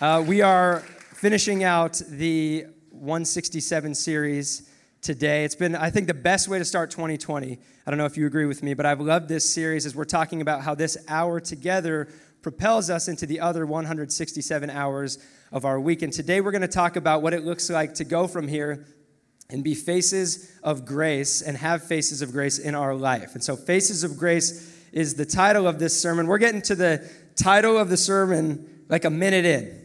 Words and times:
Uh, 0.00 0.24
we 0.26 0.40
are 0.40 0.80
finishing 1.12 1.62
out 1.62 2.00
the 2.08 2.64
167 2.88 3.94
series 3.94 4.70
today. 5.02 5.44
It's 5.44 5.54
been, 5.54 5.76
I 5.76 5.90
think, 5.90 6.06
the 6.06 6.14
best 6.14 6.48
way 6.48 6.58
to 6.58 6.64
start 6.64 6.90
2020. 6.90 7.58
I 7.86 7.90
don't 7.90 7.98
know 7.98 8.06
if 8.06 8.16
you 8.16 8.24
agree 8.24 8.46
with 8.46 8.62
me, 8.62 8.72
but 8.72 8.86
I've 8.86 9.02
loved 9.02 9.28
this 9.28 9.52
series 9.52 9.84
as 9.84 9.94
we're 9.94 10.06
talking 10.06 10.40
about 10.40 10.62
how 10.62 10.74
this 10.74 10.96
hour 11.06 11.38
together 11.38 12.08
propels 12.40 12.88
us 12.88 13.08
into 13.08 13.26
the 13.26 13.40
other 13.40 13.66
167 13.66 14.70
hours 14.70 15.18
of 15.52 15.66
our 15.66 15.78
week. 15.78 16.00
And 16.00 16.10
today 16.10 16.40
we're 16.40 16.52
going 16.52 16.62
to 16.62 16.68
talk 16.68 16.96
about 16.96 17.20
what 17.20 17.34
it 17.34 17.44
looks 17.44 17.68
like 17.68 17.92
to 17.96 18.04
go 18.04 18.26
from 18.26 18.48
here 18.48 18.86
and 19.50 19.62
be 19.62 19.74
faces 19.74 20.50
of 20.62 20.86
grace 20.86 21.42
and 21.42 21.58
have 21.58 21.84
faces 21.84 22.22
of 22.22 22.32
grace 22.32 22.58
in 22.58 22.74
our 22.74 22.94
life. 22.94 23.34
And 23.34 23.44
so, 23.44 23.54
Faces 23.54 24.02
of 24.02 24.16
Grace 24.16 24.82
is 24.92 25.16
the 25.16 25.26
title 25.26 25.68
of 25.68 25.78
this 25.78 26.00
sermon. 26.00 26.26
We're 26.26 26.38
getting 26.38 26.62
to 26.62 26.74
the 26.74 27.06
title 27.36 27.76
of 27.76 27.90
the 27.90 27.98
sermon 27.98 28.84
like 28.88 29.04
a 29.04 29.10
minute 29.10 29.44
in. 29.44 29.79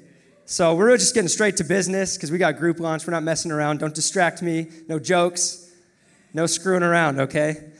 So 0.47 0.75
we're 0.75 0.95
just 0.95 1.15
getting 1.15 1.27
straight 1.27 1.57
to 1.57 1.63
business 1.63 2.15
because 2.15 2.31
we 2.31 2.37
got 2.37 2.57
group 2.57 2.79
launch. 2.79 3.07
We're 3.07 3.13
not 3.13 3.23
messing 3.23 3.51
around. 3.51 3.79
Don't 3.79 3.95
distract 3.95 4.43
me. 4.43 4.67
No 4.87 4.99
jokes. 4.99 5.71
No 6.35 6.45
screwing 6.45 6.83
around, 6.83 7.19
okay? 7.19 7.71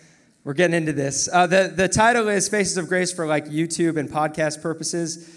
We're 0.44 0.56
getting 0.56 0.76
into 0.76 0.92
this. 0.92 1.30
Uh, 1.32 1.46
the, 1.46 1.72
the 1.76 1.88
title 1.88 2.28
is 2.28 2.50
Faces 2.50 2.78
of 2.78 2.88
Grace 2.88 3.14
for 3.14 3.28
like 3.28 3.46
YouTube 3.46 3.98
and 3.98 4.10
podcast 4.10 4.64
purposes. 4.64 5.30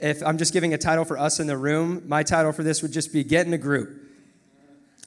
If 0.00 0.24
I'm 0.24 0.38
just 0.38 0.52
giving 0.52 0.74
a 0.74 0.78
title 0.78 1.04
for 1.04 1.16
us 1.16 1.38
in 1.38 1.46
the 1.46 1.56
room, 1.56 2.02
my 2.08 2.24
title 2.24 2.50
for 2.50 2.64
this 2.64 2.82
would 2.82 2.92
just 2.92 3.12
be 3.12 3.22
Get 3.22 3.46
in 3.46 3.52
a 3.52 3.58
Group. 3.58 4.02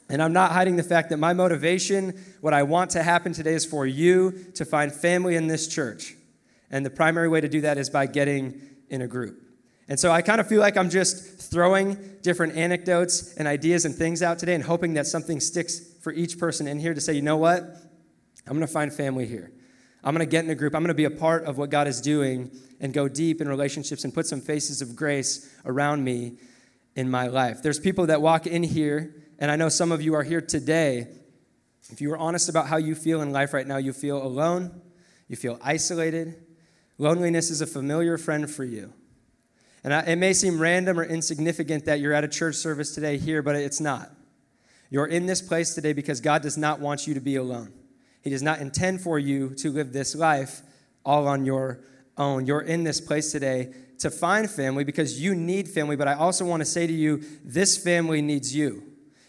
And 0.08 0.24
I'm 0.24 0.32
not 0.32 0.54
hiding 0.54 0.78
the 0.78 0.84
fact 0.84 1.10
that 1.10 1.18
my 1.18 1.34
motivation, 1.34 2.18
what 2.40 2.54
I 2.54 2.64
want 2.64 2.92
to 2.92 3.04
happen 3.04 3.34
today, 3.34 3.54
is 3.54 3.66
for 3.66 3.86
you 3.86 4.46
to 4.54 4.64
find 4.64 4.94
family 4.94 5.36
in 5.36 5.48
this 5.48 5.68
church. 5.68 6.16
And 6.72 6.86
the 6.86 6.90
primary 6.90 7.28
way 7.28 7.42
to 7.42 7.50
do 7.50 7.60
that 7.62 7.78
is 7.78 7.90
by 7.90 8.06
getting 8.06 8.62
in 8.90 9.02
a 9.02 9.08
group. 9.08 9.45
And 9.88 10.00
so 10.00 10.12
I 10.12 10.22
kind 10.22 10.42
of 10.42 10.48
feel 10.48 10.60
like 10.60 10.78
I'm 10.78 10.90
just 10.90 11.52
throwing 11.52 11.98
different 12.22 12.56
anecdotes 12.56 13.36
and 13.36 13.48
ideas 13.48 13.86
and 13.86 13.94
things 13.94 14.24
out 14.24 14.40
today 14.40 14.56
and 14.56 14.64
hoping 14.64 14.96
that 14.96 15.06
something 15.06 15.40
sticks 15.40 15.80
for 16.02 16.12
each 16.12 16.40
person 16.40 16.68
in 16.68 16.80
here 16.80 16.94
to 16.94 17.02
say, 17.02 17.14
you 17.14 17.22
know 17.22 17.38
what? 17.38 17.62
I'm 18.48 18.54
going 18.54 18.62
to 18.62 18.68
find 18.68 18.92
family 18.92 19.26
here. 19.28 19.52
I'm 20.04 20.14
going 20.14 20.26
to 20.26 20.32
get 20.32 20.44
in 20.44 20.52
a 20.52 20.56
group. 20.56 20.76
I'm 20.76 20.82
going 20.82 20.90
to 20.90 20.94
be 20.94 21.06
a 21.06 21.12
part 21.12 21.46
of 21.46 21.58
what 21.58 21.70
God 21.70 21.88
is 21.88 22.02
doing 22.02 22.52
and 22.80 22.94
go 22.94 23.08
deep 23.08 23.42
in 23.42 23.48
relationships 23.48 24.04
and 24.04 24.14
put 24.14 24.28
some 24.28 24.42
faces 24.42 24.82
of 24.82 24.96
grace 24.96 25.52
around 25.66 26.04
me 26.04 26.38
in 26.96 27.10
my 27.10 27.28
life. 27.28 27.62
There's 27.64 27.80
people 27.80 28.08
that 28.08 28.22
walk 28.22 28.48
in 28.48 28.64
here, 28.64 29.16
and 29.40 29.50
I 29.50 29.56
know 29.56 29.70
some 29.70 29.92
of 29.92 30.02
you 30.02 30.14
are 30.14 30.24
here 30.24 30.42
today. 30.42 31.08
If 31.90 32.02
you 32.02 32.10
were 32.10 32.18
honest 32.18 32.50
about 32.50 32.68
how 32.68 32.78
you 32.78 32.96
feel 32.96 33.22
in 33.22 33.32
life 33.32 33.54
right 33.54 33.66
now, 33.66 33.78
you 33.78 33.94
feel 33.94 34.22
alone, 34.22 34.82
you 35.28 35.36
feel 35.36 35.60
isolated. 35.62 36.36
Loneliness 36.98 37.50
is 37.50 37.62
a 37.62 37.68
familiar 37.68 38.18
friend 38.18 38.50
for 38.50 38.64
you. 38.64 38.94
And 39.86 39.94
I, 39.94 40.00
it 40.02 40.16
may 40.16 40.34
seem 40.34 40.60
random 40.60 41.00
or 41.00 41.04
insignificant 41.04 41.86
that 41.86 42.00
you're 42.00 42.12
at 42.12 42.24
a 42.24 42.28
church 42.28 42.56
service 42.56 42.96
today 42.96 43.20
here, 43.20 43.44
but 43.44 43.56
it's 43.56 43.80
not. 43.80 44.10
You're 44.90 45.06
in 45.06 45.28
this 45.28 45.44
place 45.44 45.76
today 45.76 45.94
because 45.94 46.20
God 46.20 46.42
does 46.42 46.58
not 46.58 46.80
want 46.80 47.06
you 47.06 47.14
to 47.14 47.20
be 47.20 47.36
alone. 47.36 47.72
He 48.24 48.32
does 48.32 48.42
not 48.42 48.62
intend 48.62 49.02
for 49.02 49.20
you 49.20 49.54
to 49.58 49.70
live 49.70 49.94
this 49.94 50.16
life 50.16 50.64
all 51.06 51.28
on 51.28 51.46
your 51.46 51.82
own. 52.18 52.48
You're 52.48 52.62
in 52.62 52.84
this 52.84 53.00
place 53.00 53.32
today 53.32 53.76
to 54.00 54.10
find 54.10 54.50
family 54.50 54.84
because 54.84 55.22
you 55.22 55.36
need 55.36 55.70
family, 55.70 55.96
but 55.96 56.08
I 56.08 56.16
also 56.16 56.46
want 56.46 56.62
to 56.62 56.66
say 56.66 56.88
to 56.88 56.94
you 56.94 57.24
this 57.44 57.78
family 57.78 58.24
needs 58.24 58.56
you. 58.56 58.82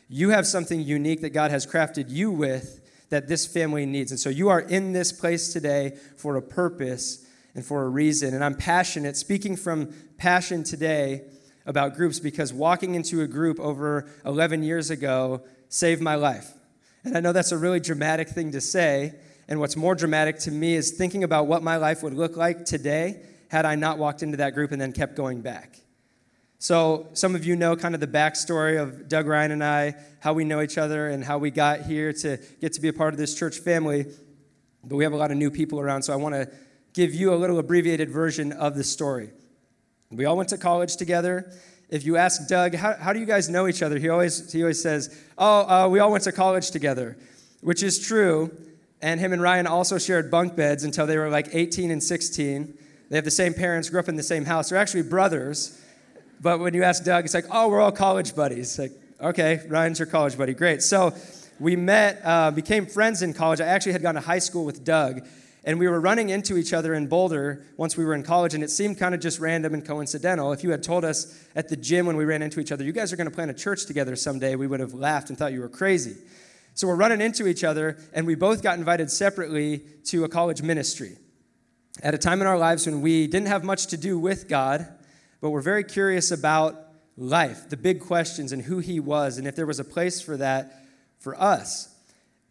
You 0.09 0.31
have 0.31 0.47
something 0.47 0.81
unique 0.81 1.21
that 1.21 1.31
God 1.31 1.51
has 1.51 1.67
crafted 1.67 2.09
you 2.09 2.31
with 2.31 2.81
that 3.11 3.29
this 3.29 3.47
family 3.47 3.85
needs. 3.85 4.11
And 4.11 4.19
so 4.19 4.31
you 4.31 4.49
are 4.49 4.61
in 4.61 4.95
this 4.95 5.13
place 5.13 5.53
today 5.53 5.99
for 6.17 6.37
a 6.37 6.43
purpose 6.43 7.26
and 7.57 7.65
for 7.65 7.83
a 7.85 7.89
reason. 7.89 8.35
And 8.35 8.45
I'm 8.45 8.55
passionate, 8.55 9.17
speaking 9.17 9.57
from 9.57 9.93
passion 10.19 10.63
today 10.63 11.23
about 11.65 11.97
groups 11.97 12.21
because 12.21 12.53
walking 12.53 12.95
into 12.95 13.23
a 13.23 13.27
group 13.27 13.59
over 13.59 14.09
11 14.27 14.63
years 14.63 14.91
ago 14.91 15.43
saved 15.71 16.03
my 16.03 16.15
life. 16.15 16.53
And 17.03 17.17
I 17.17 17.21
know 17.21 17.33
that's 17.33 17.53
a 17.53 17.59
really 17.59 17.81
dramatic 17.81 18.29
thing 18.29 18.53
to 18.53 18.61
say. 18.61 19.15
And 19.49 19.59
what's 19.59 19.75
more 19.75 19.95
dramatic 19.95 20.39
to 20.41 20.51
me 20.51 20.75
is 20.75 20.93
thinking 20.93 21.25
about 21.25 21.47
what 21.47 21.63
my 21.63 21.77
life 21.77 22.03
would 22.03 22.13
look 22.13 22.37
like 22.37 22.67
today 22.67 23.23
had 23.49 23.65
I 23.65 23.75
not 23.75 23.97
walked 23.97 24.23
into 24.23 24.37
that 24.37 24.55
group 24.55 24.71
and 24.71 24.81
then 24.81 24.93
kept 24.93 25.17
going 25.17 25.41
back. 25.41 25.81
So, 26.59 27.09
some 27.13 27.35
of 27.35 27.45
you 27.45 27.55
know 27.55 27.77
kind 27.77 27.95
of 27.95 28.01
the 28.01 28.07
backstory 28.07 28.81
of 28.81 29.09
Doug 29.09 29.27
Ryan 29.27 29.53
and 29.53 29.63
I, 29.63 29.95
how 30.21 30.33
we 30.33 30.45
know 30.45 30.63
each 30.63 30.79
other, 30.79 31.09
and 31.09 31.23
how 31.23 31.37
we 31.37 31.51
got 31.51 31.83
here 31.83 32.15
to 32.15 32.39
get 32.63 32.73
to 32.73 32.81
be 32.81 32.89
a 32.89 32.95
part 32.95 33.13
of 33.13 33.19
this 33.19 33.39
church 33.39 33.59
family. 33.59 34.07
But 34.83 34.97
we 34.97 35.05
have 35.05 35.13
a 35.13 35.17
lot 35.17 35.31
of 35.31 35.37
new 35.37 35.51
people 35.51 35.79
around, 35.79 36.03
so 36.03 36.15
I 36.15 36.17
want 36.17 36.35
to 36.35 36.51
give 36.97 37.15
you 37.15 37.33
a 37.33 37.37
little 37.37 37.59
abbreviated 37.59 38.11
version 38.11 38.53
of 38.53 38.75
the 38.75 38.83
story. 38.83 39.29
We 40.11 40.25
all 40.25 40.37
went 40.37 40.49
to 40.49 40.59
college 40.59 40.97
together. 40.97 41.53
If 41.91 42.07
you 42.07 42.17
ask 42.17 42.49
Doug, 42.49 42.75
how, 42.75 42.95
how 42.95 43.13
do 43.13 43.21
you 43.21 43.27
guys 43.27 43.51
know 43.51 43.69
each 43.69 43.83
other? 43.83 43.99
He 43.99 44.09
always, 44.09 44.51
he 44.51 44.63
always 44.63 44.83
says, 44.83 45.15
Oh, 45.37 45.69
uh, 45.69 45.89
we 45.89 46.01
all 46.01 46.11
went 46.11 46.25
to 46.25 46.33
college 46.33 46.71
together, 46.71 47.19
which 47.61 47.83
is 47.83 48.05
true. 48.05 48.51
And 49.03 49.21
him 49.21 49.35
and 49.35 49.43
Ryan 49.43 49.67
also 49.67 49.99
shared 49.99 50.31
bunk 50.31 50.57
beds 50.57 50.85
until 50.85 51.07
they 51.07 51.19
were 51.19 51.29
like 51.29 51.49
18 51.53 51.91
and 51.91 52.03
16. 52.03 52.79
They 53.11 53.17
have 53.17 53.27
the 53.27 53.31
same 53.31 53.53
parents, 53.53 53.91
grew 53.91 54.01
up 54.01 54.09
in 54.09 54.17
the 54.17 54.23
same 54.23 54.47
house. 54.47 54.71
They're 54.71 54.79
actually 54.79 55.03
brothers. 55.03 55.79
But 56.41 56.61
when 56.61 56.73
you 56.73 56.83
ask 56.83 57.05
Doug, 57.05 57.27
it's 57.27 57.35
like, 57.35 57.45
oh, 57.51 57.69
we're 57.69 57.81
all 57.81 57.93
college 57.93 58.35
buddies. 58.35 58.79
Like, 58.79 58.93
okay, 59.21 59.61
Ryan's 59.69 59.99
your 59.99 60.07
college 60.07 60.39
buddy. 60.39 60.55
Great. 60.55 60.83
So 60.83 61.15
we 61.61 61.77
met, 61.77 62.23
uh, 62.25 62.53
became 62.53 62.87
friends 62.87 63.21
in 63.21 63.35
college. 63.35 63.61
I 63.61 63.67
actually 63.67 63.93
had 63.93 64.03
gone 64.03 64.15
to 64.15 64.21
high 64.23 64.39
school 64.39 64.65
with 64.65 64.83
Doug. 64.83 65.27
And 65.67 65.81
we 65.81 65.89
were 65.89 66.01
running 66.01 66.31
into 66.31 66.57
each 66.57 66.73
other 66.73 66.95
in 66.95 67.09
Boulder 67.09 67.67
once 67.77 67.97
we 67.97 68.05
were 68.05 68.15
in 68.15 68.23
college, 68.23 68.55
and 68.55 68.63
it 68.63 68.71
seemed 68.71 68.99
kind 68.99 69.17
of 69.17 69.21
just 69.21 69.41
random 69.41 69.75
and 69.75 69.85
coincidental. 69.85 70.53
If 70.53 70.63
you 70.63 70.71
had 70.71 70.85
told 70.85 71.05
us 71.05 71.45
at 71.57 71.69
the 71.69 71.77
gym 71.77 72.07
when 72.07 72.17
we 72.17 72.25
ran 72.25 72.41
into 72.41 72.61
each 72.61 72.71
other, 72.71 72.85
you 72.85 72.93
guys 72.93 73.13
are 73.13 73.17
going 73.17 73.29
to 73.29 73.35
plant 73.35 73.51
a 73.51 73.55
church 73.55 73.85
together 73.85 74.15
someday, 74.15 74.55
we 74.55 74.69
would 74.69 74.79
have 74.79 74.95
laughed 74.95 75.29
and 75.29 75.37
thought 75.37 75.53
you 75.53 75.61
were 75.61 75.69
crazy. 75.69 76.17
So 76.75 76.87
we're 76.87 76.95
running 76.95 77.21
into 77.21 77.49
each 77.49 77.65
other, 77.65 77.99
and 78.13 78.29
we 78.29 78.37
both 78.37 78.63
got 78.63 78.79
invited 78.79 79.11
separately 79.11 79.83
to 80.05 80.23
a 80.23 80.29
college 80.29 80.63
ministry 80.63 81.17
at 82.01 82.15
a 82.15 82.19
time 82.19 82.41
in 82.41 82.47
our 82.47 82.59
lives 82.59 82.87
when 82.87 83.01
we 83.01 83.27
didn't 83.27 83.49
have 83.49 83.65
much 83.65 83.89
to 83.89 83.97
do 83.97 84.21
with 84.21 84.49
God, 84.49 84.87
but 85.41 85.51
we're 85.51 85.63
very 85.63 85.83
curious 85.83 86.31
about 86.31 86.77
life, 87.17 87.69
the 87.71 87.77
big 87.77 88.01
questions, 88.01 88.53
and 88.53 88.63
who 88.63 88.79
He 88.79 89.01
was, 89.01 89.37
and 89.37 89.49
if 89.49 89.57
there 89.57 89.67
was 89.67 89.81
a 89.81 89.85
place 89.85 90.21
for 90.21 90.37
that 90.37 90.85
for 91.19 91.35
us. 91.41 91.93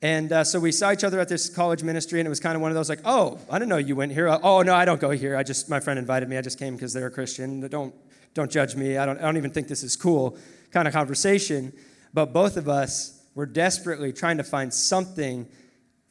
And 0.06 0.32
uh, 0.32 0.44
so 0.44 0.60
we 0.60 0.72
saw 0.72 0.92
each 0.92 1.04
other 1.04 1.20
at 1.20 1.30
this 1.30 1.50
college 1.50 1.82
ministry, 1.82 2.20
and 2.20 2.28
it 2.28 2.30
was 2.30 2.40
kind 2.40 2.56
of 2.56 2.62
one 2.62 2.70
of 2.70 2.76
those 2.76 2.90
like, 2.90 3.00
oh, 3.06 3.40
I 3.50 3.58
didn't 3.58 3.70
know 3.70 3.78
you 3.78 3.96
went 3.96 4.12
here. 4.12 4.28
Oh, 4.28 4.62
no, 4.62 4.76
I 4.76 4.86
don't 4.86 5.02
go 5.02 5.10
here. 5.10 5.36
I 5.36 5.42
just, 5.42 5.68
my 5.68 5.80
friend 5.80 5.98
invited 5.98 6.30
me. 6.30 6.38
I 6.38 6.44
just 6.44 6.60
came 6.60 6.76
because 6.76 6.94
they're 6.94 7.08
a 7.08 7.12
Christian. 7.12 7.68
Don't, 7.68 7.92
don't 8.36 8.52
judge 8.52 8.76
me. 8.76 9.00
I 9.00 9.08
don't, 9.08 9.18
I 9.18 9.24
don't 9.24 9.38
even 9.38 9.50
think 9.50 9.68
this 9.68 9.82
is 9.82 9.96
cool 9.96 10.38
kind 10.70 10.88
of 10.88 10.94
conversation. 10.94 11.74
But 12.14 12.34
both 12.34 12.56
of 12.56 12.70
us 12.70 13.20
were 13.34 13.48
desperately 13.48 14.14
trying 14.14 14.38
to 14.38 14.44
find 14.44 14.72
something, 14.72 15.48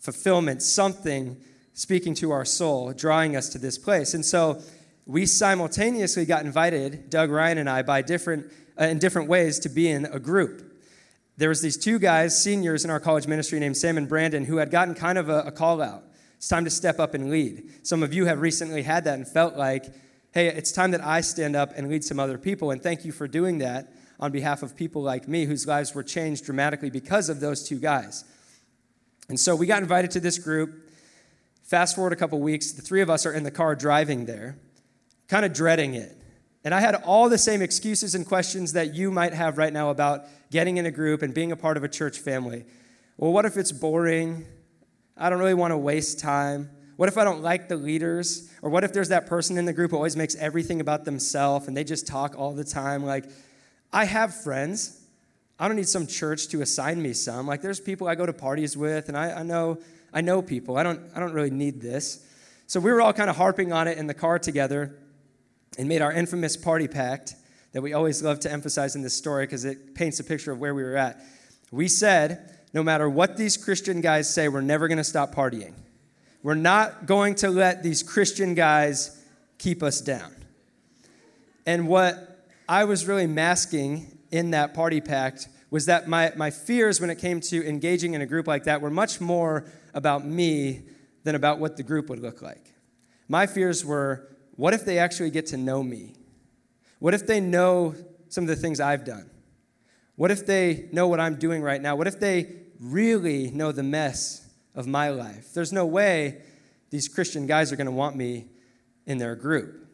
fulfillment, 0.01 0.63
something 0.63 1.37
speaking 1.73 2.15
to 2.17 2.33
our 2.33 2.45
soul, 2.45 2.93
drawing 2.95 3.37
us 3.37 3.49
to 3.51 3.59
this 3.59 3.79
place. 3.79 4.13
And 4.13 4.25
so 4.25 4.61
we 5.07 5.25
simultaneously 5.25 6.25
got 6.25 6.45
invited, 6.45 7.11
Doug 7.11 7.31
Ryan 7.31 7.59
and 7.59 7.71
I, 7.71 7.83
by 7.83 8.03
different, 8.03 8.51
uh, 8.77 8.87
in 8.87 8.99
different 8.99 9.29
ways 9.29 9.61
to 9.61 9.69
be 9.69 9.89
in 9.89 10.07
a 10.07 10.19
group 10.19 10.74
there 11.37 11.49
was 11.49 11.61
these 11.61 11.77
two 11.77 11.99
guys, 11.99 12.41
seniors 12.41 12.85
in 12.85 12.91
our 12.91 13.01
college 13.01 13.27
ministry 13.27 13.59
named 13.59 13.77
Sam 13.77 13.99
and 13.99 14.09
Brandon, 14.09 14.45
who 14.45 14.59
had 14.59 14.71
gotten 14.71 14.95
kind 14.95 15.19
of 15.19 15.29
a, 15.29 15.41
a 15.43 15.51
call 15.51 15.83
out. 15.83 16.05
It's 16.37 16.49
time 16.49 16.65
to 16.65 16.71
step 16.71 17.01
up 17.01 17.15
and 17.15 17.31
lead. 17.31 17.87
Some 17.87 18.03
of 18.03 18.13
you 18.13 18.27
have 18.27 18.41
recently 18.41 18.83
had 18.83 19.05
that 19.05 19.15
and 19.15 19.27
felt 19.27 19.57
like, 19.57 19.87
hey, 20.33 20.49
it's 20.49 20.73
time 20.73 20.91
that 20.93 21.05
I 21.05 21.23
stand 21.23 21.57
up 21.57 21.73
and 21.75 21.89
lead 21.89 22.05
some 22.05 22.21
other 22.21 22.39
people. 22.39 22.71
And 22.71 22.83
thank 22.83 23.05
you 23.05 23.13
for 23.13 23.27
doing 23.27 23.59
that 23.59 23.93
on 24.21 24.31
behalf 24.31 24.63
of 24.63 24.77
people 24.77 25.03
like 25.03 25.27
me 25.27 25.45
whose 25.45 25.67
lives 25.67 25.95
were 25.95 26.03
changed 26.03 26.45
dramatically 26.45 26.91
because 26.91 27.29
of 27.29 27.41
those 27.41 27.67
two 27.69 27.79
guys. 27.79 28.25
And 29.29 29.41
so 29.41 29.57
we 29.57 29.67
got 29.67 29.83
invited 29.83 30.11
to 30.13 30.21
this 30.21 30.39
group. 30.39 30.91
Fast 31.63 31.97
forward 31.97 32.13
a 32.13 32.17
couple 32.17 32.39
weeks, 32.41 32.73
the 32.73 32.83
three 32.83 33.01
of 33.01 33.09
us 33.09 33.27
are 33.27 33.33
in 33.33 33.43
the 33.43 33.51
car 33.51 33.75
driving 33.75 34.27
there, 34.27 34.57
kind 35.29 35.45
of 35.45 35.53
dreading 35.53 35.95
it. 35.95 36.17
And 36.65 36.75
I 36.75 36.81
had 36.81 36.95
all 37.05 37.29
the 37.29 37.39
same 37.39 37.61
excuses 37.61 38.15
and 38.15 38.27
questions 38.27 38.73
that 38.73 38.95
you 38.95 39.11
might 39.11 39.35
have 39.35 39.59
right 39.59 39.73
now 39.73 39.91
about 39.91 40.25
getting 40.51 40.79
in 40.79 40.87
a 40.87 40.91
group 40.91 41.21
and 41.21 41.35
being 41.35 41.53
a 41.53 41.57
part 41.57 41.77
of 41.77 41.85
a 41.85 41.89
church 41.89 42.19
family. 42.19 42.65
Well, 43.19 43.33
what 43.33 43.45
if 43.45 43.59
it's 43.59 43.71
boring? 43.71 44.47
I 45.17 45.29
don't 45.29 45.39
really 45.39 45.55
want 45.55 45.73
to 45.73 45.79
waste 45.79 46.19
time. 46.19 46.71
What 46.97 47.09
if 47.09 47.19
I 47.19 47.25
don't 47.25 47.43
like 47.43 47.69
the 47.69 47.77
leaders? 47.77 48.51
Or 48.63 48.71
what 48.71 48.83
if 48.83 48.93
there's 48.95 49.11
that 49.11 49.27
person 49.27 49.59
in 49.59 49.67
the 49.67 49.75
group 49.75 49.91
who 49.91 49.99
always 49.99 50.17
makes 50.17 50.35
everything 50.37 50.81
about 50.81 51.05
themselves 51.05 51.69
and 51.69 51.77
they 51.77 51.85
just 51.85 52.07
talk 52.07 52.35
all 52.39 52.55
the 52.55 52.65
time? 52.65 53.05
Like, 53.05 53.27
I 53.93 54.07
have 54.07 54.35
friends. 54.35 55.01
I 55.59 55.69
don't 55.69 55.77
need 55.77 55.89
some 55.89 56.07
church 56.07 56.49
to 56.49 56.63
assign 56.63 57.01
me 57.03 57.13
some. 57.13 57.47
Like, 57.47 57.61
there's 57.61 57.79
people 57.79 58.09
I 58.09 58.15
go 58.15 58.25
to 58.27 58.33
parties 58.33 58.77
with, 58.77 59.09
and 59.09 59.17
I, 59.17 59.41
I 59.41 59.43
know 59.43 59.79
I 60.13 60.21
know 60.21 60.41
people. 60.41 60.77
I 60.79 60.83
don't 60.83 61.01
I 61.15 61.21
don't 61.21 61.33
really 61.33 61.51
need 61.51 61.81
this. 61.81 62.25
So 62.67 62.81
we 62.81 62.91
were 62.91 63.03
all 63.03 63.13
kind 63.13 63.29
of 63.29 63.37
harping 63.37 63.73
on 63.73 63.87
it 63.87 63.99
in 63.99 64.07
the 64.07 64.15
car 64.15 64.39
together 64.39 64.97
and 65.79 65.89
made 65.89 66.03
our 66.03 66.13
infamous 66.13 66.57
party 66.57 66.89
pact 66.89 67.35
that 67.73 67.83
we 67.83 67.93
always 67.93 68.23
love 68.23 68.41
to 68.41 68.53
emphasize 68.53 68.95
in 68.95 69.03
this 69.03 69.17
story 69.17 69.47
because 69.47 69.65
it 69.65 69.95
paints 69.95 70.21
a 70.21 70.25
picture 70.25 70.53
of 70.53 70.61
where 70.61 70.75
we 70.75 70.83
were 70.83 70.97
at. 70.97 71.21
We 71.73 71.89
said, 71.89 72.59
no 72.73 72.83
matter 72.83 73.09
what 73.09 73.37
these 73.37 73.57
Christian 73.57 74.01
guys 74.01 74.33
say, 74.33 74.49
we're 74.49 74.61
never 74.61 74.87
going 74.87 74.99
to 74.99 75.05
stop 75.05 75.35
partying. 75.35 75.75
We're 76.43 76.55
not 76.55 77.07
going 77.07 77.35
to 77.37 77.51
let 77.51 77.83
these 77.83 78.03
Christian 78.03 78.55
guys 78.55 79.21
keep 79.59 79.83
us 79.83 80.01
down. 80.01 80.33
And 81.67 81.89
what 81.89 82.47
I 82.69 82.85
was 82.85 83.07
really 83.07 83.27
masking 83.27 84.19
in 84.31 84.51
that 84.51 84.75
party 84.75 85.01
pact 85.01 85.49
was 85.71 85.87
that 85.87 86.07
my, 86.07 86.33
my 86.37 86.51
fears 86.51 87.01
when 87.01 87.11
it 87.11 87.19
came 87.19 87.41
to 87.41 87.67
engaging 87.67 88.15
in 88.15 88.21
a 88.21 88.27
group 88.27 88.47
like 88.47 88.65
that 88.65 88.81
were 88.81 88.91
much 88.91 89.21
more 89.21 89.65
about 89.95 90.25
me 90.25 90.83
than 91.25 91.35
about 91.35 91.59
what 91.59 91.77
the 91.77 91.83
group 91.83 92.09
would 92.09 92.21
look 92.21 92.43
like. 92.43 92.73
My 93.29 93.47
fears 93.47 93.85
were 93.85 94.29
what 94.57 94.75
if 94.75 94.85
they 94.85 94.99
actually 94.99 95.31
get 95.31 95.47
to 95.47 95.57
know 95.57 95.83
me? 95.83 96.15
What 96.99 97.15
if 97.15 97.27
they 97.27 97.41
know 97.41 97.95
some 98.29 98.45
of 98.45 98.49
the 98.49 98.57
things 98.57 98.81
I've 98.81 99.05
done? 99.05 99.31
What 100.17 100.31
if 100.31 100.47
they 100.47 100.89
know 100.93 101.09
what 101.09 101.21
I'm 101.21 101.37
doing 101.37 101.63
right 101.63 101.81
now? 101.81 101.97
What 101.97 102.07
if 102.07 102.21
they 102.21 102.57
really 102.81 103.51
know 103.51 103.73
the 103.73 103.83
mess 103.83 104.49
of 104.75 104.87
my 104.87 105.11
life? 105.11 105.53
There's 105.53 105.73
no 105.73 105.87
way 105.87 106.43
these 106.91 107.09
Christian 107.09 107.47
guys 107.47 107.73
are 107.73 107.77
going 107.77 107.87
to 107.87 107.93
want 107.93 108.17
me 108.17 108.47
in 109.07 109.19
their 109.19 109.35
group. 109.35 109.87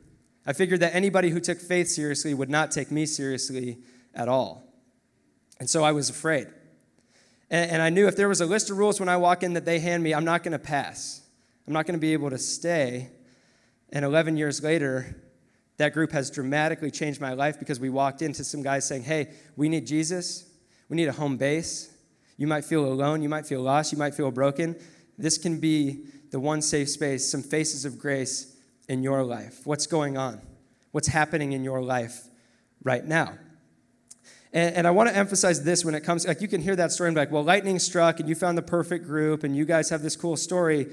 I 0.47 0.53
figured 0.53 0.81
that 0.81 0.95
anybody 0.95 1.31
who 1.31 1.41
took 1.41 1.59
faith 1.59 1.89
seriously 1.89 2.35
would 2.35 2.51
not 2.51 2.71
take 2.71 2.91
me 2.91 3.07
seriously 3.07 3.79
at 4.15 4.29
all. 4.29 4.65
And 5.59 5.69
so 5.69 5.85
I 5.85 5.93
was 5.93 6.11
afraid. 6.11 6.49
And, 7.51 7.71
and 7.71 7.83
I 7.83 7.91
knew 7.91 8.07
if 8.07 8.17
there 8.17 8.29
was 8.29 8.41
a 8.41 8.47
list 8.47 8.71
of 8.71 8.79
rules 8.79 9.01
when 9.01 9.09
I 9.09 9.17
walk 9.17 9.43
in 9.43 9.55
that 9.55 9.65
they 9.65 9.79
hand 9.79 10.03
me, 10.03 10.15
I'm 10.15 10.25
not 10.25 10.43
going 10.43 10.53
to 10.53 10.59
pass. 10.59 11.23
I'm 11.67 11.73
not 11.73 11.87
going 11.87 11.99
to 11.99 12.01
be 12.01 12.13
able 12.13 12.31
to 12.31 12.39
stay. 12.39 13.11
And 13.93 14.05
11 14.05 14.37
years 14.37 14.63
later, 14.63 15.17
that 15.79 15.93
group 15.95 16.13
has 16.13 16.31
dramatically 16.31 16.91
changed 16.91 17.21
my 17.21 17.33
life 17.33 17.59
because 17.59 17.81
we 17.81 17.91
walked 17.91 18.23
into 18.23 18.45
some 18.45 18.63
guys 18.63 18.87
saying, 18.87 19.03
Hey, 19.03 19.31
we 19.57 19.69
need 19.69 19.87
Jesus. 19.87 20.45
We 20.89 20.97
need 20.97 21.09
a 21.09 21.13
home 21.13 21.37
base. 21.37 21.93
You 22.37 22.47
might 22.47 22.65
feel 22.65 22.85
alone. 22.85 23.23
You 23.23 23.29
might 23.29 23.47
feel 23.47 23.63
lost. 23.63 23.93
You 23.93 23.99
might 23.99 24.15
feel 24.15 24.31
broken. 24.31 24.77
This 25.19 25.39
can 25.39 25.61
be 25.61 26.07
the 26.31 26.41
one 26.41 26.63
safe 26.63 26.89
space, 26.89 27.31
some 27.31 27.43
faces 27.43 27.85
of 27.85 27.99
grace 27.99 28.57
in 28.89 29.03
your 29.03 29.23
life. 29.23 29.61
What's 29.65 29.87
going 29.87 30.17
on? 30.17 30.41
What's 30.93 31.09
happening 31.09 31.53
in 31.53 31.65
your 31.65 31.83
life 31.83 32.29
right 32.83 33.05
now? 33.05 33.35
And, 34.53 34.75
and 34.77 34.87
I 34.87 34.91
want 34.91 35.09
to 35.09 35.17
emphasize 35.17 35.63
this 35.63 35.85
when 35.85 35.95
it 35.95 36.01
comes, 36.01 36.27
like 36.27 36.41
you 36.41 36.49
can 36.49 36.61
hear 36.61 36.77
that 36.77 36.93
story 36.93 37.09
and 37.09 37.15
be 37.15 37.21
like, 37.21 37.31
well, 37.31 37.45
lightning 37.45 37.79
struck 37.79 38.21
and 38.21 38.29
you 38.29 38.35
found 38.35 38.59
the 38.59 38.63
perfect 38.63 39.07
group 39.07 39.45
and 39.45 39.57
you 39.57 39.65
guys 39.65 39.91
have 39.91 40.03
this 40.03 40.17
cool 40.17 40.37
story. 40.37 40.89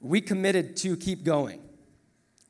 We 0.00 0.20
committed 0.20 0.76
to 0.78 0.96
keep 0.96 1.24
going. 1.24 1.60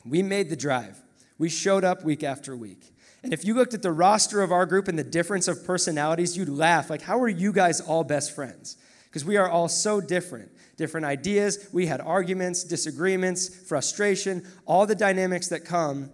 We 0.05 0.23
made 0.23 0.51
the 0.51 0.57
drive. 0.57 1.01
We 1.39 1.49
showed 1.49 1.85
up 1.85 2.05
week 2.05 2.23
after 2.23 2.57
week. 2.57 2.93
And 3.23 3.33
if 3.33 3.45
you 3.45 3.55
looked 3.55 3.75
at 3.75 3.83
the 3.83 3.93
roster 3.93 4.43
of 4.43 4.53
our 4.53 4.67
group 4.67 4.89
and 4.89 4.99
the 4.99 5.05
difference 5.05 5.47
of 5.47 5.65
personalities, 5.65 6.37
you'd 6.37 6.49
laugh. 6.49 6.89
Like, 6.89 7.03
how 7.03 7.21
are 7.21 7.29
you 7.29 7.53
guys 7.53 7.81
all 7.81 8.05
best 8.05 8.35
friends? 8.35 8.77
Because 9.05 9.25
we 9.25 9.37
are 9.37 9.49
all 9.49 9.69
so 9.69 10.01
different. 10.01 10.51
Different 10.77 11.05
ideas. 11.05 11.69
We 11.73 11.87
had 11.87 12.01
arguments, 12.01 12.65
disagreements, 12.65 13.49
frustration, 13.49 14.47
all 14.65 14.87
the 14.87 14.95
dynamics 14.95 15.49
that 15.49 15.65
come 15.65 16.11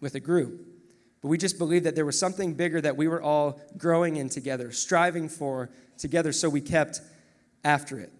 with 0.00 0.14
a 0.14 0.20
group. 0.20 0.66
But 1.22 1.28
we 1.28 1.38
just 1.38 1.56
believed 1.58 1.86
that 1.86 1.94
there 1.94 2.04
was 2.04 2.18
something 2.18 2.54
bigger 2.54 2.80
that 2.82 2.96
we 2.96 3.08
were 3.08 3.22
all 3.22 3.60
growing 3.78 4.16
in 4.16 4.28
together, 4.28 4.70
striving 4.72 5.28
for 5.28 5.70
together, 5.96 6.32
so 6.32 6.50
we 6.50 6.60
kept 6.60 7.00
after 7.64 7.98
it. 7.98 8.12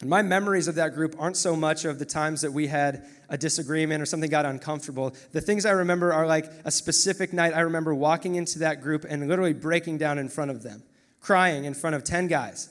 And 0.00 0.08
my 0.08 0.22
memories 0.22 0.66
of 0.66 0.76
that 0.76 0.94
group 0.94 1.14
aren't 1.18 1.36
so 1.36 1.54
much 1.54 1.84
of 1.84 1.98
the 1.98 2.06
times 2.06 2.40
that 2.40 2.52
we 2.52 2.68
had 2.68 3.06
a 3.28 3.36
disagreement 3.36 4.02
or 4.02 4.06
something 4.06 4.30
got 4.30 4.46
uncomfortable. 4.46 5.14
The 5.32 5.42
things 5.42 5.66
I 5.66 5.72
remember 5.72 6.12
are 6.12 6.26
like 6.26 6.50
a 6.64 6.70
specific 6.70 7.32
night 7.32 7.54
I 7.54 7.60
remember 7.60 7.94
walking 7.94 8.36
into 8.36 8.60
that 8.60 8.80
group 8.80 9.04
and 9.08 9.28
literally 9.28 9.52
breaking 9.52 9.98
down 9.98 10.18
in 10.18 10.28
front 10.28 10.50
of 10.50 10.62
them, 10.62 10.82
crying 11.20 11.64
in 11.64 11.74
front 11.74 11.96
of 11.96 12.04
10 12.04 12.28
guys. 12.28 12.70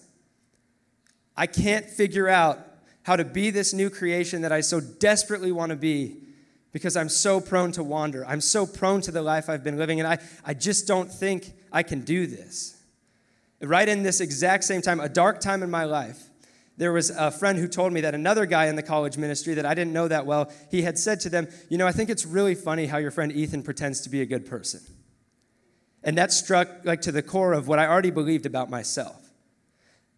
I 1.38 1.46
can't 1.46 1.86
figure 1.86 2.28
out 2.28 2.60
how 3.04 3.16
to 3.16 3.24
be 3.24 3.52
this 3.52 3.74
new 3.74 3.90
creation 3.90 4.42
that 4.42 4.52
I 4.52 4.62
so 4.62 4.82
desperately 4.82 5.52
want 5.52 5.70
to 5.70 5.75
be 5.75 6.18
because 6.72 6.96
I'm 6.96 7.10
so 7.10 7.40
prone 7.40 7.72
to 7.74 7.84
wander. 7.84 8.25
I'm 8.25 8.42
so 8.42 8.66
prone 8.66 9.02
to 9.02 9.12
the 9.12 9.22
life 9.22 9.50
I've 9.50 9.64
been 9.64 9.78
living, 9.78 10.00
and 10.00 10.08
I, 10.08 10.20
I 10.46 10.54
just 10.54 10.88
don't 10.88 11.12
think 11.12 11.54
I 11.72 11.84
can 11.84 12.02
do 12.02 12.28
this. 12.28 12.78
Right 13.62 13.88
in 13.88 14.04
this 14.04 14.22
exact 14.22 14.64
same 14.64 14.82
time, 14.82 15.00
a 15.00 15.10
dark 15.10 15.40
time 15.40 15.64
in 15.64 15.72
my 15.72 15.86
life, 15.86 16.29
there 16.80 16.94
was 16.94 17.10
a 17.10 17.30
friend 17.30 17.60
who 17.60 17.68
told 17.68 17.92
me 17.92 18.00
that 18.02 18.16
another 18.16 18.46
guy 18.46 18.68
in 18.68 18.78
the 18.78 18.81
college 18.81 19.18
ministry 19.18 19.54
that 19.56 19.66
I 19.66 19.74
didn't 19.74 19.92
know 19.92 20.08
that 20.08 20.26
well, 20.26 20.50
he 20.72 20.81
had 20.81 20.98
said 20.98 21.20
to 21.22 21.30
them, 21.30 21.50
You 21.68 21.78
know, 21.78 21.86
I 21.86 21.92
think 21.92 22.10
it's 22.10 22.26
really 22.26 22.56
funny 22.56 22.86
how 22.86 22.98
your 22.98 23.12
friend 23.12 23.34
Ethan 23.34 23.64
pretends 23.64 24.00
to 24.02 24.10
be 24.10 24.22
a 24.22 24.26
good 24.26 24.46
person. 24.46 24.80
And 26.06 26.18
that 26.18 26.31
struck 26.31 26.70
like 26.86 27.02
to 27.02 27.12
the 27.12 27.22
core 27.22 27.52
of 27.52 27.68
what 27.68 27.80
I 27.80 27.86
already 27.86 28.12
believed 28.12 28.46
about 28.46 28.70
myself. 28.70 29.30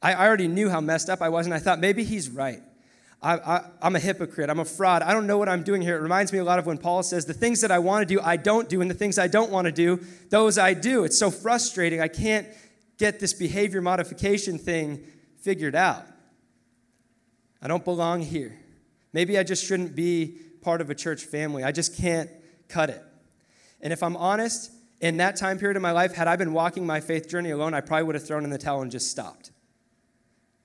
I 0.03 0.13
already 0.13 0.47
knew 0.47 0.69
how 0.69 0.81
messed 0.81 1.09
up 1.09 1.19
I 1.19 1.29
was, 1.29 1.47
and 1.47 1.53
I 1.55 1.57
thought 1.57 1.79
maybe 1.79 2.03
he's 2.03 2.29
right. 2.29 2.61
I, 3.23 3.63
am 3.81 3.95
a 3.95 3.99
hypocrite. 3.99 4.49
I'm 4.49 4.59
a 4.59 4.65
fraud. 4.65 5.01
I 5.01 5.13
don't 5.13 5.25
know 5.25 5.39
what 5.39 5.49
I'm 5.49 5.63
doing 5.63 5.81
here. 5.81 5.95
It 5.97 6.01
reminds 6.01 6.31
me 6.31 6.39
a 6.39 6.43
lot 6.43 6.59
of 6.59 6.67
when 6.67 6.77
Paul 6.77 7.01
says, 7.01 7.25
The 7.25 7.33
things 7.33 7.61
that 7.61 7.71
I 7.71 7.79
want 7.79 8.07
to 8.07 8.15
do, 8.15 8.21
I 8.21 8.37
don't 8.37 8.69
do, 8.69 8.81
and 8.81 8.89
the 8.89 8.95
things 8.95 9.17
I 9.17 9.27
don't 9.27 9.51
want 9.51 9.65
to 9.65 9.71
do, 9.71 9.99
those 10.29 10.59
I 10.59 10.75
do. 10.75 11.05
It's 11.05 11.17
so 11.17 11.31
frustrating. 11.31 12.01
I 12.01 12.07
can't 12.07 12.47
get 12.99 13.19
this 13.19 13.33
behavior 13.33 13.81
modification 13.81 14.59
thing 14.59 15.03
figured 15.41 15.75
out. 15.75 16.05
I 17.61 17.67
don't 17.67 17.85
belong 17.85 18.21
here. 18.21 18.57
Maybe 19.13 19.37
I 19.37 19.43
just 19.43 19.65
shouldn't 19.65 19.95
be 19.95 20.37
part 20.61 20.81
of 20.81 20.89
a 20.89 20.95
church 20.95 21.23
family. 21.23 21.63
I 21.63 21.71
just 21.71 21.97
can't 21.97 22.29
cut 22.67 22.89
it. 22.89 23.03
And 23.81 23.91
if 23.91 24.03
I'm 24.03 24.15
honest, 24.15 24.71
in 24.99 25.17
that 25.17 25.35
time 25.35 25.57
period 25.57 25.75
of 25.75 25.81
my 25.81 25.91
life, 25.91 26.13
had 26.13 26.27
I 26.27 26.35
been 26.35 26.53
walking 26.53 26.85
my 26.85 26.99
faith 27.01 27.27
journey 27.27 27.49
alone, 27.51 27.73
I 27.73 27.81
probably 27.81 28.03
would 28.03 28.15
have 28.15 28.25
thrown 28.25 28.43
in 28.43 28.49
the 28.49 28.57
towel 28.57 28.81
and 28.81 28.91
just 28.91 29.09
stopped. 29.09 29.51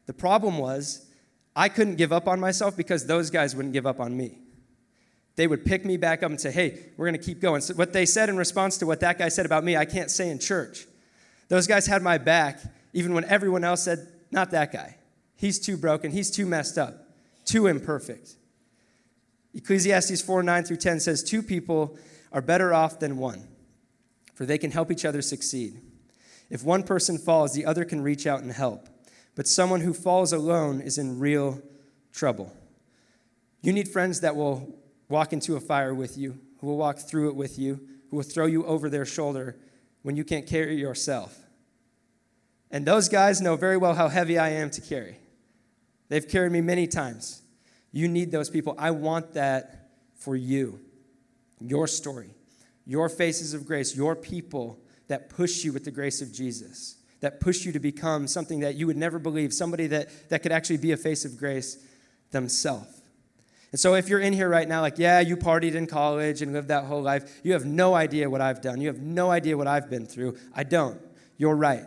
The 0.06 0.12
problem 0.12 0.58
was, 0.58 1.06
I 1.54 1.68
couldn't 1.70 1.96
give 1.96 2.12
up 2.12 2.28
on 2.28 2.38
myself 2.38 2.76
because 2.76 3.06
those 3.06 3.30
guys 3.30 3.56
wouldn't 3.56 3.72
give 3.72 3.86
up 3.86 3.98
on 3.98 4.16
me. 4.16 4.38
They 5.36 5.46
would 5.46 5.64
pick 5.64 5.84
me 5.84 5.96
back 5.96 6.22
up 6.22 6.30
and 6.30 6.40
say, 6.40 6.50
hey, 6.50 6.90
we're 6.96 7.06
going 7.06 7.18
to 7.18 7.24
keep 7.24 7.40
going. 7.40 7.62
So 7.62 7.74
what 7.74 7.92
they 7.92 8.06
said 8.06 8.28
in 8.28 8.36
response 8.36 8.78
to 8.78 8.86
what 8.86 9.00
that 9.00 9.18
guy 9.18 9.28
said 9.28 9.46
about 9.46 9.64
me, 9.64 9.76
I 9.76 9.84
can't 9.84 10.10
say 10.10 10.30
in 10.30 10.38
church. 10.38 10.86
Those 11.48 11.66
guys 11.66 11.86
had 11.86 12.02
my 12.02 12.18
back 12.18 12.60
even 12.92 13.12
when 13.14 13.24
everyone 13.24 13.64
else 13.64 13.82
said, 13.82 14.06
not 14.30 14.50
that 14.52 14.72
guy. 14.72 14.96
He's 15.36 15.58
too 15.58 15.76
broken. 15.76 16.10
He's 16.10 16.30
too 16.30 16.46
messed 16.46 16.78
up, 16.78 17.08
too 17.44 17.66
imperfect. 17.66 18.36
Ecclesiastes 19.54 20.22
4 20.22 20.42
9 20.42 20.64
through 20.64 20.76
10 20.76 21.00
says, 21.00 21.22
Two 21.22 21.42
people 21.42 21.96
are 22.32 22.42
better 22.42 22.74
off 22.74 22.98
than 22.98 23.16
one, 23.18 23.46
for 24.34 24.46
they 24.46 24.58
can 24.58 24.70
help 24.70 24.90
each 24.90 25.04
other 25.04 25.22
succeed. 25.22 25.80
If 26.48 26.62
one 26.62 26.82
person 26.82 27.18
falls, 27.18 27.54
the 27.54 27.66
other 27.66 27.84
can 27.84 28.02
reach 28.02 28.26
out 28.26 28.42
and 28.42 28.52
help 28.52 28.88
but 29.36 29.46
someone 29.46 29.82
who 29.82 29.92
falls 29.92 30.32
alone 30.32 30.80
is 30.80 30.98
in 30.98 31.20
real 31.20 31.62
trouble. 32.12 32.52
You 33.62 33.72
need 33.72 33.86
friends 33.86 34.20
that 34.22 34.34
will 34.34 34.74
walk 35.08 35.32
into 35.32 35.54
a 35.56 35.60
fire 35.60 35.94
with 35.94 36.18
you, 36.18 36.38
who 36.58 36.66
will 36.66 36.78
walk 36.78 36.98
through 36.98 37.28
it 37.28 37.36
with 37.36 37.58
you, 37.58 37.86
who 38.10 38.16
will 38.16 38.24
throw 38.24 38.46
you 38.46 38.64
over 38.64 38.88
their 38.88 39.04
shoulder 39.04 39.56
when 40.02 40.16
you 40.16 40.24
can't 40.24 40.46
carry 40.46 40.76
yourself. 40.76 41.38
And 42.70 42.86
those 42.86 43.08
guys 43.08 43.40
know 43.40 43.56
very 43.56 43.76
well 43.76 43.94
how 43.94 44.08
heavy 44.08 44.38
I 44.38 44.48
am 44.48 44.70
to 44.70 44.80
carry. 44.80 45.18
They've 46.08 46.26
carried 46.26 46.52
me 46.52 46.60
many 46.60 46.86
times. 46.86 47.42
You 47.92 48.08
need 48.08 48.30
those 48.30 48.50
people. 48.50 48.74
I 48.78 48.90
want 48.90 49.34
that 49.34 49.90
for 50.14 50.36
you. 50.36 50.80
Your 51.60 51.86
story, 51.86 52.34
your 52.84 53.08
faces 53.08 53.54
of 53.54 53.66
grace, 53.66 53.96
your 53.96 54.14
people 54.14 54.78
that 55.08 55.30
push 55.30 55.64
you 55.64 55.72
with 55.72 55.84
the 55.84 55.90
grace 55.90 56.20
of 56.20 56.32
Jesus 56.32 56.96
that 57.20 57.40
push 57.40 57.64
you 57.64 57.72
to 57.72 57.80
become 57.80 58.26
something 58.26 58.60
that 58.60 58.74
you 58.74 58.86
would 58.86 58.96
never 58.96 59.18
believe, 59.18 59.52
somebody 59.52 59.86
that, 59.88 60.28
that 60.28 60.42
could 60.42 60.52
actually 60.52 60.76
be 60.76 60.92
a 60.92 60.96
face 60.96 61.24
of 61.24 61.36
grace 61.36 61.78
themselves. 62.30 63.02
And 63.72 63.80
so, 63.80 63.94
if 63.94 64.08
you're 64.08 64.20
in 64.20 64.32
here 64.32 64.48
right 64.48 64.68
now, 64.68 64.80
like, 64.80 64.98
yeah, 64.98 65.20
you 65.20 65.36
partied 65.36 65.74
in 65.74 65.86
college 65.86 66.40
and 66.40 66.52
lived 66.52 66.68
that 66.68 66.84
whole 66.84 67.02
life, 67.02 67.40
you 67.42 67.52
have 67.52 67.64
no 67.64 67.94
idea 67.94 68.30
what 68.30 68.40
I've 68.40 68.62
done. 68.62 68.80
You 68.80 68.88
have 68.88 69.00
no 69.00 69.30
idea 69.30 69.56
what 69.56 69.66
I've 69.66 69.90
been 69.90 70.06
through. 70.06 70.36
I 70.54 70.62
don't. 70.62 71.00
You're 71.36 71.56
right. 71.56 71.84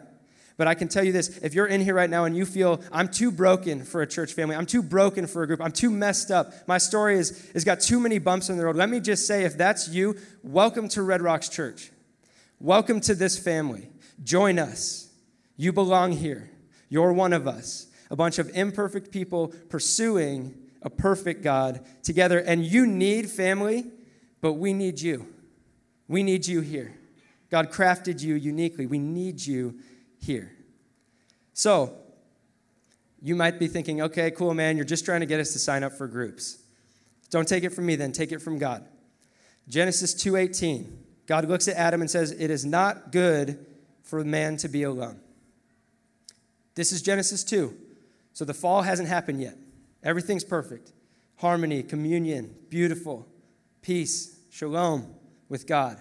But 0.59 0.67
I 0.67 0.73
can 0.73 0.89
tell 0.89 1.05
you 1.05 1.13
this 1.13 1.37
if 1.37 1.53
you're 1.53 1.67
in 1.67 1.79
here 1.79 1.93
right 1.93 2.09
now 2.09 2.25
and 2.25 2.35
you 2.35 2.45
feel, 2.45 2.81
I'm 2.91 3.07
too 3.07 3.31
broken 3.31 3.85
for 3.85 4.01
a 4.01 4.07
church 4.07 4.33
family, 4.33 4.57
I'm 4.57 4.65
too 4.65 4.83
broken 4.83 5.25
for 5.25 5.41
a 5.41 5.47
group, 5.47 5.61
I'm 5.61 5.71
too 5.71 5.89
messed 5.89 6.31
up, 6.31 6.51
my 6.67 6.77
story 6.77 7.17
is, 7.17 7.49
has 7.53 7.63
got 7.63 7.79
too 7.79 7.97
many 7.97 8.19
bumps 8.19 8.49
in 8.49 8.57
the 8.57 8.65
road, 8.65 8.75
let 8.75 8.89
me 8.89 8.99
just 8.99 9.25
say, 9.25 9.45
if 9.45 9.57
that's 9.57 9.87
you, 9.87 10.17
welcome 10.43 10.89
to 10.89 11.01
Red 11.01 11.21
Rocks 11.21 11.47
Church. 11.47 11.91
Welcome 12.59 12.99
to 13.01 13.15
this 13.15 13.39
family. 13.39 13.89
Join 14.21 14.59
us. 14.59 15.09
You 15.55 15.71
belong 15.71 16.11
here. 16.11 16.49
You're 16.89 17.13
one 17.13 17.31
of 17.31 17.47
us. 17.47 17.87
A 18.11 18.17
bunch 18.17 18.37
of 18.37 18.49
imperfect 18.53 19.13
people 19.13 19.53
pursuing 19.69 20.55
a 20.81 20.89
perfect 20.89 21.41
God 21.41 21.85
together. 22.03 22.37
And 22.37 22.65
you 22.65 22.85
need 22.85 23.29
family, 23.29 23.85
but 24.41 24.55
we 24.55 24.73
need 24.73 24.99
you. 24.99 25.25
We 26.09 26.21
need 26.21 26.47
you 26.47 26.59
here. 26.59 26.97
God 27.49 27.71
crafted 27.71 28.21
you 28.21 28.35
uniquely. 28.35 28.87
We 28.87 28.99
need 28.99 29.39
you 29.39 29.79
here. 30.19 30.51
So, 31.53 31.95
you 33.21 33.35
might 33.35 33.59
be 33.59 33.67
thinking, 33.67 34.01
okay, 34.01 34.31
cool, 34.31 34.53
man, 34.53 34.77
you're 34.77 34.85
just 34.85 35.05
trying 35.05 35.19
to 35.19 35.25
get 35.25 35.39
us 35.39 35.51
to 35.53 35.59
sign 35.59 35.83
up 35.83 35.93
for 35.93 36.07
groups. 36.07 36.59
Don't 37.29 37.47
take 37.47 37.63
it 37.63 37.71
from 37.71 37.85
me 37.85 37.95
then, 37.95 38.11
take 38.11 38.31
it 38.31 38.41
from 38.41 38.57
God. 38.57 38.85
Genesis 39.67 40.13
2:18. 40.15 40.97
God 41.27 41.47
looks 41.47 41.67
at 41.67 41.75
Adam 41.75 42.01
and 42.01 42.09
says, 42.09 42.31
"It 42.31 42.49
is 42.49 42.65
not 42.65 43.11
good 43.11 43.65
for 44.01 44.23
man 44.23 44.57
to 44.57 44.67
be 44.67 44.81
alone." 44.81 45.19
This 46.73 46.91
is 46.91 47.03
Genesis 47.03 47.43
2. 47.43 47.77
So 48.33 48.45
the 48.45 48.53
fall 48.53 48.81
hasn't 48.81 49.09
happened 49.09 49.41
yet. 49.41 49.57
Everything's 50.03 50.43
perfect 50.43 50.91
harmony, 51.37 51.81
communion, 51.81 52.53
beautiful, 52.69 53.25
peace, 53.81 54.39
shalom 54.51 55.15
with 55.47 55.65
God. 55.65 55.99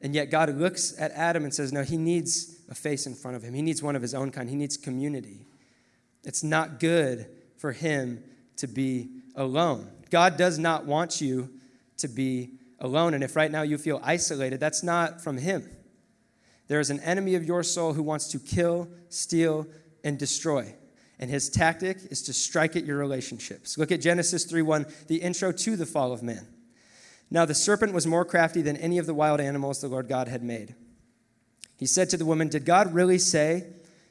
And 0.00 0.14
yet 0.14 0.30
God 0.30 0.54
looks 0.56 0.94
at 0.98 1.12
Adam 1.12 1.44
and 1.44 1.52
says, 1.52 1.72
No, 1.72 1.82
he 1.82 1.96
needs 1.96 2.57
a 2.68 2.74
face 2.74 3.06
in 3.06 3.14
front 3.14 3.36
of 3.36 3.42
him. 3.42 3.54
He 3.54 3.62
needs 3.62 3.82
one 3.82 3.96
of 3.96 4.02
his 4.02 4.14
own 4.14 4.30
kind. 4.30 4.48
He 4.48 4.56
needs 4.56 4.76
community. 4.76 5.46
It's 6.24 6.42
not 6.42 6.80
good 6.80 7.26
for 7.56 7.72
him 7.72 8.22
to 8.56 8.66
be 8.66 9.10
alone. 9.34 9.90
God 10.10 10.36
does 10.36 10.58
not 10.58 10.86
want 10.86 11.20
you 11.20 11.50
to 11.98 12.08
be 12.08 12.52
alone. 12.78 13.14
And 13.14 13.24
if 13.24 13.36
right 13.36 13.50
now 13.50 13.62
you 13.62 13.78
feel 13.78 14.00
isolated, 14.02 14.60
that's 14.60 14.82
not 14.82 15.20
from 15.20 15.38
him. 15.38 15.68
There 16.68 16.80
is 16.80 16.90
an 16.90 17.00
enemy 17.00 17.34
of 17.34 17.44
your 17.44 17.62
soul 17.62 17.94
who 17.94 18.02
wants 18.02 18.28
to 18.28 18.38
kill, 18.38 18.88
steal, 19.08 19.66
and 20.04 20.18
destroy. 20.18 20.74
And 21.18 21.30
his 21.30 21.48
tactic 21.48 21.98
is 22.10 22.22
to 22.22 22.32
strike 22.32 22.76
at 22.76 22.84
your 22.84 22.98
relationships. 22.98 23.76
Look 23.78 23.90
at 23.90 24.00
Genesis 24.00 24.44
3:1, 24.44 24.86
the 25.08 25.16
intro 25.16 25.50
to 25.50 25.76
the 25.76 25.86
fall 25.86 26.12
of 26.12 26.22
man. 26.22 26.46
Now 27.30 27.44
the 27.44 27.54
serpent 27.54 27.92
was 27.92 28.06
more 28.06 28.24
crafty 28.24 28.62
than 28.62 28.76
any 28.76 28.98
of 28.98 29.06
the 29.06 29.14
wild 29.14 29.40
animals 29.40 29.80
the 29.80 29.88
Lord 29.88 30.08
God 30.08 30.28
had 30.28 30.42
made. 30.42 30.74
He 31.78 31.86
said 31.86 32.10
to 32.10 32.16
the 32.16 32.26
woman, 32.26 32.48
Did 32.48 32.64
God 32.64 32.92
really 32.92 33.18
say 33.18 33.64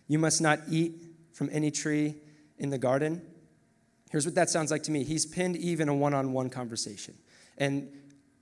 you 0.08 0.18
must 0.18 0.42
not 0.42 0.60
eat 0.70 0.96
from 1.34 1.50
any 1.52 1.70
tree 1.70 2.16
in 2.58 2.70
the 2.70 2.78
garden? 2.78 3.22
Here's 4.10 4.26
what 4.26 4.36
that 4.36 4.50
sounds 4.50 4.72
like 4.72 4.84
to 4.84 4.92
me. 4.92 5.04
He's 5.04 5.26
pinned 5.26 5.58
Eve 5.58 5.82
in 5.82 5.90
a 5.90 5.94
one 5.94 6.14
on 6.14 6.32
one 6.32 6.50
conversation. 6.50 7.14
And 7.58 7.90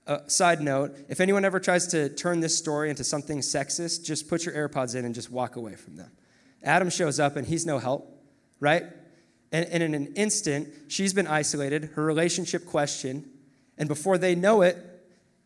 uh, 0.06 0.18
side 0.28 0.60
note 0.60 0.96
if 1.08 1.20
anyone 1.20 1.44
ever 1.44 1.58
tries 1.58 1.88
to 1.88 2.08
turn 2.08 2.38
this 2.38 2.56
story 2.56 2.88
into 2.88 3.02
something 3.02 3.40
sexist, 3.40 4.04
just 4.04 4.28
put 4.28 4.46
your 4.46 4.54
AirPods 4.54 4.94
in 4.94 5.04
and 5.04 5.14
just 5.14 5.30
walk 5.30 5.56
away 5.56 5.74
from 5.74 5.96
them. 5.96 6.12
Adam 6.62 6.88
shows 6.88 7.18
up 7.18 7.34
and 7.36 7.46
he's 7.46 7.66
no 7.66 7.78
help, 7.78 8.08
right? 8.60 8.84
And, 9.50 9.66
and 9.66 9.82
in 9.82 9.94
an 9.94 10.14
instant, 10.14 10.68
she's 10.88 11.12
been 11.12 11.26
isolated, 11.26 11.90
her 11.94 12.04
relationship 12.04 12.64
questioned, 12.64 13.28
and 13.76 13.88
before 13.88 14.18
they 14.18 14.36
know 14.36 14.62
it, 14.62 14.76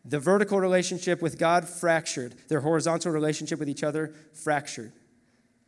the 0.03 0.19
vertical 0.19 0.59
relationship 0.59 1.21
with 1.21 1.37
God 1.37 1.67
fractured, 1.67 2.35
their 2.47 2.61
horizontal 2.61 3.11
relationship 3.11 3.59
with 3.59 3.69
each 3.69 3.83
other 3.83 4.13
fractured. 4.33 4.93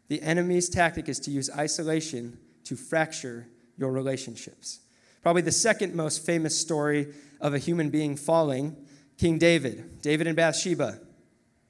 The 0.07 0.21
enemy's 0.21 0.69
tactic 0.69 1.07
is 1.07 1.19
to 1.21 1.31
use 1.31 1.49
isolation 1.55 2.37
to 2.65 2.75
fracture 2.75 3.47
your 3.77 3.91
relationships. 3.91 4.79
Probably 5.21 5.41
the 5.41 5.51
second 5.51 5.95
most 5.95 6.25
famous 6.25 6.57
story 6.57 7.13
of 7.39 7.53
a 7.53 7.59
human 7.59 7.89
being 7.89 8.15
falling, 8.15 8.75
King 9.17 9.37
David, 9.37 10.01
David 10.01 10.27
and 10.27 10.35
Bathsheba. 10.35 10.99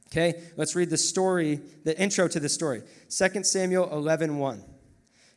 Okay, 0.07 0.41
let's 0.57 0.75
read 0.75 0.89
the 0.89 0.97
story, 0.97 1.59
the 1.83 1.99
intro 1.99 2.27
to 2.27 2.39
the 2.39 2.49
story. 2.49 2.83
2 3.09 3.43
Samuel 3.43 3.91
11 3.91 4.37
1. 4.37 4.63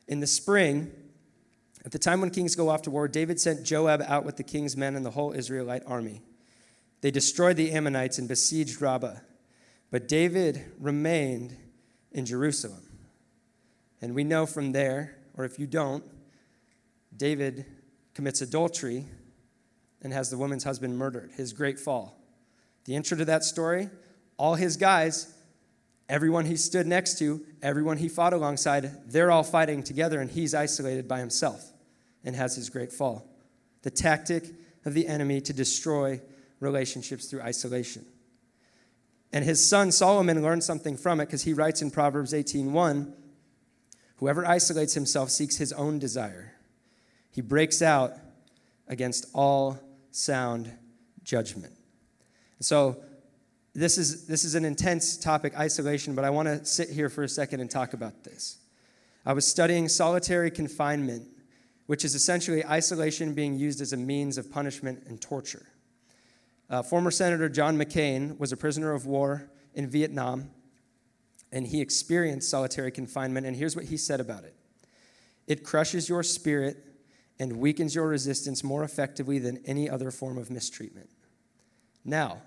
In 0.09 0.21
the 0.21 0.27
spring, 0.27 0.93
at 1.85 1.93
the 1.93 1.99
time 1.99 2.21
when 2.21 2.31
kings 2.31 2.55
go 2.55 2.69
off 2.69 2.83
to 2.83 2.91
war, 2.91 3.09
David 3.09 3.41
sent 3.41 3.65
Joab 3.65 4.03
out 4.07 4.25
with 4.25 4.37
the 4.37 4.43
king's 4.43 4.77
men 4.77 4.97
and 4.97 5.05
the 5.05 5.11
whole 5.11 5.33
Israelite 5.33 5.83
army. 5.87 6.23
They 7.07 7.13
destroyed 7.13 7.57
the 7.57 7.71
Ammonites 7.71 8.19
and 8.19 8.27
besieged 8.27 8.83
Rabbah. 8.83 9.21
But 9.93 10.09
David 10.09 10.73
remained 10.81 11.57
in 12.11 12.27
Jerusalem. 12.27 12.83
And 14.03 14.13
we 14.13 14.25
know 14.25 14.45
from 14.45 14.73
there, 14.73 15.17
or 15.37 15.45
if 15.45 15.57
you 15.57 15.69
don't, 15.69 16.03
David 17.17 17.65
commits 18.13 18.41
adultery 18.41 19.05
and 20.03 20.13
has 20.13 20.31
the 20.31 20.37
woman's 20.37 20.65
husband 20.65 20.99
murdered, 20.99 21.31
his 21.37 21.53
great 21.53 21.79
fall. 21.79 22.21
The 22.87 22.97
intro 22.97 23.17
to 23.19 23.25
that 23.27 23.45
story 23.45 23.89
all 24.37 24.57
his 24.57 24.77
guys, 24.77 25.33
everyone 26.09 26.47
he 26.47 26.57
stood 26.57 26.89
next 26.89 27.21
to, 27.21 27.47
everyone 27.63 27.99
he 27.99 28.09
fought 28.09 28.33
alongside, 28.33 29.13
they're 29.13 29.31
all 29.31 29.45
fighting 29.45 29.85
together, 29.85 30.21
and 30.21 30.29
he's 30.29 30.57
isolated 30.57 31.07
by 31.07 31.21
himself 31.21 31.71
and 32.25 32.35
has 32.35 32.57
his 32.57 32.69
great 32.69 32.93
fall. 32.93 33.31
The 33.83 33.93
tactic 33.93 34.49
of 34.85 34.95
the 34.95 35.07
enemy 35.07 35.41
to 35.43 35.53
destroy 35.53 36.21
relationships 36.61 37.27
through 37.27 37.43
isolation. 37.43 38.05
And 39.33 39.45
his 39.45 39.69
son 39.69 39.93
Solomon 39.93 40.43
learned 40.43 40.65
something 40.65 40.97
from 40.97 41.21
it 41.21 41.27
because 41.27 41.43
he 41.43 41.53
writes 41.53 41.83
in 41.83 41.91
Proverbs 41.91 42.33
18:1, 42.33 43.13
whoever 44.17 44.47
isolates 44.47 44.95
himself 44.95 45.31
seeks 45.31 45.57
his 45.57 45.73
own 45.73 45.99
desire. 45.99 46.55
He 47.31 47.41
breaks 47.43 47.83
out 47.83 48.15
against 48.89 49.27
all 49.35 49.79
sound 50.11 50.73
judgment. 51.23 51.75
So 52.61 53.03
this 53.75 53.99
is 53.99 54.27
this 54.27 54.45
is 54.45 54.55
an 54.55 54.65
intense 54.65 55.19
topic 55.19 55.55
isolation, 55.59 56.15
but 56.15 56.25
I 56.25 56.31
want 56.31 56.49
to 56.49 56.65
sit 56.65 56.89
here 56.89 57.11
for 57.11 57.23
a 57.23 57.29
second 57.29 57.61
and 57.61 57.71
talk 57.71 57.93
about 57.93 58.25
this. 58.25 58.59
I 59.27 59.33
was 59.33 59.47
studying 59.47 59.89
solitary 59.89 60.51
confinement, 60.51 61.29
which 61.87 62.05
is 62.05 62.15
essentially 62.15 62.65
isolation 62.65 63.35
being 63.35 63.59
used 63.59 63.81
as 63.81 63.93
a 63.93 63.97
means 63.97 64.39
of 64.39 64.51
punishment 64.51 65.03
and 65.07 65.21
torture. 65.21 65.67
Uh, 66.69 66.83
former 66.83 67.11
Senator 67.11 67.49
John 67.49 67.77
McCain 67.77 68.39
was 68.39 68.53
a 68.53 68.57
prisoner 68.57 68.93
of 68.93 69.07
war 69.07 69.51
in 69.75 69.89
Vietnam, 69.89 70.51
and 71.53 71.67
he 71.67 71.81
experienced 71.81 72.51
solitary 72.51 72.91
confinement. 72.91 73.47
And 73.47 73.57
here's 73.57 73.77
what 73.77 73.87
he 73.87 73.97
said 73.97 74.21
about 74.21 74.45
it 74.45 74.55
it 75.47 75.63
crushes 75.63 76.09
your 76.09 76.23
spirit 76.23 76.83
and 77.39 77.59
weakens 77.59 77.95
your 77.95 78.09
resistance 78.09 78.65
more 78.65 78.83
effectively 78.83 79.39
than 79.39 79.59
any 79.67 79.89
other 79.89 80.11
form 80.11 80.39
of 80.39 80.51
mistreatment. 80.51 81.11
Now, 82.05 82.43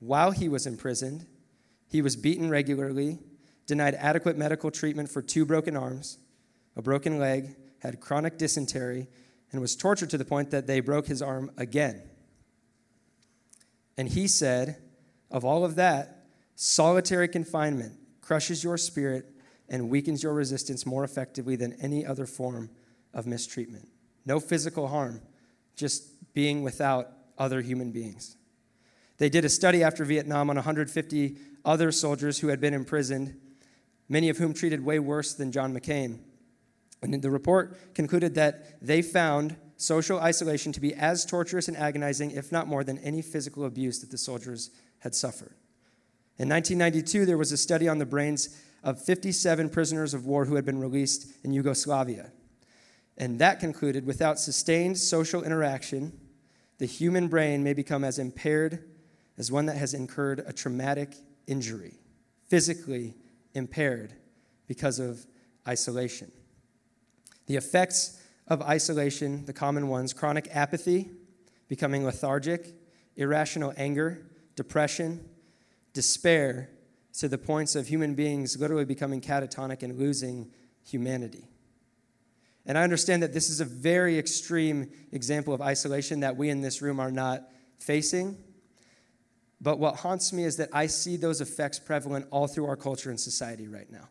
while 0.00 0.32
he 0.32 0.48
was 0.48 0.66
imprisoned, 0.66 1.26
he 1.88 2.02
was 2.02 2.16
beaten 2.16 2.50
regularly, 2.50 3.20
denied 3.66 3.94
adequate 3.94 4.36
medical 4.36 4.70
treatment 4.70 5.08
for 5.08 5.22
two 5.22 5.46
broken 5.46 5.76
arms, 5.76 6.18
a 6.76 6.82
broken 6.82 7.18
leg, 7.18 7.54
had 7.78 8.00
chronic 8.00 8.36
dysentery, 8.36 9.08
and 9.52 9.60
was 9.60 9.76
tortured 9.76 10.10
to 10.10 10.18
the 10.18 10.24
point 10.24 10.50
that 10.50 10.66
they 10.66 10.80
broke 10.80 11.06
his 11.06 11.22
arm 11.22 11.50
again. 11.56 12.02
And 13.96 14.08
he 14.08 14.26
said, 14.26 14.76
of 15.30 15.44
all 15.44 15.64
of 15.64 15.74
that, 15.76 16.26
solitary 16.54 17.28
confinement 17.28 17.94
crushes 18.20 18.62
your 18.62 18.76
spirit 18.76 19.26
and 19.68 19.88
weakens 19.88 20.22
your 20.22 20.34
resistance 20.34 20.84
more 20.84 21.04
effectively 21.04 21.56
than 21.56 21.72
any 21.74 22.04
other 22.04 22.26
form 22.26 22.70
of 23.14 23.26
mistreatment. 23.26 23.88
No 24.24 24.38
physical 24.38 24.88
harm, 24.88 25.22
just 25.76 26.32
being 26.34 26.62
without 26.62 27.08
other 27.38 27.60
human 27.60 27.90
beings. 27.90 28.36
They 29.18 29.28
did 29.28 29.44
a 29.44 29.48
study 29.48 29.82
after 29.82 30.04
Vietnam 30.04 30.50
on 30.50 30.56
150 30.56 31.36
other 31.64 31.92
soldiers 31.92 32.38
who 32.38 32.48
had 32.48 32.60
been 32.60 32.74
imprisoned, 32.74 33.38
many 34.08 34.28
of 34.28 34.38
whom 34.38 34.52
treated 34.52 34.84
way 34.84 34.98
worse 34.98 35.34
than 35.34 35.52
John 35.52 35.74
McCain. 35.74 36.18
And 37.02 37.20
the 37.22 37.30
report 37.30 37.94
concluded 37.94 38.34
that 38.34 38.80
they 38.80 39.02
found 39.02 39.56
social 39.82 40.20
isolation 40.20 40.72
to 40.72 40.80
be 40.80 40.94
as 40.94 41.24
torturous 41.24 41.68
and 41.68 41.76
agonizing, 41.76 42.30
if 42.30 42.52
not 42.52 42.68
more, 42.68 42.84
than 42.84 42.98
any 42.98 43.20
physical 43.20 43.64
abuse 43.64 43.98
that 44.00 44.10
the 44.10 44.18
soldiers 44.18 44.70
had 45.00 45.14
suffered. 45.14 45.54
In 46.38 46.48
1992, 46.48 47.26
there 47.26 47.38
was 47.38 47.52
a 47.52 47.56
study 47.56 47.88
on 47.88 47.98
the 47.98 48.06
brains 48.06 48.56
of 48.82 49.02
57 49.02 49.68
prisoners 49.70 50.14
of 50.14 50.24
war 50.24 50.44
who 50.44 50.54
had 50.54 50.64
been 50.64 50.78
released 50.78 51.32
in 51.44 51.52
Yugoslavia. 51.52 52.30
And 53.18 53.38
that 53.38 53.60
concluded 53.60 54.06
without 54.06 54.38
sustained 54.38 54.98
social 54.98 55.42
interaction, 55.42 56.18
the 56.78 56.86
human 56.86 57.28
brain 57.28 57.62
may 57.62 57.74
become 57.74 58.04
as 58.04 58.18
impaired 58.18 58.84
as 59.36 59.52
one 59.52 59.66
that 59.66 59.76
has 59.76 59.94
incurred 59.94 60.42
a 60.46 60.52
traumatic 60.52 61.14
injury, 61.46 61.98
physically 62.48 63.14
impaired 63.54 64.14
because 64.66 64.98
of 64.98 65.26
isolation. 65.66 66.30
The 67.46 67.56
effects 67.56 68.21
of 68.48 68.62
isolation, 68.62 69.44
the 69.46 69.52
common 69.52 69.88
ones 69.88 70.12
chronic 70.12 70.48
apathy, 70.52 71.10
becoming 71.68 72.04
lethargic, 72.04 72.74
irrational 73.16 73.72
anger, 73.76 74.26
depression, 74.56 75.28
despair, 75.92 76.70
to 77.18 77.28
the 77.28 77.38
points 77.38 77.74
of 77.74 77.88
human 77.88 78.14
beings 78.14 78.58
literally 78.58 78.84
becoming 78.84 79.20
catatonic 79.20 79.82
and 79.82 79.98
losing 79.98 80.50
humanity. 80.84 81.46
And 82.64 82.78
I 82.78 82.82
understand 82.82 83.22
that 83.22 83.32
this 83.32 83.50
is 83.50 83.60
a 83.60 83.64
very 83.64 84.18
extreme 84.18 84.90
example 85.10 85.52
of 85.52 85.60
isolation 85.60 86.20
that 86.20 86.36
we 86.36 86.48
in 86.48 86.60
this 86.60 86.80
room 86.80 87.00
are 87.00 87.10
not 87.10 87.48
facing. 87.78 88.38
But 89.60 89.78
what 89.78 89.96
haunts 89.96 90.32
me 90.32 90.44
is 90.44 90.56
that 90.56 90.68
I 90.72 90.86
see 90.86 91.16
those 91.16 91.40
effects 91.40 91.78
prevalent 91.78 92.26
all 92.30 92.46
through 92.46 92.66
our 92.66 92.76
culture 92.76 93.10
and 93.10 93.18
society 93.18 93.68
right 93.68 93.90
now. 93.90 94.08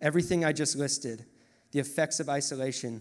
Everything 0.00 0.44
I 0.44 0.52
just 0.52 0.76
listed, 0.76 1.24
the 1.72 1.80
effects 1.80 2.20
of 2.20 2.28
isolation, 2.28 3.00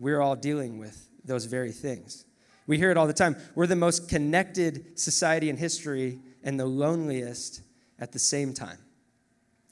we're 0.00 0.20
all 0.20 0.34
dealing 0.34 0.78
with 0.78 1.08
those 1.24 1.44
very 1.44 1.72
things. 1.72 2.24
We 2.66 2.78
hear 2.78 2.90
it 2.90 2.96
all 2.96 3.06
the 3.06 3.12
time. 3.12 3.36
We're 3.54 3.66
the 3.66 3.76
most 3.76 4.08
connected 4.08 4.98
society 4.98 5.50
in 5.50 5.56
history 5.56 6.20
and 6.42 6.58
the 6.58 6.66
loneliest 6.66 7.62
at 7.98 8.12
the 8.12 8.18
same 8.18 8.54
time. 8.54 8.78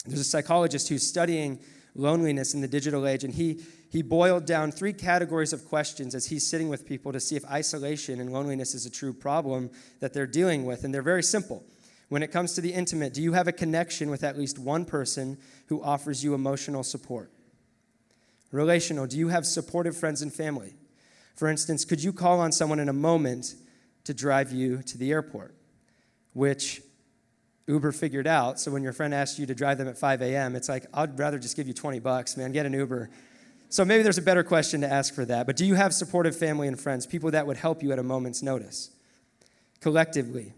There's 0.05 0.19
a 0.19 0.23
psychologist 0.23 0.87
who's 0.89 1.05
studying 1.05 1.59
loneliness 1.95 2.53
in 2.53 2.61
the 2.61 2.67
digital 2.67 3.07
age, 3.07 3.23
and 3.23 3.33
he, 3.33 3.61
he 3.89 4.01
boiled 4.01 4.45
down 4.45 4.71
three 4.71 4.93
categories 4.93 5.51
of 5.51 5.67
questions 5.67 6.13
as 6.13 6.27
he's 6.27 6.47
sitting 6.47 6.69
with 6.69 6.85
people 6.85 7.11
to 7.11 7.19
see 7.19 7.35
if 7.35 7.43
isolation 7.45 8.21
and 8.21 8.31
loneliness 8.31 8.75
is 8.75 8.85
a 8.85 8.91
true 8.91 9.13
problem 9.13 9.71
that 9.99 10.13
they're 10.13 10.27
dealing 10.27 10.63
with. 10.63 10.83
And 10.83 10.93
they're 10.93 11.01
very 11.01 11.23
simple. 11.23 11.63
When 12.09 12.23
it 12.23 12.31
comes 12.31 12.53
to 12.53 12.61
the 12.61 12.73
intimate, 12.73 13.13
do 13.13 13.21
you 13.21 13.33
have 13.33 13.47
a 13.47 13.51
connection 13.51 14.09
with 14.09 14.23
at 14.23 14.37
least 14.37 14.59
one 14.59 14.85
person 14.85 15.37
who 15.67 15.81
offers 15.81 16.23
you 16.23 16.33
emotional 16.33 16.83
support? 16.83 17.31
Relational, 18.51 19.05
do 19.05 19.17
you 19.17 19.27
have 19.27 19.45
supportive 19.45 19.95
friends 19.95 20.21
and 20.21 20.33
family? 20.33 20.75
For 21.35 21.47
instance, 21.47 21.85
could 21.85 22.03
you 22.03 22.11
call 22.11 22.39
on 22.39 22.51
someone 22.51 22.79
in 22.79 22.89
a 22.89 22.93
moment 22.93 23.55
to 24.05 24.13
drive 24.13 24.51
you 24.51 24.81
to 24.83 24.97
the 24.97 25.11
airport? 25.11 25.55
Which 26.33 26.81
Uber 27.69 27.91
figured 27.91 28.27
out. 28.27 28.59
So 28.59 28.71
when 28.71 28.81
your 28.81 28.93
friend 28.93 29.13
asks 29.13 29.37
you 29.37 29.45
to 29.45 29.55
drive 29.55 29.77
them 29.77 29.87
at 29.87 29.97
5 29.97 30.21
a.m., 30.23 30.55
it's 30.55 30.67
like, 30.67 30.87
I'd 30.93 31.17
rather 31.19 31.37
just 31.37 31.55
give 31.55 31.67
you 31.67 31.73
20 31.73 31.99
bucks, 31.99 32.35
man, 32.35 32.51
get 32.51 32.65
an 32.65 32.73
Uber. 32.73 33.09
So 33.69 33.85
maybe 33.85 34.01
there's 34.01 34.17
a 34.17 34.23
better 34.23 34.43
question 34.43 34.81
to 34.81 34.91
ask 34.91 35.13
for 35.13 35.23
that. 35.25 35.45
But 35.45 35.55
do 35.55 35.65
you 35.65 35.75
have 35.75 35.93
supportive 35.93 36.35
family 36.35 36.67
and 36.67 36.79
friends, 36.79 37.05
people 37.05 37.29
that 37.31 37.45
would 37.45 37.57
help 37.57 37.83
you 37.83 37.91
at 37.91 37.99
a 37.99 38.03
moment's 38.03 38.41
notice? 38.41 38.89
Collectively, 39.79 40.53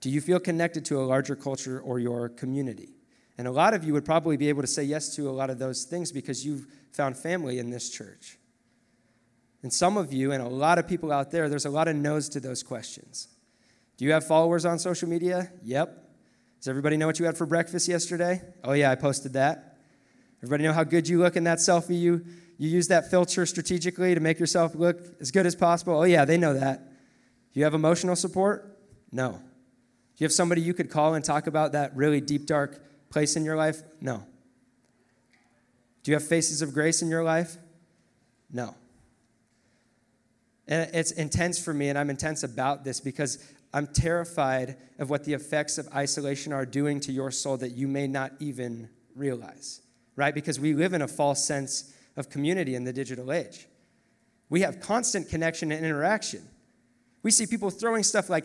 do 0.00 0.08
you 0.08 0.20
feel 0.20 0.38
connected 0.38 0.84
to 0.86 1.00
a 1.00 1.04
larger 1.04 1.34
culture 1.34 1.80
or 1.80 1.98
your 1.98 2.28
community? 2.28 2.90
And 3.38 3.48
a 3.48 3.50
lot 3.50 3.74
of 3.74 3.84
you 3.84 3.92
would 3.94 4.04
probably 4.04 4.36
be 4.36 4.48
able 4.48 4.62
to 4.62 4.68
say 4.68 4.82
yes 4.82 5.14
to 5.16 5.28
a 5.28 5.32
lot 5.32 5.50
of 5.50 5.58
those 5.58 5.84
things 5.84 6.12
because 6.12 6.44
you've 6.44 6.66
found 6.92 7.16
family 7.16 7.58
in 7.58 7.70
this 7.70 7.90
church. 7.90 8.38
And 9.62 9.72
some 9.72 9.96
of 9.96 10.12
you, 10.12 10.32
and 10.32 10.42
a 10.42 10.48
lot 10.48 10.78
of 10.78 10.88
people 10.88 11.12
out 11.12 11.30
there, 11.30 11.48
there's 11.48 11.64
a 11.64 11.70
lot 11.70 11.88
of 11.88 11.96
no's 11.96 12.28
to 12.30 12.40
those 12.40 12.62
questions. 12.62 13.28
Do 13.96 14.04
you 14.04 14.12
have 14.12 14.26
followers 14.26 14.64
on 14.64 14.78
social 14.78 15.08
media? 15.08 15.52
Yep. 15.62 15.98
Does 16.58 16.68
everybody 16.68 16.96
know 16.96 17.06
what 17.06 17.18
you 17.18 17.26
had 17.26 17.36
for 17.36 17.46
breakfast 17.46 17.88
yesterday? 17.88 18.42
Oh, 18.64 18.72
yeah, 18.72 18.90
I 18.90 18.96
posted 18.96 19.32
that. 19.34 19.78
Everybody 20.38 20.64
know 20.64 20.72
how 20.72 20.84
good 20.84 21.08
you 21.08 21.18
look 21.18 21.36
in 21.36 21.44
that 21.44 21.58
selfie? 21.58 21.98
You, 21.98 22.24
you 22.58 22.68
use 22.68 22.88
that 22.88 23.10
filter 23.10 23.46
strategically 23.46 24.14
to 24.14 24.20
make 24.20 24.40
yourself 24.40 24.74
look 24.74 25.00
as 25.20 25.30
good 25.30 25.46
as 25.46 25.54
possible? 25.54 25.98
Oh, 25.98 26.04
yeah, 26.04 26.24
they 26.24 26.36
know 26.36 26.54
that. 26.54 26.88
Do 27.52 27.60
you 27.60 27.64
have 27.64 27.74
emotional 27.74 28.16
support? 28.16 28.78
No. 29.12 29.32
Do 29.32 29.38
you 30.18 30.24
have 30.24 30.32
somebody 30.32 30.60
you 30.60 30.74
could 30.74 30.90
call 30.90 31.14
and 31.14 31.24
talk 31.24 31.46
about 31.46 31.72
that 31.72 31.94
really 31.96 32.20
deep, 32.20 32.46
dark 32.46 32.82
place 33.12 33.36
in 33.36 33.44
your 33.44 33.56
life? 33.56 33.82
No. 34.00 34.24
Do 36.02 36.10
you 36.10 36.14
have 36.14 36.26
faces 36.26 36.62
of 36.62 36.74
grace 36.74 37.02
in 37.02 37.08
your 37.08 37.22
life? 37.22 37.56
No. 38.50 38.74
And 40.66 40.90
it's 40.94 41.12
intense 41.12 41.62
for 41.62 41.72
me, 41.74 41.88
and 41.88 41.98
I'm 41.98 42.10
intense 42.10 42.42
about 42.42 42.84
this 42.84 43.00
because 43.00 43.38
I'm 43.74 43.86
terrified 43.86 44.76
of 44.98 45.10
what 45.10 45.24
the 45.24 45.32
effects 45.32 45.78
of 45.78 45.88
isolation 45.94 46.52
are 46.52 46.66
doing 46.66 47.00
to 47.00 47.12
your 47.12 47.30
soul 47.30 47.56
that 47.58 47.72
you 47.72 47.88
may 47.88 48.06
not 48.06 48.32
even 48.40 48.88
realize, 49.14 49.80
right? 50.16 50.34
Because 50.34 50.58
we 50.60 50.74
live 50.74 50.92
in 50.92 51.02
a 51.02 51.08
false 51.08 51.44
sense 51.44 51.94
of 52.16 52.28
community 52.28 52.74
in 52.74 52.84
the 52.84 52.92
digital 52.92 53.32
age. 53.32 53.66
We 54.48 54.60
have 54.60 54.80
constant 54.80 55.28
connection 55.28 55.72
and 55.72 55.84
interaction. 55.84 56.46
We 57.22 57.30
see 57.30 57.46
people 57.46 57.70
throwing 57.70 58.02
stuff 58.02 58.28
like 58.28 58.44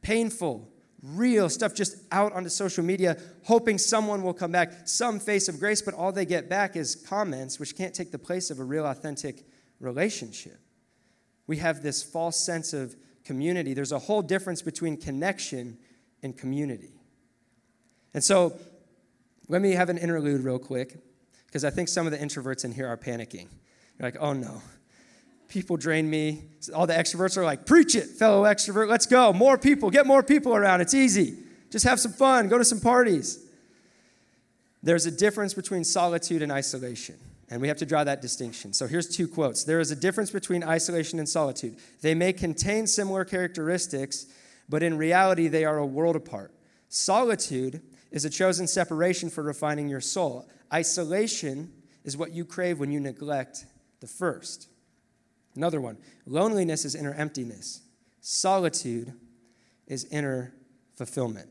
painful, 0.00 0.68
real 1.02 1.48
stuff 1.48 1.74
just 1.74 1.96
out 2.12 2.32
onto 2.32 2.48
social 2.48 2.84
media, 2.84 3.16
hoping 3.44 3.76
someone 3.76 4.22
will 4.22 4.34
come 4.34 4.52
back, 4.52 4.86
some 4.86 5.18
face 5.18 5.48
of 5.48 5.58
grace, 5.58 5.82
but 5.82 5.94
all 5.94 6.12
they 6.12 6.24
get 6.24 6.48
back 6.48 6.76
is 6.76 6.94
comments, 6.94 7.58
which 7.58 7.76
can't 7.76 7.94
take 7.94 8.12
the 8.12 8.18
place 8.18 8.50
of 8.50 8.60
a 8.60 8.64
real, 8.64 8.86
authentic 8.86 9.44
relationship. 9.80 10.58
We 11.46 11.56
have 11.56 11.82
this 11.82 12.02
false 12.02 12.36
sense 12.36 12.72
of 12.72 12.94
community. 13.24 13.74
There's 13.74 13.92
a 13.92 13.98
whole 13.98 14.22
difference 14.22 14.62
between 14.62 14.96
connection 14.96 15.76
and 16.22 16.36
community. 16.38 17.00
And 18.14 18.22
so, 18.22 18.56
let 19.48 19.60
me 19.60 19.72
have 19.72 19.88
an 19.88 19.98
interlude 19.98 20.42
real 20.42 20.58
quick, 20.58 20.98
because 21.46 21.64
I 21.64 21.70
think 21.70 21.88
some 21.88 22.06
of 22.06 22.12
the 22.12 22.18
introverts 22.18 22.64
in 22.64 22.72
here 22.72 22.86
are 22.86 22.96
panicking. 22.96 23.48
You're 23.98 24.08
like, 24.08 24.16
oh 24.20 24.32
no, 24.32 24.62
people 25.52 25.76
drain 25.76 26.08
me. 26.08 26.44
All 26.74 26.86
the 26.86 26.94
extroverts 26.94 27.36
are 27.36 27.44
like, 27.44 27.66
preach 27.66 27.94
it, 27.94 28.06
fellow 28.06 28.44
extrovert, 28.44 28.88
let's 28.88 29.06
go. 29.06 29.32
More 29.32 29.58
people, 29.58 29.90
get 29.90 30.06
more 30.06 30.22
people 30.22 30.54
around. 30.54 30.80
It's 30.80 30.94
easy. 30.94 31.36
Just 31.70 31.84
have 31.84 32.00
some 32.00 32.12
fun, 32.12 32.48
go 32.48 32.56
to 32.56 32.64
some 32.64 32.80
parties. 32.80 33.38
There's 34.82 35.06
a 35.06 35.10
difference 35.10 35.54
between 35.54 35.84
solitude 35.84 36.42
and 36.42 36.50
isolation, 36.50 37.16
and 37.50 37.60
we 37.60 37.68
have 37.68 37.76
to 37.78 37.86
draw 37.86 38.02
that 38.02 38.22
distinction. 38.22 38.72
So 38.72 38.86
here's 38.86 39.14
two 39.14 39.28
quotes 39.28 39.64
There 39.64 39.78
is 39.78 39.90
a 39.90 39.96
difference 39.96 40.30
between 40.30 40.64
isolation 40.64 41.18
and 41.18 41.28
solitude. 41.28 41.76
They 42.00 42.14
may 42.14 42.32
contain 42.32 42.86
similar 42.86 43.24
characteristics, 43.24 44.26
but 44.68 44.82
in 44.82 44.96
reality, 44.96 45.48
they 45.48 45.64
are 45.64 45.78
a 45.78 45.86
world 45.86 46.16
apart. 46.16 46.52
Solitude 46.88 47.82
is 48.10 48.24
a 48.24 48.30
chosen 48.30 48.66
separation 48.66 49.30
for 49.30 49.42
refining 49.42 49.88
your 49.88 50.00
soul. 50.00 50.48
Isolation 50.72 51.72
is 52.04 52.16
what 52.16 52.32
you 52.32 52.44
crave 52.44 52.78
when 52.78 52.90
you 52.90 53.00
neglect 53.00 53.66
the 54.00 54.06
first. 54.06 54.68
Another 55.54 55.80
one 55.80 55.98
loneliness 56.26 56.84
is 56.84 56.94
inner 56.94 57.14
emptiness, 57.14 57.82
solitude 58.20 59.12
is 59.86 60.04
inner 60.06 60.54
fulfillment. 60.96 61.48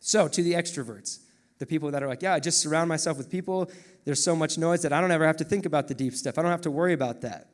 So, 0.00 0.28
to 0.28 0.42
the 0.42 0.54
extroverts, 0.54 1.20
the 1.58 1.66
people 1.66 1.90
that 1.90 2.02
are 2.02 2.08
like, 2.08 2.22
yeah, 2.22 2.34
I 2.34 2.40
just 2.40 2.60
surround 2.60 2.88
myself 2.88 3.18
with 3.18 3.30
people, 3.30 3.70
there's 4.04 4.22
so 4.22 4.34
much 4.34 4.56
noise 4.56 4.82
that 4.82 4.92
I 4.92 5.00
don't 5.00 5.10
ever 5.10 5.26
have 5.26 5.36
to 5.38 5.44
think 5.44 5.66
about 5.66 5.88
the 5.88 5.94
deep 5.94 6.14
stuff, 6.14 6.38
I 6.38 6.42
don't 6.42 6.50
have 6.50 6.62
to 6.62 6.70
worry 6.70 6.94
about 6.94 7.20
that. 7.20 7.48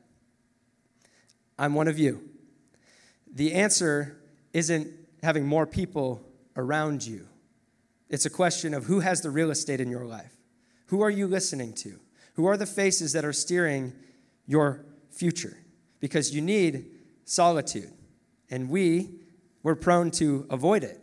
I'm 1.59 1.73
one 1.73 1.87
of 1.87 1.97
you. 1.97 2.29
The 3.33 3.53
answer 3.53 4.21
isn't 4.53 4.87
having 5.23 5.45
more 5.45 5.65
people 5.65 6.21
around 6.55 7.05
you. 7.05 7.27
It's 8.09 8.25
a 8.25 8.29
question 8.29 8.73
of 8.73 8.85
who 8.85 9.01
has 9.01 9.21
the 9.21 9.29
real 9.29 9.51
estate 9.51 9.81
in 9.81 9.89
your 9.89 10.05
life. 10.05 10.33
Who 10.87 11.01
are 11.01 11.09
you 11.09 11.27
listening 11.27 11.73
to? 11.73 11.99
Who 12.35 12.45
are 12.45 12.55
the 12.55 12.65
faces 12.65 13.13
that 13.13 13.25
are 13.25 13.33
steering 13.33 13.93
your 14.45 14.85
future 15.17 15.57
because 15.99 16.33
you 16.33 16.41
need 16.41 16.91
solitude. 17.25 17.91
And 18.49 18.69
we, 18.69 19.09
we're 19.63 19.75
prone 19.75 20.11
to 20.11 20.45
avoid 20.49 20.83
it. 20.83 21.01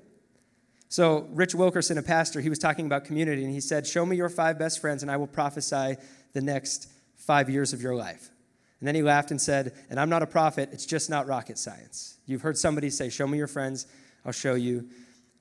So, 0.88 1.26
Rich 1.32 1.54
Wilkerson, 1.54 1.98
a 1.98 2.02
pastor, 2.02 2.40
he 2.40 2.48
was 2.48 2.58
talking 2.58 2.86
about 2.86 3.04
community, 3.04 3.44
and 3.44 3.52
he 3.52 3.60
said, 3.60 3.86
Show 3.86 4.06
me 4.06 4.16
your 4.16 4.28
five 4.28 4.58
best 4.58 4.80
friends, 4.80 5.02
and 5.02 5.10
I 5.10 5.16
will 5.16 5.26
prophesy 5.26 5.96
the 6.32 6.40
next 6.40 6.88
five 7.16 7.50
years 7.50 7.72
of 7.72 7.82
your 7.82 7.96
life. 7.96 8.30
And 8.78 8.86
then 8.86 8.94
he 8.94 9.02
laughed 9.02 9.30
and 9.30 9.40
said, 9.40 9.72
And 9.90 9.98
I'm 9.98 10.08
not 10.08 10.22
a 10.22 10.26
prophet, 10.26 10.68
it's 10.72 10.86
just 10.86 11.10
not 11.10 11.26
rocket 11.26 11.58
science. 11.58 12.18
You've 12.26 12.42
heard 12.42 12.56
somebody 12.56 12.90
say, 12.90 13.10
Show 13.10 13.26
me 13.26 13.38
your 13.38 13.48
friends, 13.48 13.86
I'll 14.24 14.32
show 14.32 14.54
you 14.54 14.88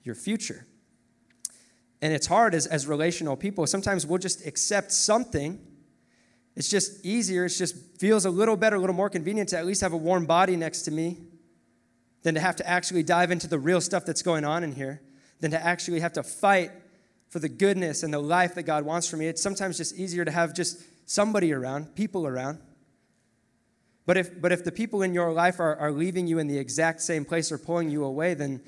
your 0.04 0.16
future. 0.16 0.66
And 2.02 2.12
it's 2.12 2.28
hard 2.28 2.56
as, 2.56 2.68
as 2.68 2.88
relational 2.88 3.38
people. 3.38 3.68
Sometimes 3.68 4.06
we'll 4.06 4.18
just 4.18 4.46
accept 4.46 4.92
something 4.92 5.60
it's 6.56 6.70
just 6.70 7.04
easier. 7.06 7.46
It 7.46 7.50
just 7.50 7.76
feels 8.00 8.26
a 8.26 8.30
little 8.30 8.56
better, 8.56 8.76
a 8.76 8.80
little 8.80 8.96
more 8.96 9.10
convenient 9.10 9.50
to 9.50 9.58
at 9.58 9.66
least 9.66 9.82
have 9.82 9.94
a 9.94 9.98
warm 9.98 10.26
body 10.26 10.56
next 10.56 10.84
to 10.84 10.92
me 10.92 11.18
than 12.22 12.36
to 12.36 12.40
have 12.40 12.56
to 12.58 12.68
actually 12.68 13.04
dive 13.04 13.32
into 13.32 13.48
the 13.48 13.60
real 13.60 13.82
stuff 13.82 14.06
that's 14.06 14.22
going 14.22 14.46
on 14.46 14.64
in 14.64 14.72
here, 14.72 15.02
than 15.40 15.52
to 15.52 15.64
actually 15.64 16.00
have 16.00 16.14
to 16.14 16.24
fight 16.24 16.72
for 17.30 17.40
the 17.40 17.50
goodness 17.50 18.04
and 18.04 18.14
the 18.14 18.20
life 18.20 18.56
that 18.56 18.64
God 18.64 18.86
wants 18.86 19.10
for 19.10 19.18
me. 19.18 19.28
It's 19.28 19.42
sometimes 19.42 19.78
just 19.78 19.96
easier 19.96 20.24
to 20.24 20.32
have 20.32 20.54
just 20.54 20.82
somebody 21.10 21.52
around, 21.52 21.96
people 21.96 22.28
around. 22.28 22.60
But 24.06 24.18
if, 24.18 24.42
but 24.42 24.52
if 24.52 24.64
the 24.64 24.72
people 24.72 25.02
in 25.02 25.14
your 25.14 25.34
life 25.34 25.60
are, 25.60 25.76
are 25.78 25.92
leaving 25.92 26.28
you 26.28 26.40
in 26.40 26.48
the 26.48 26.58
exact 26.58 27.02
same 27.02 27.26
place 27.26 27.52
or 27.52 27.58
pulling 27.58 27.90
you 27.90 28.04
away, 28.04 28.34
then, 28.34 28.62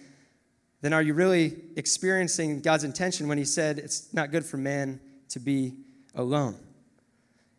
then 0.82 0.93
are 0.93 1.02
you 1.02 1.13
really 1.13 1.56
experiencing 1.76 2.62
God's 2.62 2.84
intention 2.84 3.28
when 3.28 3.38
He 3.38 3.45
said 3.45 3.78
it's 3.78 4.13
not 4.13 4.32
good 4.32 4.45
for 4.45 4.58
man 4.58 5.00
to 5.30 5.39
be 5.39 5.74
alone? 6.15 6.56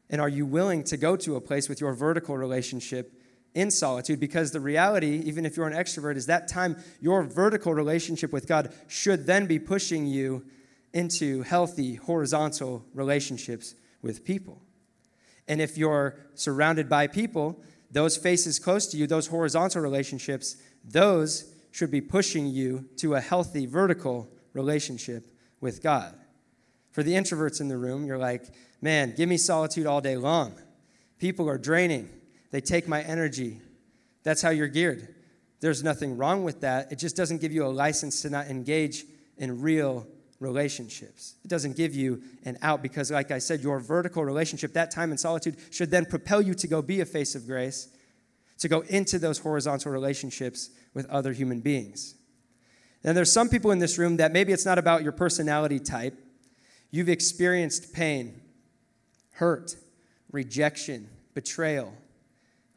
And 0.09 0.21
are 0.21 0.29
you 0.29 0.47
willing 0.47 0.85
to 0.85 0.97
go 0.97 1.17
to 1.17 1.37
a 1.37 1.41
place 1.41 1.69
with 1.69 1.81
your 1.81 1.93
vertical 1.93 2.37
relationship 2.37 3.13
in 3.55 3.71
solitude? 3.71 4.21
Because 4.21 4.53
the 4.53 4.61
reality, 4.61 5.23
even 5.25 5.45
if 5.45 5.57
you're 5.57 5.67
an 5.67 5.73
extrovert, 5.73 6.17
is 6.17 6.27
that 6.27 6.49
time 6.49 6.77
your 7.01 7.23
vertical 7.25 7.75
relationship 7.75 8.33
with 8.33 8.47
God 8.47 8.73
should 8.87 9.27
then 9.27 9.47
be 9.47 9.59
pushing 9.59 10.07
you 10.07 10.45
into 10.93 11.43
healthy 11.43 11.97
horizontal 11.97 12.85
relationships 12.95 13.75
with 14.01 14.25
people. 14.25 14.63
And 15.49 15.61
if 15.61 15.77
you're 15.77 16.17
surrounded 16.35 16.89
by 16.89 17.07
people, 17.07 17.61
those 17.91 18.17
faces 18.17 18.59
close 18.59 18.87
to 18.89 18.97
you, 18.97 19.07
those 19.07 19.29
horizontal 19.29 19.83
relationships, 19.83 20.57
those 20.85 21.53
should 21.71 21.91
be 21.91 22.01
pushing 22.01 22.47
you 22.47 22.87
to 22.97 23.15
a 23.15 23.21
healthy 23.21 23.67
vertical 23.67 24.29
relationship 24.55 25.31
with 25.61 25.83
God. 25.83 26.15
For 26.97 27.03
the 27.03 27.13
introverts 27.13 27.61
in 27.61 27.69
the 27.69 27.77
room, 27.77 28.07
you're 28.07 28.17
like, 28.17 28.47
man, 28.81 29.13
give 29.15 29.29
me 29.29 29.37
solitude 29.37 29.87
all 29.87 30.01
day 30.01 30.17
long. 30.17 30.55
People 31.19 31.47
are 31.47 31.59
draining, 31.59 32.09
they 32.53 32.63
take 32.63 32.89
my 32.89 33.03
energy. 33.03 33.61
That's 34.23 34.41
how 34.41 34.49
you're 34.49 34.67
geared. 34.67 35.15
There's 35.61 35.85
nothing 35.85 36.17
wrong 36.17 36.43
with 36.43 36.63
that. 36.63 36.91
It 36.91 36.99
just 36.99 37.15
doesn't 37.15 37.43
give 37.43 37.53
you 37.53 37.67
a 37.67 37.69
license 37.69 38.23
to 38.23 38.31
not 38.31 38.47
engage 38.47 39.05
in 39.37 39.61
real 39.61 40.07
relationships. 40.41 41.35
It 41.45 41.49
doesn't 41.49 41.77
give 41.77 41.95
you 41.95 42.23
an 42.47 42.57
out 42.63 42.83
because, 42.83 43.11
like 43.11 43.31
I 43.31 43.41
said, 43.41 43.61
your 43.61 43.79
vertical 43.79 44.25
relationship, 44.25 44.73
that 44.73 44.91
time 44.91 45.13
in 45.13 45.19
solitude, 45.19 45.59
should 45.71 45.91
then 45.91 46.07
propel 46.07 46.41
you 46.41 46.55
to 46.55 46.67
go 46.67 46.81
be 46.81 47.03
a 47.03 47.05
face 47.05 47.35
of 47.35 47.47
grace, 47.47 47.89
to 48.61 48.69
go 48.69 48.81
into 48.89 49.19
those 49.19 49.37
horizontal 49.39 49.93
relationships 49.93 50.71
with 50.95 51.05
other 51.11 51.35
human 51.35 51.61
beings. 51.61 52.15
And 53.05 53.15
there's 53.15 53.35
some 53.35 53.51
people 53.51 53.71
in 53.71 53.81
this 53.81 53.99
room 53.99 54.17
that 54.17 54.33
maybe 54.33 54.55
it's 54.55 54.65
not 54.65 54.79
about 54.79 55.03
your 55.03 55.13
personality 55.13 55.79
type. 55.79 56.23
You've 56.91 57.09
experienced 57.09 57.93
pain 57.93 58.41
hurt, 59.33 59.77
rejection, 60.33 61.09
betrayal, 61.35 61.93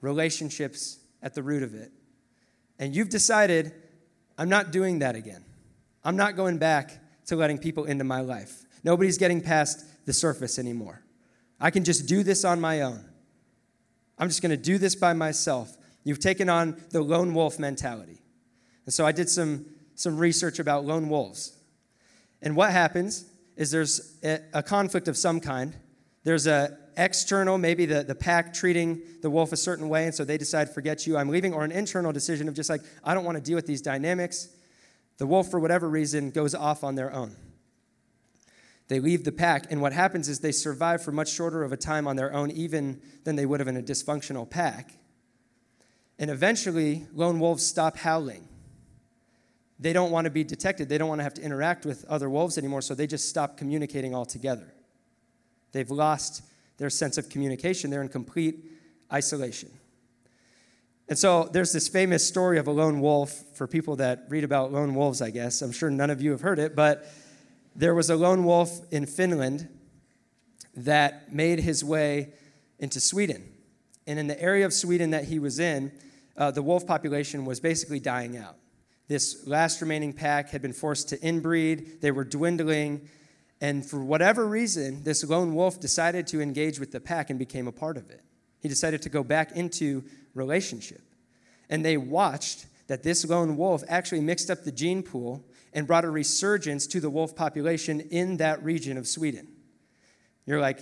relationships 0.01 0.99
at 1.21 1.33
the 1.33 1.41
root 1.41 1.63
of 1.63 1.73
it. 1.73 1.91
And 2.77 2.93
you've 2.93 3.09
decided, 3.09 3.71
I'm 4.37 4.49
not 4.49 4.71
doing 4.71 4.99
that 4.99 5.15
again. 5.15 5.45
I'm 6.03 6.17
not 6.17 6.35
going 6.35 6.57
back 6.57 6.99
to 7.27 7.37
letting 7.37 7.57
people 7.57 7.85
into 7.85 8.03
my 8.03 8.19
life. 8.19 8.65
Nobody's 8.83 9.17
getting 9.17 9.39
past 9.41 9.85
the 10.05 10.13
surface 10.13 10.59
anymore. 10.59 11.01
I 11.59 11.71
can 11.71 11.83
just 11.83 12.07
do 12.07 12.23
this 12.23 12.43
on 12.43 12.59
my 12.59 12.81
own. 12.81 13.05
I'm 14.17 14.27
just 14.27 14.41
going 14.41 14.51
to 14.51 14.57
do 14.57 14.77
this 14.77 14.95
by 14.95 15.13
myself. 15.13 15.77
You've 16.03 16.19
taken 16.19 16.49
on 16.49 16.81
the 16.89 17.01
lone 17.01 17.33
wolf 17.33 17.57
mentality. 17.59 18.21
And 18.85 18.93
so 18.93 19.05
I 19.05 19.11
did 19.11 19.29
some 19.29 19.65
some 19.99 20.17
research 20.17 20.59
about 20.59 20.85
lone 20.85 21.09
wolves. 21.09 21.51
And 22.41 22.55
what 22.55 22.71
happens 22.71 23.25
is 23.59 23.71
there's 23.71 24.17
a, 24.23 24.63
conflict 24.63 25.09
of 25.09 25.17
some 25.17 25.41
kind. 25.41 25.75
There's 26.23 26.47
a 26.47 26.77
external, 26.95 27.57
maybe 27.57 27.85
the, 27.85 28.03
the 28.03 28.15
pack 28.15 28.53
treating 28.53 29.01
the 29.21 29.29
wolf 29.29 29.51
a 29.51 29.57
certain 29.57 29.89
way, 29.89 30.05
and 30.05 30.15
so 30.15 30.23
they 30.23 30.37
decide, 30.37 30.73
forget 30.73 31.05
you, 31.05 31.17
I'm 31.17 31.27
leaving, 31.27 31.53
or 31.53 31.65
an 31.65 31.71
internal 31.71 32.13
decision 32.13 32.47
of 32.47 32.53
just 32.53 32.69
like, 32.69 32.81
I 33.03 33.13
don't 33.13 33.25
want 33.25 33.37
to 33.37 33.43
deal 33.43 33.55
with 33.55 33.67
these 33.67 33.81
dynamics. 33.81 34.47
The 35.17 35.27
wolf, 35.27 35.51
for 35.51 35.59
whatever 35.59 35.89
reason, 35.89 36.31
goes 36.31 36.55
off 36.55 36.85
on 36.85 36.95
their 36.95 37.13
own. 37.13 37.35
They 38.87 39.01
leave 39.01 39.25
the 39.25 39.31
pack, 39.33 39.69
and 39.69 39.81
what 39.81 39.91
happens 39.91 40.29
is 40.29 40.39
they 40.39 40.53
survive 40.53 41.03
for 41.03 41.11
much 41.11 41.29
shorter 41.29 41.61
of 41.63 41.73
a 41.73 41.77
time 41.77 42.07
on 42.07 42.15
their 42.15 42.33
own, 42.33 42.51
even 42.51 43.01
than 43.25 43.35
they 43.35 43.45
would 43.45 43.59
have 43.59 43.67
in 43.67 43.75
a 43.75 43.83
dysfunctional 43.83 44.49
pack. 44.49 44.93
And 46.17 46.31
eventually, 46.31 47.07
lone 47.13 47.39
wolves 47.39 47.65
stop 47.65 47.97
howling. 47.97 48.48
They 49.79 49.93
don't 49.93 50.11
want 50.11 50.25
to 50.25 50.31
be 50.31 50.43
detected. 50.43 50.89
They 50.89 50.97
don't 50.97 51.07
want 51.07 51.19
to 51.19 51.23
have 51.23 51.33
to 51.35 51.41
interact 51.41 51.85
with 51.85 52.03
other 52.05 52.29
wolves 52.29 52.57
anymore, 52.57 52.81
so 52.81 52.93
they 52.93 53.07
just 53.07 53.29
stop 53.29 53.57
communicating 53.57 54.13
altogether. 54.13 54.73
They've 55.71 55.89
lost 55.89 56.43
their 56.77 56.89
sense 56.89 57.17
of 57.17 57.29
communication. 57.29 57.89
They're 57.89 58.01
in 58.01 58.09
complete 58.09 58.65
isolation. 59.11 59.69
And 61.07 61.17
so 61.17 61.49
there's 61.51 61.71
this 61.71 61.87
famous 61.87 62.27
story 62.27 62.59
of 62.59 62.67
a 62.67 62.71
lone 62.71 63.01
wolf 63.01 63.43
for 63.55 63.67
people 63.67 63.95
that 63.95 64.25
read 64.29 64.43
about 64.43 64.71
lone 64.71 64.93
wolves, 64.93 65.21
I 65.21 65.31
guess. 65.31 65.61
I'm 65.61 65.71
sure 65.71 65.89
none 65.89 66.09
of 66.09 66.21
you 66.21 66.31
have 66.31 66.41
heard 66.41 66.59
it, 66.59 66.75
but 66.75 67.09
there 67.75 67.95
was 67.95 68.09
a 68.09 68.15
lone 68.15 68.43
wolf 68.43 68.79
in 68.91 69.05
Finland 69.05 69.67
that 70.75 71.33
made 71.33 71.59
his 71.59 71.83
way 71.83 72.33
into 72.77 72.99
Sweden. 72.99 73.51
And 74.05 74.19
in 74.19 74.27
the 74.27 74.39
area 74.39 74.65
of 74.65 74.73
Sweden 74.73 75.11
that 75.11 75.25
he 75.25 75.39
was 75.39 75.59
in, 75.59 75.91
uh, 76.37 76.51
the 76.51 76.61
wolf 76.61 76.85
population 76.85 77.43
was 77.43 77.59
basically 77.59 77.99
dying 77.99 78.37
out. 78.37 78.58
This 79.09 79.45
last 79.47 79.81
remaining 79.81 80.13
pack 80.13 80.51
had 80.51 80.61
been 80.61 80.71
forced 80.71 81.09
to 81.09 81.17
inbreed, 81.17 81.99
they 81.99 82.11
were 82.11 82.23
dwindling, 82.23 83.09
and 83.59 83.85
for 83.85 84.01
whatever 84.03 84.47
reason, 84.47 85.03
this 85.03 85.23
lone 85.23 85.55
wolf 85.55 85.79
decided 85.79 86.27
to 86.27 86.39
engage 86.39 86.79
with 86.79 86.91
the 86.91 86.99
pack 86.99 87.31
and 87.31 87.37
became 87.37 87.67
a 87.67 87.71
part 87.71 87.97
of 87.97 88.09
it. 88.11 88.21
He 88.61 88.69
decided 88.69 89.01
to 89.01 89.09
go 89.09 89.23
back 89.23 89.51
into 89.53 90.03
relationship. 90.33 91.01
And 91.69 91.83
they 91.83 91.97
watched 91.97 92.67
that 92.87 93.01
this 93.03 93.25
lone 93.25 93.57
wolf 93.57 93.83
actually 93.87 94.21
mixed 94.21 94.49
up 94.49 94.63
the 94.63 94.71
gene 94.71 95.01
pool 95.01 95.43
and 95.73 95.87
brought 95.87 96.05
a 96.05 96.09
resurgence 96.09 96.87
to 96.87 96.99
the 96.99 97.09
wolf 97.09 97.35
population 97.35 98.01
in 98.11 98.37
that 98.37 98.63
region 98.63 98.95
of 98.95 99.07
Sweden. 99.07 99.47
You're 100.45 100.61
like, 100.61 100.79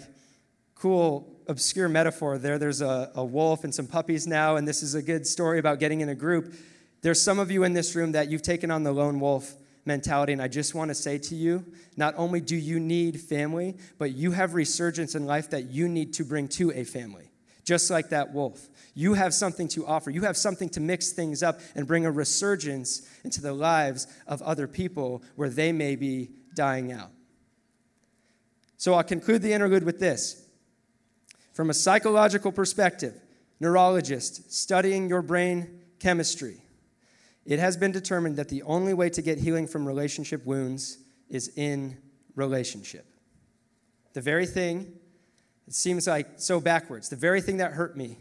cool, 0.76 1.34
obscure 1.48 1.90
metaphor 1.90 2.38
there. 2.38 2.60
There's 2.60 2.82
a, 2.82 3.10
a 3.16 3.24
wolf 3.24 3.64
and 3.64 3.74
some 3.74 3.88
puppies 3.88 4.28
now, 4.28 4.58
and 4.58 4.68
this 4.68 4.84
is 4.84 4.96
a 4.96 5.02
good 5.02 5.26
story 5.26 5.60
about 5.60 5.80
getting 5.80 6.02
in 6.02 6.10
a 6.10 6.16
group. 6.16 6.54
There's 7.02 7.22
some 7.22 7.40
of 7.40 7.52
you 7.52 7.64
in 7.64 7.74
this 7.74 7.96
room 7.96 8.14
that 8.14 8.30
you've 8.30 8.42
taken 8.42 8.72
on 8.72 8.84
the 8.84 8.92
lone 8.92 9.20
wolf 9.20 9.56
mentality. 9.88 10.34
And 10.34 10.42
I 10.42 10.48
just 10.48 10.76
want 10.76 10.90
to 10.90 10.96
say 10.96 11.18
to 11.18 11.36
you 11.36 11.66
not 11.96 12.14
only 12.18 12.42
do 12.42 12.56
you 12.56 12.80
need 12.80 13.20
family, 13.20 13.78
but 13.98 14.12
you 14.12 14.32
have 14.32 14.54
resurgence 14.54 15.16
in 15.16 15.26
life 15.26 15.50
that 15.52 15.72
you 15.72 15.88
need 15.88 16.14
to 16.14 16.26
bring 16.26 16.48
to 16.50 16.72
a 16.74 16.84
family, 16.84 17.32
just 17.64 17.90
like 17.90 18.10
that 18.10 18.34
wolf. 18.34 18.68
You 18.94 19.14
have 19.14 19.34
something 19.34 19.68
to 19.70 19.86
offer. 19.88 20.10
You 20.10 20.24
have 20.24 20.38
something 20.38 20.70
to 20.70 20.80
mix 20.80 21.12
things 21.12 21.42
up 21.42 21.60
and 21.76 21.88
bring 21.88 22.06
a 22.06 22.12
resurgence 22.12 23.08
into 23.24 23.42
the 23.42 23.54
lives 23.54 24.08
of 24.28 24.42
other 24.42 24.68
people 24.68 25.24
where 25.36 25.50
they 25.50 25.72
may 25.72 25.96
be 25.96 26.32
dying 26.54 26.92
out. 26.92 27.12
So 28.78 28.94
I'll 28.94 29.04
conclude 29.04 29.42
the 29.42 29.54
interlude 29.54 29.84
with 29.84 30.00
this. 30.00 30.44
From 31.54 31.70
a 31.72 31.74
psychological 31.74 32.52
perspective, 32.52 33.20
neurologist 33.60 34.54
studying 34.54 35.10
your 35.10 35.24
brain 35.24 35.82
chemistry, 36.00 36.62
it 37.48 37.60
has 37.60 37.78
been 37.78 37.94
determined 37.94 38.36
that 38.36 38.50
the 38.50 38.62
only 38.64 38.94
way 38.94 39.10
to 39.10 39.22
get 39.22 39.40
healing 39.40 39.68
from 39.68 39.88
relationship 39.88 40.46
wounds 40.46 40.98
is 41.30 41.48
in 41.56 41.98
relationship. 42.36 43.06
The 44.12 44.20
very 44.20 44.46
thing, 44.46 44.94
it 45.66 45.74
seems 45.74 46.08
like 46.08 46.28
so 46.36 46.60
backwards, 46.60 47.08
the 47.08 47.16
very 47.16 47.40
thing 47.40 47.58
that 47.58 47.72
hurt 47.72 47.96
me, 47.96 48.18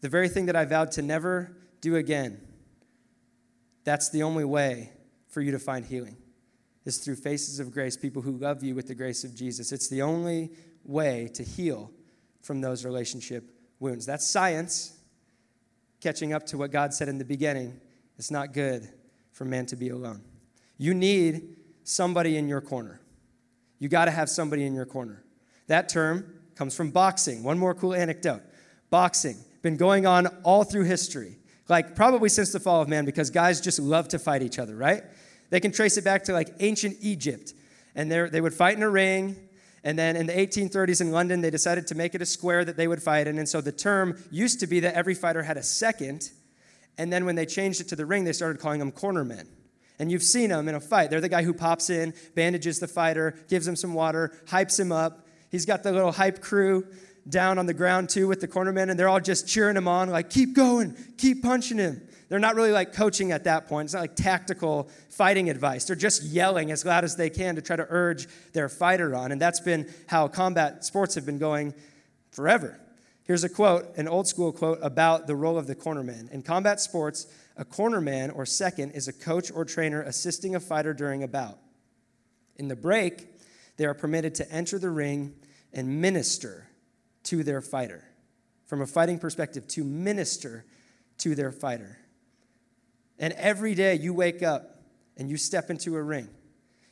the 0.00 0.08
very 0.08 0.28
thing 0.28 0.46
that 0.46 0.56
I 0.56 0.64
vowed 0.64 0.90
to 0.92 1.02
never 1.02 1.56
do 1.80 1.94
again, 1.94 2.40
that's 3.84 4.10
the 4.10 4.24
only 4.24 4.44
way 4.44 4.90
for 5.28 5.40
you 5.40 5.52
to 5.52 5.58
find 5.60 5.84
healing, 5.84 6.16
is 6.84 6.98
through 6.98 7.16
faces 7.16 7.60
of 7.60 7.70
grace, 7.70 7.96
people 7.96 8.22
who 8.22 8.32
love 8.32 8.64
you 8.64 8.74
with 8.74 8.88
the 8.88 8.94
grace 8.94 9.22
of 9.22 9.36
Jesus. 9.36 9.70
It's 9.70 9.88
the 9.88 10.02
only 10.02 10.50
way 10.82 11.30
to 11.34 11.44
heal 11.44 11.92
from 12.42 12.60
those 12.60 12.84
relationship 12.84 13.44
wounds. 13.78 14.04
That's 14.04 14.26
science 14.26 14.98
catching 16.00 16.32
up 16.32 16.44
to 16.46 16.58
what 16.58 16.72
God 16.72 16.92
said 16.92 17.08
in 17.08 17.18
the 17.18 17.24
beginning 17.24 17.80
it's 18.18 18.30
not 18.30 18.52
good 18.52 18.88
for 19.32 19.44
man 19.44 19.66
to 19.66 19.76
be 19.76 19.90
alone. 19.90 20.22
You 20.76 20.92
need 20.92 21.56
somebody 21.84 22.36
in 22.36 22.48
your 22.48 22.60
corner. 22.60 23.00
You 23.78 23.88
got 23.88 24.06
to 24.06 24.10
have 24.10 24.28
somebody 24.28 24.64
in 24.64 24.74
your 24.74 24.86
corner. 24.86 25.24
That 25.68 25.88
term 25.88 26.34
comes 26.56 26.74
from 26.74 26.90
boxing. 26.90 27.42
One 27.42 27.58
more 27.58 27.74
cool 27.74 27.94
anecdote 27.94 28.42
boxing, 28.90 29.36
been 29.62 29.76
going 29.76 30.06
on 30.06 30.26
all 30.44 30.64
through 30.64 30.84
history, 30.84 31.36
like 31.68 31.94
probably 31.94 32.28
since 32.28 32.52
the 32.52 32.58
fall 32.58 32.80
of 32.80 32.88
man, 32.88 33.04
because 33.04 33.28
guys 33.28 33.60
just 33.60 33.78
love 33.78 34.08
to 34.08 34.18
fight 34.18 34.42
each 34.42 34.58
other, 34.58 34.74
right? 34.74 35.02
They 35.50 35.60
can 35.60 35.72
trace 35.72 35.96
it 35.96 36.04
back 36.04 36.24
to 36.24 36.32
like 36.32 36.54
ancient 36.60 36.96
Egypt, 37.00 37.52
and 37.94 38.10
they 38.10 38.40
would 38.40 38.54
fight 38.54 38.76
in 38.76 38.82
a 38.82 38.88
ring. 38.88 39.36
And 39.84 39.98
then 39.98 40.16
in 40.16 40.26
the 40.26 40.32
1830s 40.32 41.00
in 41.00 41.12
London, 41.12 41.40
they 41.40 41.50
decided 41.50 41.86
to 41.88 41.94
make 41.94 42.14
it 42.14 42.22
a 42.22 42.26
square 42.26 42.64
that 42.64 42.76
they 42.76 42.88
would 42.88 43.02
fight 43.02 43.26
in. 43.26 43.38
And 43.38 43.48
so 43.48 43.60
the 43.60 43.72
term 43.72 44.18
used 44.30 44.58
to 44.60 44.66
be 44.66 44.80
that 44.80 44.94
every 44.94 45.14
fighter 45.14 45.42
had 45.42 45.56
a 45.56 45.62
second, 45.62 46.30
and 46.98 47.12
then 47.12 47.24
when 47.24 47.36
they 47.36 47.46
changed 47.46 47.80
it 47.80 47.88
to 47.88 47.96
the 47.96 48.04
ring, 48.04 48.24
they 48.24 48.32
started 48.32 48.60
calling 48.60 48.80
them 48.80 48.92
cornermen. 48.92 49.46
And 50.00 50.12
you've 50.12 50.22
seen 50.22 50.50
them 50.50 50.68
in 50.68 50.74
a 50.74 50.80
fight. 50.80 51.10
They're 51.10 51.20
the 51.20 51.28
guy 51.28 51.42
who 51.42 51.54
pops 51.54 51.90
in, 51.90 52.14
bandages 52.34 52.78
the 52.78 52.86
fighter, 52.86 53.34
gives 53.48 53.66
him 53.66 53.76
some 53.76 53.94
water, 53.94 54.32
hypes 54.46 54.78
him 54.78 54.92
up. 54.92 55.26
He's 55.50 55.64
got 55.64 55.82
the 55.82 55.92
little 55.92 56.12
hype 56.12 56.40
crew 56.40 56.86
down 57.28 57.58
on 57.58 57.66
the 57.66 57.74
ground 57.74 58.08
too 58.08 58.28
with 58.28 58.40
the 58.40 58.48
cornermen, 58.48 58.90
and 58.90 58.98
they're 58.98 59.08
all 59.08 59.20
just 59.20 59.48
cheering 59.48 59.76
him 59.76 59.88
on, 59.88 60.10
like, 60.10 60.30
keep 60.30 60.54
going, 60.54 60.96
keep 61.16 61.42
punching 61.42 61.78
him. 61.78 62.02
They're 62.28 62.38
not 62.38 62.56
really 62.56 62.72
like 62.72 62.92
coaching 62.92 63.32
at 63.32 63.44
that 63.44 63.68
point. 63.68 63.86
It's 63.86 63.94
not 63.94 64.00
like 64.00 64.14
tactical 64.14 64.90
fighting 65.08 65.48
advice. 65.48 65.86
They're 65.86 65.96
just 65.96 66.22
yelling 66.22 66.70
as 66.70 66.84
loud 66.84 67.04
as 67.04 67.16
they 67.16 67.30
can 67.30 67.56
to 67.56 67.62
try 67.62 67.76
to 67.76 67.86
urge 67.88 68.28
their 68.52 68.68
fighter 68.68 69.14
on. 69.14 69.32
And 69.32 69.40
that's 69.40 69.60
been 69.60 69.90
how 70.06 70.28
combat 70.28 70.84
sports 70.84 71.14
have 71.14 71.24
been 71.24 71.38
going 71.38 71.74
forever. 72.30 72.78
Here's 73.28 73.44
a 73.44 73.50
quote, 73.50 73.94
an 73.98 74.08
old 74.08 74.26
school 74.26 74.52
quote 74.52 74.78
about 74.80 75.26
the 75.26 75.36
role 75.36 75.58
of 75.58 75.66
the 75.66 75.74
cornerman. 75.74 76.30
In 76.30 76.40
combat 76.40 76.80
sports, 76.80 77.26
a 77.58 77.64
cornerman 77.64 78.34
or 78.34 78.46
second 78.46 78.92
is 78.92 79.06
a 79.06 79.12
coach 79.12 79.52
or 79.52 79.66
trainer 79.66 80.00
assisting 80.00 80.54
a 80.54 80.60
fighter 80.60 80.94
during 80.94 81.22
a 81.22 81.28
bout. 81.28 81.58
In 82.56 82.68
the 82.68 82.74
break, 82.74 83.28
they 83.76 83.84
are 83.84 83.92
permitted 83.92 84.34
to 84.36 84.50
enter 84.50 84.78
the 84.78 84.88
ring 84.88 85.34
and 85.74 86.00
minister 86.00 86.68
to 87.24 87.44
their 87.44 87.60
fighter. 87.60 88.02
From 88.64 88.80
a 88.80 88.86
fighting 88.86 89.18
perspective, 89.18 89.68
to 89.68 89.84
minister 89.84 90.64
to 91.18 91.34
their 91.34 91.52
fighter. 91.52 91.98
And 93.18 93.34
every 93.34 93.74
day 93.74 93.94
you 93.96 94.14
wake 94.14 94.42
up 94.42 94.80
and 95.18 95.28
you 95.28 95.36
step 95.36 95.68
into 95.68 95.96
a 95.96 96.02
ring, 96.02 96.28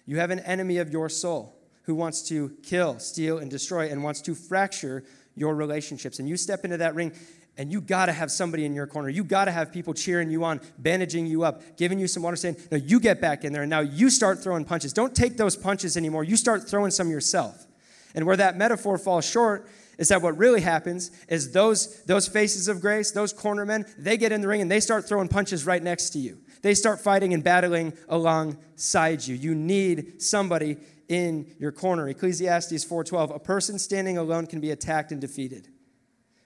you 0.05 0.18
have 0.18 0.31
an 0.31 0.40
enemy 0.40 0.77
of 0.77 0.90
your 0.90 1.09
soul 1.09 1.57
who 1.85 1.94
wants 1.94 2.29
to 2.29 2.51
kill, 2.62 2.99
steal, 2.99 3.38
and 3.38 3.51
destroy 3.51 3.88
and 3.88 4.05
wants 4.05 4.20
to 4.20 4.35
fracture 4.35 5.03
your 5.37 5.55
relationships. 5.55 6.18
And 6.18 6.29
you 6.29 6.37
step 6.37 6.64
into 6.64 6.79
that 6.79 6.94
ring 6.94 7.12
and 7.59 7.70
you 7.70 7.81
got 7.81 8.07
to 8.07 8.12
have 8.12 8.31
somebody 8.31 8.64
in 8.64 8.75
your 8.75 8.87
corner. 8.87 9.09
You 9.09 9.25
got 9.25 9.46
to 9.46 9.51
have 9.51 9.72
people 9.72 9.94
cheering 9.94 10.31
you 10.31 10.44
on, 10.44 10.61
bandaging 10.79 11.27
you 11.27 11.44
up, 11.44 11.77
giving 11.77 11.99
you 11.99 12.09
some 12.09 12.22
water, 12.22 12.37
saying, 12.37 12.57
No, 12.70 12.77
you 12.77 13.01
get 13.01 13.20
back 13.20 13.44
in 13.44 13.53
there. 13.53 13.62
And 13.62 13.70
now 13.70 13.81
you 13.81 14.11
start 14.11 14.42
throwing 14.42 14.64
punches. 14.64 14.92
Don't 14.92 15.14
take 15.14 15.37
those 15.37 15.57
punches 15.57 15.96
anymore. 15.96 16.25
You 16.25 16.37
start 16.37 16.68
throwing 16.68 16.90
some 16.90 17.11
yourself. 17.11 17.66
And 18.14 18.27
where 18.27 18.37
that 18.37 18.57
metaphor 18.57 18.99
falls 18.99 19.29
short 19.29 19.68
is 19.99 20.09
that 20.09 20.20
what 20.20 20.37
really 20.37 20.61
happens 20.61 21.11
is 21.29 21.53
those, 21.53 22.03
those 22.05 22.29
faces 22.29 22.68
of 22.68 22.81
grace, 22.81 23.12
those 23.12 23.33
cornermen, 23.33 23.90
they 23.96 24.16
get 24.16 24.33
in 24.33 24.40
the 24.40 24.49
ring 24.49 24.61
and 24.61 24.70
they 24.70 24.81
start 24.81 25.09
throwing 25.09 25.29
punches 25.29 25.64
right 25.64 25.83
next 25.83 26.11
to 26.11 26.18
you. 26.18 26.38
They 26.62 26.75
start 26.75 27.01
fighting 27.01 27.33
and 27.33 27.44
battling 27.44 27.92
alongside 28.09 29.27
you. 29.27 29.35
You 29.35 29.55
need 29.55 30.20
somebody 30.20 30.79
in 31.09 31.55
your 31.59 31.73
corner. 31.73 32.09
Ecclesiastes 32.09 32.85
4:12, 32.85 33.35
a 33.35 33.38
person 33.38 33.79
standing 33.79 34.19
alone 34.19 34.47
can 34.47 34.61
be 34.61 34.71
attacked 34.71 35.12
and 35.12 35.21
defeated, 35.21 35.69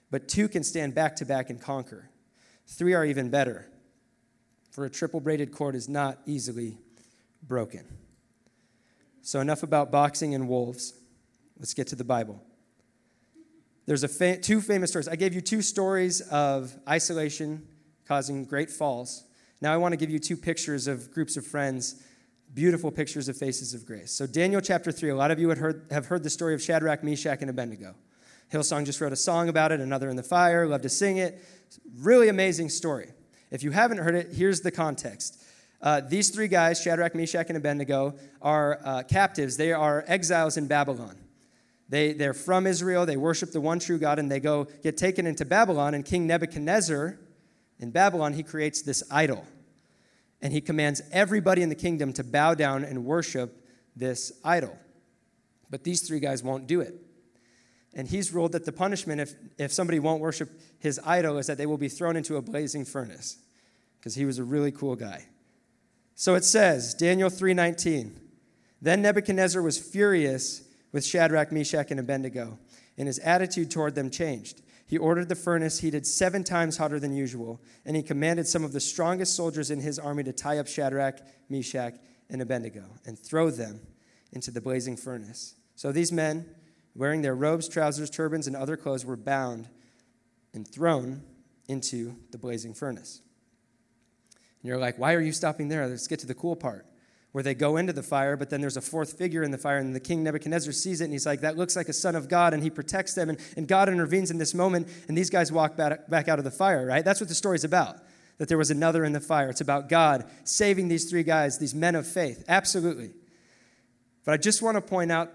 but 0.09 0.27
two 0.27 0.47
can 0.47 0.63
stand 0.63 0.93
back 0.93 1.15
to 1.17 1.25
back 1.25 1.49
and 1.49 1.61
conquer. 1.61 2.09
Three 2.67 2.93
are 2.93 3.05
even 3.05 3.29
better, 3.29 3.67
for 4.69 4.85
a 4.85 4.89
triple 4.89 5.19
braided 5.19 5.51
cord 5.51 5.75
is 5.75 5.89
not 5.89 6.19
easily 6.25 6.77
broken. 7.43 7.85
So 9.21 9.39
enough 9.39 9.63
about 9.63 9.91
boxing 9.91 10.33
and 10.33 10.47
wolves. 10.47 10.93
Let's 11.59 11.73
get 11.73 11.87
to 11.87 11.95
the 11.95 12.03
Bible. 12.03 12.41
There's 13.85 14.03
a 14.03 14.07
fa- 14.07 14.37
two 14.37 14.61
famous 14.61 14.91
stories. 14.91 15.07
I 15.07 15.15
gave 15.15 15.33
you 15.33 15.41
two 15.41 15.61
stories 15.61 16.21
of 16.21 16.75
isolation 16.87 17.67
causing 18.07 18.45
great 18.45 18.69
falls. 18.69 19.23
Now 19.59 19.73
I 19.73 19.77
want 19.77 19.93
to 19.93 19.97
give 19.97 20.09
you 20.09 20.19
two 20.19 20.37
pictures 20.37 20.87
of 20.87 21.11
groups 21.11 21.37
of 21.37 21.45
friends 21.45 22.01
beautiful 22.53 22.91
pictures 22.91 23.29
of 23.29 23.37
faces 23.37 23.73
of 23.73 23.85
grace. 23.85 24.11
So, 24.11 24.27
Daniel 24.27 24.61
chapter 24.61 24.91
3, 24.91 25.09
a 25.09 25.15
lot 25.15 25.31
of 25.31 25.39
you 25.39 25.49
heard, 25.49 25.87
have 25.91 26.07
heard 26.07 26.23
the 26.23 26.29
story 26.29 26.53
of 26.53 26.61
Shadrach, 26.61 27.03
Meshach, 27.03 27.41
and 27.41 27.49
Abednego. 27.49 27.95
Hillsong 28.51 28.85
just 28.85 28.99
wrote 28.99 29.13
a 29.13 29.17
song 29.17 29.47
about 29.47 29.71
it, 29.71 29.79
another 29.79 30.09
in 30.09 30.17
the 30.17 30.23
fire, 30.23 30.67
love 30.67 30.81
to 30.81 30.89
sing 30.89 31.17
it. 31.17 31.43
Really 31.99 32.27
amazing 32.27 32.69
story. 32.69 33.11
If 33.49 33.63
you 33.63 33.71
haven't 33.71 33.99
heard 33.99 34.15
it, 34.15 34.33
here's 34.33 34.61
the 34.61 34.71
context. 34.71 35.41
Uh, 35.81 36.01
these 36.01 36.29
three 36.29 36.47
guys, 36.47 36.81
Shadrach, 36.81 37.15
Meshach, 37.15 37.47
and 37.47 37.57
Abednego, 37.57 38.15
are 38.41 38.79
uh, 38.83 39.03
captives. 39.03 39.57
They 39.57 39.71
are 39.71 40.03
exiles 40.07 40.57
in 40.57 40.67
Babylon. 40.67 41.17
They, 41.89 42.13
they're 42.13 42.33
from 42.33 42.67
Israel, 42.67 43.05
they 43.05 43.17
worship 43.17 43.51
the 43.51 43.59
one 43.59 43.79
true 43.79 43.97
God, 43.97 44.17
and 44.17 44.31
they 44.31 44.39
go 44.39 44.67
get 44.83 44.95
taken 44.95 45.27
into 45.27 45.43
Babylon. 45.43 45.93
And 45.93 46.05
King 46.05 46.27
Nebuchadnezzar 46.27 47.19
in 47.79 47.91
Babylon, 47.91 48.33
he 48.33 48.43
creates 48.43 48.81
this 48.81 49.03
idol. 49.11 49.45
And 50.41 50.51
he 50.51 50.61
commands 50.61 51.01
everybody 51.11 51.61
in 51.61 51.69
the 51.69 51.75
kingdom 51.75 52.13
to 52.13 52.23
bow 52.23 52.55
down 52.55 52.83
and 52.83 53.05
worship 53.05 53.65
this 53.95 54.31
idol. 54.43 54.77
But 55.69 55.83
these 55.83 56.07
three 56.07 56.19
guys 56.19 56.43
won't 56.43 56.67
do 56.67 56.81
it. 56.81 56.95
And 57.93 58.07
he's 58.07 58.33
ruled 58.33 58.53
that 58.53 58.65
the 58.65 58.71
punishment, 58.71 59.21
if, 59.21 59.33
if 59.57 59.71
somebody 59.71 59.99
won't 59.99 60.21
worship 60.21 60.49
his 60.79 60.99
idol, 61.05 61.37
is 61.37 61.47
that 61.47 61.57
they 61.57 61.65
will 61.65 61.77
be 61.77 61.89
thrown 61.89 62.15
into 62.15 62.37
a 62.37 62.41
blazing 62.41 62.85
furnace. 62.85 63.37
Because 63.99 64.15
he 64.15 64.25
was 64.25 64.39
a 64.39 64.43
really 64.43 64.71
cool 64.71 64.95
guy. 64.95 65.27
So 66.15 66.35
it 66.35 66.43
says, 66.43 66.93
Daniel 66.93 67.29
3:19. 67.29 68.17
Then 68.81 69.01
Nebuchadnezzar 69.01 69.61
was 69.61 69.77
furious 69.77 70.63
with 70.91 71.05
Shadrach, 71.05 71.51
Meshach, 71.51 71.91
and 71.91 71.99
Abednego, 71.99 72.57
and 72.97 73.07
his 73.07 73.19
attitude 73.19 73.69
toward 73.69 73.95
them 73.95 74.09
changed. 74.09 74.61
He 74.91 74.97
ordered 74.97 75.29
the 75.29 75.35
furnace 75.35 75.79
heated 75.79 76.05
seven 76.05 76.43
times 76.43 76.75
hotter 76.75 76.99
than 76.99 77.13
usual, 77.13 77.61
and 77.85 77.95
he 77.95 78.03
commanded 78.03 78.45
some 78.45 78.65
of 78.65 78.73
the 78.73 78.81
strongest 78.81 79.37
soldiers 79.37 79.71
in 79.71 79.79
his 79.79 79.97
army 79.97 80.21
to 80.23 80.33
tie 80.33 80.57
up 80.57 80.67
Shadrach, 80.67 81.21
Meshach, 81.47 81.93
and 82.29 82.41
Abednego 82.41 82.83
and 83.05 83.17
throw 83.17 83.49
them 83.49 83.79
into 84.33 84.51
the 84.51 84.59
blazing 84.59 84.97
furnace. 84.97 85.55
So 85.77 85.93
these 85.93 86.11
men, 86.11 86.45
wearing 86.93 87.21
their 87.21 87.35
robes, 87.35 87.69
trousers, 87.69 88.09
turbans, 88.09 88.47
and 88.47 88.55
other 88.55 88.75
clothes, 88.75 89.05
were 89.05 89.15
bound 89.15 89.69
and 90.53 90.67
thrown 90.67 91.23
into 91.69 92.17
the 92.31 92.37
blazing 92.37 92.73
furnace. 92.73 93.21
And 94.61 94.67
you're 94.67 94.77
like, 94.77 94.99
why 94.99 95.13
are 95.13 95.21
you 95.21 95.31
stopping 95.31 95.69
there? 95.69 95.87
Let's 95.87 96.07
get 96.07 96.19
to 96.19 96.27
the 96.27 96.35
cool 96.35 96.57
part 96.57 96.85
where 97.31 97.43
they 97.43 97.53
go 97.53 97.77
into 97.77 97.93
the 97.93 98.03
fire, 98.03 98.35
but 98.35 98.49
then 98.49 98.59
there's 98.59 98.77
a 98.77 98.81
fourth 98.81 99.17
figure 99.17 99.41
in 99.43 99.51
the 99.51 99.57
fire, 99.57 99.77
and 99.77 99.95
the 99.95 99.99
king 99.99 100.23
Nebuchadnezzar 100.23 100.73
sees 100.73 100.99
it, 100.99 101.05
and 101.05 101.13
he's 101.13 101.25
like, 101.25 101.41
That 101.41 101.57
looks 101.57 101.75
like 101.75 101.87
a 101.87 101.93
son 101.93 102.15
of 102.15 102.27
God, 102.27 102.53
and 102.53 102.61
he 102.61 102.69
protects 102.69 103.13
them, 103.13 103.29
and, 103.29 103.39
and 103.55 103.67
God 103.67 103.87
intervenes 103.87 104.31
in 104.31 104.37
this 104.37 104.53
moment, 104.53 104.87
and 105.07 105.17
these 105.17 105.29
guys 105.29 105.51
walk 105.51 105.77
back, 105.77 106.09
back 106.09 106.27
out 106.27 106.39
of 106.39 106.45
the 106.45 106.51
fire, 106.51 106.85
right? 106.85 107.05
That's 107.05 107.21
what 107.21 107.29
the 107.29 107.35
story's 107.35 107.63
about, 107.63 107.97
that 108.37 108.49
there 108.49 108.57
was 108.57 108.71
another 108.71 109.05
in 109.05 109.13
the 109.13 109.21
fire. 109.21 109.49
It's 109.49 109.61
about 109.61 109.87
God 109.87 110.29
saving 110.43 110.89
these 110.89 111.09
three 111.09 111.23
guys, 111.23 111.57
these 111.57 111.73
men 111.73 111.95
of 111.95 112.05
faith. 112.05 112.43
Absolutely. 112.47 113.11
But 114.25 114.33
I 114.33 114.37
just 114.37 114.61
want 114.61 114.75
to 114.75 114.81
point 114.81 115.11
out 115.11 115.31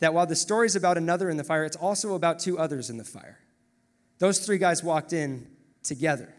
that 0.00 0.14
while 0.14 0.26
the 0.26 0.36
story's 0.36 0.76
about 0.76 0.96
another 0.96 1.30
in 1.30 1.36
the 1.36 1.44
fire, 1.44 1.64
it's 1.64 1.76
also 1.76 2.14
about 2.14 2.38
two 2.38 2.58
others 2.58 2.90
in 2.90 2.96
the 2.96 3.04
fire. 3.04 3.38
Those 4.18 4.44
three 4.44 4.58
guys 4.58 4.82
walked 4.82 5.12
in 5.12 5.46
together. 5.82 6.34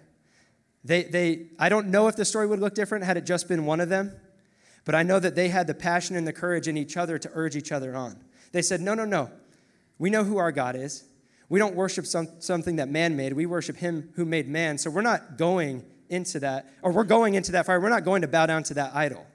They, 0.83 1.03
they, 1.03 1.47
I 1.57 1.69
don't 1.69 1.87
know 1.87 2.07
if 2.07 2.15
the 2.15 2.25
story 2.25 2.47
would 2.47 2.59
look 2.59 2.73
different 2.73 3.05
had 3.05 3.17
it 3.17 3.25
just 3.25 3.47
been 3.47 3.65
one 3.65 3.79
of 3.79 3.89
them. 3.89 4.13
But 4.89 4.95
I 4.95 5.03
know 5.03 5.19
that 5.19 5.35
they 5.35 5.49
had 5.49 5.67
the 5.67 5.75
passion 5.75 6.15
and 6.15 6.25
the 6.27 6.33
courage 6.33 6.67
in 6.67 6.75
each 6.75 6.97
other 6.97 7.19
to 7.19 7.29
urge 7.35 7.55
each 7.55 7.71
other 7.71 7.95
on. 7.95 8.17
They 8.53 8.63
said, 8.63 8.81
No, 8.81 8.95
no, 8.95 9.05
no. 9.05 9.29
We 9.99 10.09
know 10.09 10.23
who 10.23 10.37
our 10.37 10.51
God 10.51 10.75
is. 10.75 11.03
We 11.47 11.59
don't 11.59 11.75
worship 11.75 12.07
some, 12.07 12.27
something 12.39 12.77
that 12.77 12.89
man 12.89 13.15
made. 13.15 13.33
We 13.33 13.45
worship 13.45 13.77
him 13.77 14.09
who 14.15 14.25
made 14.25 14.47
man. 14.47 14.79
So 14.79 14.89
we're 14.89 15.03
not 15.03 15.37
going 15.37 15.85
into 16.09 16.39
that, 16.39 16.73
or 16.81 16.91
we're 16.91 17.03
going 17.03 17.35
into 17.35 17.51
that 17.51 17.67
fire. 17.67 17.79
We're 17.79 17.89
not 17.89 18.03
going 18.03 18.23
to 18.23 18.27
bow 18.27 18.47
down 18.47 18.63
to 18.63 18.73
that 18.73 18.95
idol. 18.95 19.27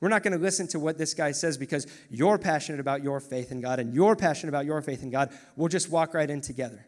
We're 0.00 0.08
not 0.08 0.24
going 0.24 0.36
to 0.36 0.40
listen 0.40 0.66
to 0.66 0.80
what 0.80 0.98
this 0.98 1.14
guy 1.14 1.30
says 1.30 1.56
because 1.56 1.86
you're 2.10 2.36
passionate 2.36 2.80
about 2.80 3.04
your 3.04 3.20
faith 3.20 3.52
in 3.52 3.60
God 3.60 3.78
and 3.78 3.94
you're 3.94 4.16
passionate 4.16 4.48
about 4.48 4.66
your 4.66 4.82
faith 4.82 5.04
in 5.04 5.10
God. 5.10 5.30
We'll 5.54 5.68
just 5.68 5.88
walk 5.88 6.14
right 6.14 6.28
in 6.28 6.40
together. 6.40 6.84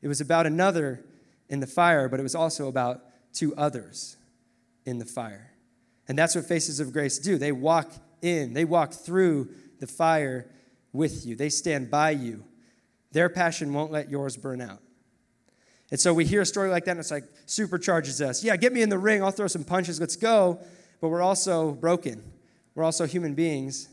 It 0.00 0.06
was 0.06 0.20
about 0.20 0.46
another 0.46 1.04
in 1.48 1.58
the 1.58 1.66
fire, 1.66 2.08
but 2.08 2.20
it 2.20 2.22
was 2.22 2.36
also 2.36 2.68
about 2.68 3.02
two 3.32 3.52
others 3.56 4.16
in 4.84 4.98
the 4.98 5.04
fire. 5.04 5.55
And 6.08 6.18
that's 6.18 6.34
what 6.34 6.46
Faces 6.46 6.80
of 6.80 6.92
Grace 6.92 7.18
do. 7.18 7.38
They 7.38 7.52
walk 7.52 7.90
in, 8.22 8.52
they 8.52 8.64
walk 8.64 8.92
through 8.92 9.50
the 9.80 9.86
fire 9.86 10.46
with 10.92 11.26
you, 11.26 11.36
they 11.36 11.48
stand 11.48 11.90
by 11.90 12.10
you. 12.10 12.44
Their 13.12 13.28
passion 13.28 13.72
won't 13.72 13.92
let 13.92 14.10
yours 14.10 14.36
burn 14.36 14.60
out. 14.60 14.80
And 15.90 16.00
so 16.00 16.12
we 16.12 16.24
hear 16.24 16.40
a 16.40 16.46
story 16.46 16.68
like 16.68 16.84
that, 16.86 16.92
and 16.92 17.00
it's 17.00 17.10
like 17.10 17.24
supercharges 17.46 18.20
us. 18.20 18.42
Yeah, 18.42 18.56
get 18.56 18.72
me 18.72 18.82
in 18.82 18.88
the 18.88 18.98
ring, 18.98 19.22
I'll 19.22 19.30
throw 19.30 19.46
some 19.46 19.64
punches, 19.64 20.00
let's 20.00 20.16
go. 20.16 20.58
But 21.00 21.08
we're 21.08 21.22
also 21.22 21.72
broken. 21.72 22.22
We're 22.74 22.84
also 22.84 23.06
human 23.06 23.34
beings, 23.34 23.86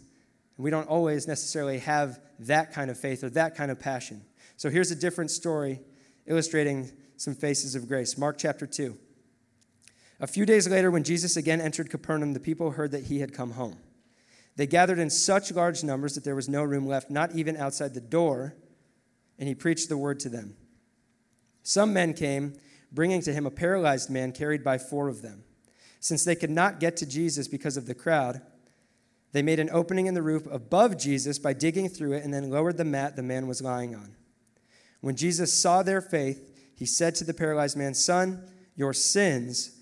and 0.57 0.63
we 0.63 0.71
don't 0.71 0.87
always 0.87 1.27
necessarily 1.27 1.79
have 1.79 2.19
that 2.39 2.73
kind 2.73 2.89
of 2.89 2.97
faith 2.97 3.23
or 3.23 3.29
that 3.31 3.55
kind 3.55 3.71
of 3.71 3.79
passion. 3.79 4.21
So 4.57 4.69
here's 4.69 4.91
a 4.91 4.95
different 4.95 5.31
story 5.31 5.81
illustrating 6.25 6.91
some 7.17 7.35
faces 7.35 7.75
of 7.75 7.87
grace. 7.87 8.17
Mark 8.17 8.37
chapter 8.37 8.65
2. 8.65 8.97
A 10.23 10.27
few 10.27 10.45
days 10.45 10.69
later, 10.69 10.89
when 10.89 11.03
Jesus 11.03 11.35
again 11.35 11.59
entered 11.59 11.89
Capernaum, 11.89 12.31
the 12.31 12.39
people 12.39 12.71
heard 12.71 12.91
that 12.91 13.03
he 13.03 13.19
had 13.19 13.33
come 13.33 13.51
home. 13.51 13.75
They 14.55 14.65
gathered 14.65 14.97
in 14.97 15.09
such 15.09 15.51
large 15.51 15.83
numbers 15.83 16.15
that 16.15 16.23
there 16.23 16.33
was 16.33 16.47
no 16.47 16.63
room 16.63 16.87
left, 16.87 17.09
not 17.09 17.35
even 17.35 17.57
outside 17.57 17.93
the 17.93 17.99
door, 17.99 18.55
and 19.37 19.49
he 19.49 19.53
preached 19.53 19.89
the 19.89 19.97
word 19.97 20.21
to 20.21 20.29
them. 20.29 20.55
Some 21.61 21.91
men 21.91 22.13
came, 22.13 22.53
bringing 22.89 23.21
to 23.23 23.33
him 23.33 23.45
a 23.45 23.51
paralyzed 23.51 24.09
man 24.09 24.31
carried 24.31 24.63
by 24.63 24.77
four 24.77 25.09
of 25.09 25.21
them. 25.21 25.43
Since 25.99 26.23
they 26.23 26.35
could 26.35 26.49
not 26.49 26.79
get 26.79 26.95
to 26.97 27.05
Jesus 27.05 27.49
because 27.49 27.75
of 27.75 27.85
the 27.85 27.93
crowd, 27.93 28.41
they 29.33 29.41
made 29.41 29.59
an 29.59 29.71
opening 29.73 30.05
in 30.05 30.13
the 30.13 30.21
roof 30.21 30.47
above 30.49 30.97
Jesus 30.97 31.37
by 31.37 31.51
digging 31.51 31.89
through 31.89 32.13
it 32.13 32.23
and 32.23 32.33
then 32.33 32.49
lowered 32.49 32.77
the 32.77 32.85
mat 32.85 33.17
the 33.17 33.23
man 33.23 33.45
was 33.45 33.61
lying 33.61 33.93
on. 33.93 34.15
When 35.01 35.17
Jesus 35.17 35.51
saw 35.51 35.83
their 35.83 35.99
faith, 35.99 36.49
he 36.77 36.85
said 36.85 37.13
to 37.15 37.25
the 37.25 37.33
paralyzed 37.33 37.75
man, 37.75 37.93
Son, 37.93 38.47
your 38.77 38.93
sins 38.93 39.81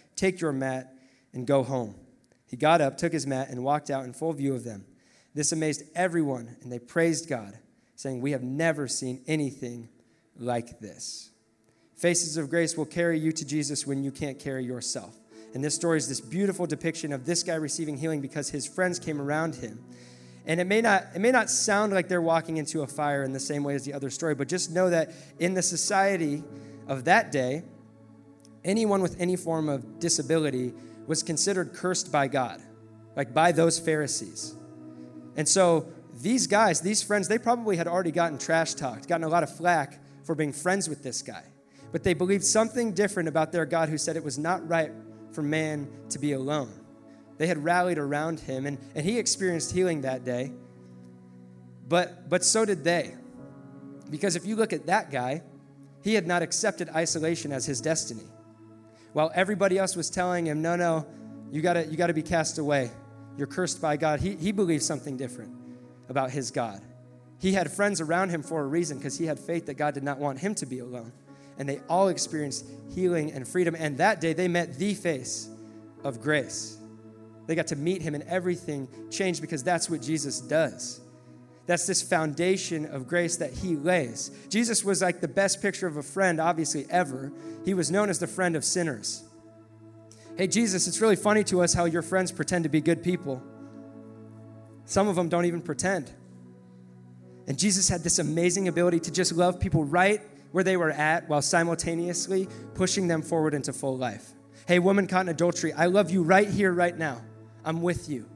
take 0.15 0.41
your 0.41 0.51
mat, 0.51 0.93
and 1.33 1.47
go 1.47 1.63
home. 1.63 1.95
He 2.45 2.57
got 2.57 2.81
up, 2.81 2.97
took 2.97 3.13
his 3.13 3.25
mat, 3.25 3.49
and 3.49 3.63
walked 3.63 3.89
out 3.89 4.03
in 4.03 4.13
full 4.13 4.33
view 4.33 4.53
of 4.53 4.63
them. 4.63 4.85
This 5.33 5.51
amazed 5.51 5.83
everyone, 5.95 6.57
and 6.61 6.71
they 6.71 6.79
praised 6.79 7.29
God, 7.29 7.57
saying, 7.95 8.21
We 8.21 8.31
have 8.31 8.43
never 8.43 8.87
seen 8.87 9.23
anything 9.27 9.87
like 10.37 10.79
this. 10.79 11.31
Faces 11.95 12.35
of 12.35 12.49
Grace 12.49 12.75
will 12.75 12.85
carry 12.85 13.19
you 13.19 13.31
to 13.31 13.45
Jesus 13.45 13.87
when 13.87 14.03
you 14.03 14.11
can't 14.11 14.39
carry 14.39 14.65
yourself. 14.65 15.15
And 15.53 15.63
this 15.63 15.75
story 15.75 15.97
is 15.97 16.09
this 16.09 16.21
beautiful 16.21 16.65
depiction 16.65 17.13
of 17.13 17.25
this 17.25 17.43
guy 17.43 17.55
receiving 17.55 17.97
healing 17.97 18.21
because 18.21 18.49
his 18.49 18.67
friends 18.67 18.99
came 18.99 19.21
around 19.21 19.55
him 19.55 19.83
and 20.45 20.59
it 20.59 20.65
may 20.65 20.81
not 20.81 21.05
it 21.15 21.19
may 21.19 21.31
not 21.31 21.49
sound 21.49 21.93
like 21.93 22.07
they're 22.07 22.21
walking 22.21 22.57
into 22.57 22.81
a 22.81 22.87
fire 22.87 23.23
in 23.23 23.31
the 23.31 23.39
same 23.39 23.63
way 23.63 23.75
as 23.75 23.85
the 23.85 23.93
other 23.93 24.09
story, 24.09 24.35
but 24.35 24.47
just 24.47 24.71
know 24.71 24.89
that 24.89 25.11
in 25.39 25.53
the 25.53 25.61
society 25.61 26.43
of 26.87 27.05
that 27.05 27.31
day, 27.31 27.63
anyone 28.63 29.01
with 29.01 29.19
any 29.19 29.35
form 29.35 29.69
of 29.69 29.99
disability 29.99 30.73
was 31.07 31.23
considered 31.23 31.73
cursed 31.73 32.11
by 32.11 32.27
God, 32.27 32.61
like 33.15 33.33
by 33.33 33.51
those 33.51 33.79
Pharisees. 33.79 34.55
And 35.35 35.47
so 35.47 35.87
these 36.21 36.47
guys, 36.47 36.81
these 36.81 37.01
friends, 37.01 37.27
they 37.27 37.37
probably 37.37 37.77
had 37.77 37.87
already 37.87 38.11
gotten 38.11 38.37
trash 38.37 38.73
talked, 38.73 39.07
gotten 39.07 39.23
a 39.23 39.29
lot 39.29 39.43
of 39.43 39.55
flack 39.55 39.99
for 40.23 40.35
being 40.35 40.53
friends 40.53 40.87
with 40.87 41.03
this 41.03 41.21
guy. 41.21 41.43
But 41.91 42.03
they 42.03 42.13
believed 42.13 42.43
something 42.43 42.93
different 42.93 43.27
about 43.27 43.51
their 43.51 43.65
God 43.65 43.89
who 43.89 43.97
said 43.97 44.15
it 44.15 44.23
was 44.23 44.37
not 44.37 44.67
right 44.67 44.91
for 45.31 45.41
man 45.41 45.89
to 46.09 46.19
be 46.19 46.33
alone. 46.33 46.71
They 47.37 47.47
had 47.47 47.63
rallied 47.63 47.97
around 47.97 48.39
him, 48.39 48.65
and, 48.65 48.77
and 48.95 49.05
he 49.05 49.17
experienced 49.17 49.73
healing 49.73 50.01
that 50.01 50.23
day. 50.23 50.51
But, 51.87 52.29
but 52.29 52.45
so 52.45 52.65
did 52.65 52.83
they. 52.83 53.15
Because 54.09 54.35
if 54.35 54.45
you 54.45 54.55
look 54.55 54.73
at 54.73 54.85
that 54.85 55.11
guy, 55.11 55.41
he 56.03 56.13
had 56.13 56.27
not 56.27 56.41
accepted 56.41 56.89
isolation 56.89 57.51
as 57.51 57.65
his 57.65 57.81
destiny. 57.81 58.25
While 59.13 59.31
everybody 59.35 59.77
else 59.77 59.95
was 59.95 60.09
telling 60.09 60.47
him, 60.47 60.61
no, 60.61 60.75
no, 60.75 61.05
you 61.51 61.61
gotta, 61.61 61.85
you 61.85 61.97
gotta 61.97 62.13
be 62.13 62.23
cast 62.23 62.57
away. 62.57 62.91
You're 63.37 63.47
cursed 63.47 63.81
by 63.81 63.97
God. 63.97 64.19
He, 64.19 64.35
he 64.35 64.51
believed 64.51 64.83
something 64.83 65.17
different 65.17 65.53
about 66.09 66.31
his 66.31 66.51
God. 66.51 66.81
He 67.39 67.53
had 67.53 67.71
friends 67.71 68.01
around 68.01 68.29
him 68.29 68.43
for 68.43 68.61
a 68.61 68.67
reason 68.67 68.97
because 68.97 69.17
he 69.17 69.25
had 69.25 69.39
faith 69.39 69.65
that 69.65 69.73
God 69.73 69.93
did 69.93 70.03
not 70.03 70.19
want 70.19 70.39
him 70.39 70.53
to 70.55 70.65
be 70.65 70.79
alone. 70.79 71.11
And 71.57 71.67
they 71.67 71.79
all 71.89 72.07
experienced 72.09 72.65
healing 72.93 73.31
and 73.31 73.47
freedom. 73.47 73.75
And 73.77 73.97
that 73.97 74.21
day 74.21 74.33
they 74.33 74.47
met 74.47 74.77
the 74.77 74.93
face 74.93 75.49
of 76.03 76.21
grace. 76.21 76.77
They 77.47 77.55
got 77.55 77.67
to 77.67 77.75
meet 77.75 78.01
him, 78.01 78.15
and 78.15 78.23
everything 78.25 78.87
changed 79.09 79.41
because 79.41 79.63
that's 79.63 79.89
what 79.89 80.01
Jesus 80.01 80.39
does. 80.39 81.01
That's 81.67 81.85
this 81.85 82.01
foundation 82.01 82.85
of 82.85 83.07
grace 83.07 83.37
that 83.37 83.53
he 83.53 83.75
lays. 83.75 84.31
Jesus 84.49 84.83
was 84.83 85.01
like 85.01 85.21
the 85.21 85.27
best 85.27 85.61
picture 85.61 85.87
of 85.87 85.97
a 85.97 86.03
friend, 86.03 86.39
obviously, 86.39 86.85
ever. 86.89 87.31
He 87.63 87.73
was 87.73 87.91
known 87.91 88.09
as 88.09 88.19
the 88.19 88.27
friend 88.27 88.55
of 88.55 88.65
sinners. 88.65 89.23
Hey, 90.37 90.47
Jesus, 90.47 90.87
it's 90.87 91.01
really 91.01 91.15
funny 91.15 91.43
to 91.45 91.61
us 91.61 91.73
how 91.73 91.85
your 91.85 92.01
friends 92.01 92.31
pretend 92.31 92.63
to 92.63 92.69
be 92.69 92.81
good 92.81 93.03
people. 93.03 93.41
Some 94.85 95.07
of 95.07 95.15
them 95.15 95.29
don't 95.29 95.45
even 95.45 95.61
pretend. 95.61 96.11
And 97.47 97.57
Jesus 97.57 97.89
had 97.89 98.01
this 98.01 98.19
amazing 98.19 98.67
ability 98.67 98.99
to 99.01 99.11
just 99.11 99.33
love 99.33 99.59
people 99.59 99.83
right 99.83 100.21
where 100.51 100.63
they 100.63 100.77
were 100.77 100.91
at 100.91 101.27
while 101.29 101.41
simultaneously 101.41 102.47
pushing 102.75 103.07
them 103.07 103.21
forward 103.21 103.53
into 103.53 103.73
full 103.73 103.97
life. 103.97 104.31
Hey, 104.67 104.79
woman 104.79 105.07
caught 105.07 105.21
in 105.21 105.29
adultery, 105.29 105.73
I 105.73 105.87
love 105.87 106.11
you 106.11 106.23
right 106.23 106.47
here, 106.47 106.71
right 106.71 106.97
now. 106.97 107.21
I'm 107.63 107.81
with 107.81 108.09
you. 108.09 108.30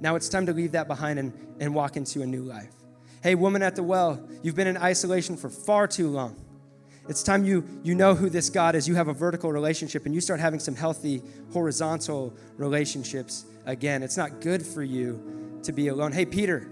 Now 0.00 0.16
it's 0.16 0.28
time 0.28 0.46
to 0.46 0.52
leave 0.52 0.72
that 0.72 0.88
behind 0.88 1.18
and, 1.18 1.32
and 1.60 1.74
walk 1.74 1.96
into 1.96 2.22
a 2.22 2.26
new 2.26 2.42
life. 2.42 2.72
Hey, 3.22 3.34
woman 3.34 3.62
at 3.62 3.76
the 3.76 3.82
well, 3.82 4.26
you've 4.42 4.54
been 4.54 4.66
in 4.66 4.78
isolation 4.78 5.36
for 5.36 5.50
far 5.50 5.86
too 5.86 6.08
long. 6.08 6.36
It's 7.08 7.22
time 7.22 7.44
you, 7.44 7.66
you 7.82 7.94
know 7.94 8.14
who 8.14 8.30
this 8.30 8.48
God 8.50 8.74
is. 8.74 8.86
You 8.88 8.94
have 8.94 9.08
a 9.08 9.12
vertical 9.12 9.52
relationship 9.52 10.06
and 10.06 10.14
you 10.14 10.20
start 10.20 10.40
having 10.40 10.60
some 10.60 10.74
healthy 10.74 11.22
horizontal 11.52 12.32
relationships 12.56 13.44
again. 13.66 14.02
It's 14.02 14.16
not 14.16 14.40
good 14.40 14.64
for 14.64 14.82
you 14.82 15.60
to 15.64 15.72
be 15.72 15.88
alone. 15.88 16.12
Hey, 16.12 16.24
Peter, 16.24 16.70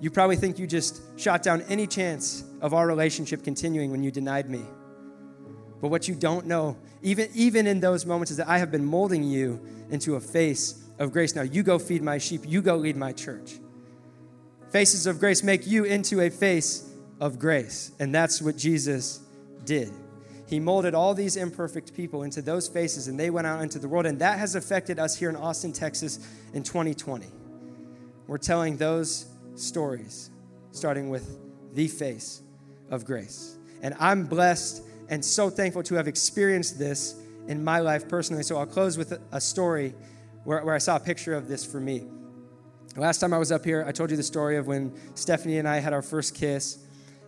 you 0.00 0.10
probably 0.10 0.36
think 0.36 0.58
you 0.58 0.66
just 0.66 1.00
shot 1.18 1.42
down 1.42 1.62
any 1.62 1.86
chance 1.86 2.44
of 2.60 2.74
our 2.74 2.86
relationship 2.86 3.42
continuing 3.42 3.90
when 3.90 4.02
you 4.02 4.10
denied 4.10 4.50
me. 4.50 4.62
But 5.80 5.88
what 5.88 6.06
you 6.06 6.14
don't 6.14 6.46
know, 6.46 6.76
even, 7.02 7.28
even 7.34 7.66
in 7.66 7.80
those 7.80 8.06
moments, 8.06 8.30
is 8.30 8.36
that 8.36 8.48
I 8.48 8.58
have 8.58 8.70
been 8.70 8.84
molding 8.84 9.24
you 9.24 9.60
into 9.90 10.14
a 10.14 10.20
face 10.20 10.84
of 11.02 11.12
grace. 11.12 11.34
Now, 11.34 11.42
you 11.42 11.62
go 11.62 11.78
feed 11.78 12.02
my 12.02 12.18
sheep, 12.18 12.42
you 12.46 12.62
go 12.62 12.76
lead 12.76 12.96
my 12.96 13.12
church. 13.12 13.58
Faces 14.70 15.06
of 15.06 15.18
grace 15.18 15.42
make 15.42 15.66
you 15.66 15.84
into 15.84 16.20
a 16.20 16.30
face 16.30 16.88
of 17.20 17.38
grace. 17.38 17.90
And 17.98 18.14
that's 18.14 18.40
what 18.40 18.56
Jesus 18.56 19.20
did. 19.64 19.90
He 20.46 20.60
molded 20.60 20.94
all 20.94 21.12
these 21.12 21.36
imperfect 21.36 21.94
people 21.94 22.22
into 22.22 22.40
those 22.40 22.68
faces, 22.68 23.08
and 23.08 23.18
they 23.18 23.30
went 23.30 23.46
out 23.46 23.62
into 23.62 23.78
the 23.78 23.88
world. 23.88 24.06
And 24.06 24.18
that 24.20 24.38
has 24.38 24.54
affected 24.54 24.98
us 24.98 25.16
here 25.16 25.28
in 25.28 25.36
Austin, 25.36 25.72
Texas 25.72 26.20
in 26.54 26.62
2020. 26.62 27.26
We're 28.28 28.38
telling 28.38 28.76
those 28.76 29.26
stories, 29.56 30.30
starting 30.70 31.10
with 31.10 31.38
the 31.74 31.88
face 31.88 32.42
of 32.90 33.04
grace. 33.04 33.56
And 33.82 33.94
I'm 33.98 34.26
blessed 34.26 34.84
and 35.08 35.24
so 35.24 35.50
thankful 35.50 35.82
to 35.84 35.96
have 35.96 36.06
experienced 36.06 36.78
this 36.78 37.16
in 37.48 37.64
my 37.64 37.80
life 37.80 38.08
personally. 38.08 38.44
So 38.44 38.56
I'll 38.56 38.66
close 38.66 38.96
with 38.96 39.18
a 39.32 39.40
story 39.40 39.94
where, 40.44 40.64
where 40.64 40.74
I 40.74 40.78
saw 40.78 40.96
a 40.96 41.00
picture 41.00 41.34
of 41.34 41.48
this 41.48 41.64
for 41.64 41.80
me. 41.80 42.04
Last 42.96 43.18
time 43.20 43.32
I 43.32 43.38
was 43.38 43.50
up 43.50 43.64
here, 43.64 43.84
I 43.86 43.92
told 43.92 44.10
you 44.10 44.16
the 44.16 44.22
story 44.22 44.56
of 44.56 44.66
when 44.66 44.92
Stephanie 45.14 45.58
and 45.58 45.66
I 45.66 45.78
had 45.78 45.92
our 45.92 46.02
first 46.02 46.34
kiss. 46.34 46.78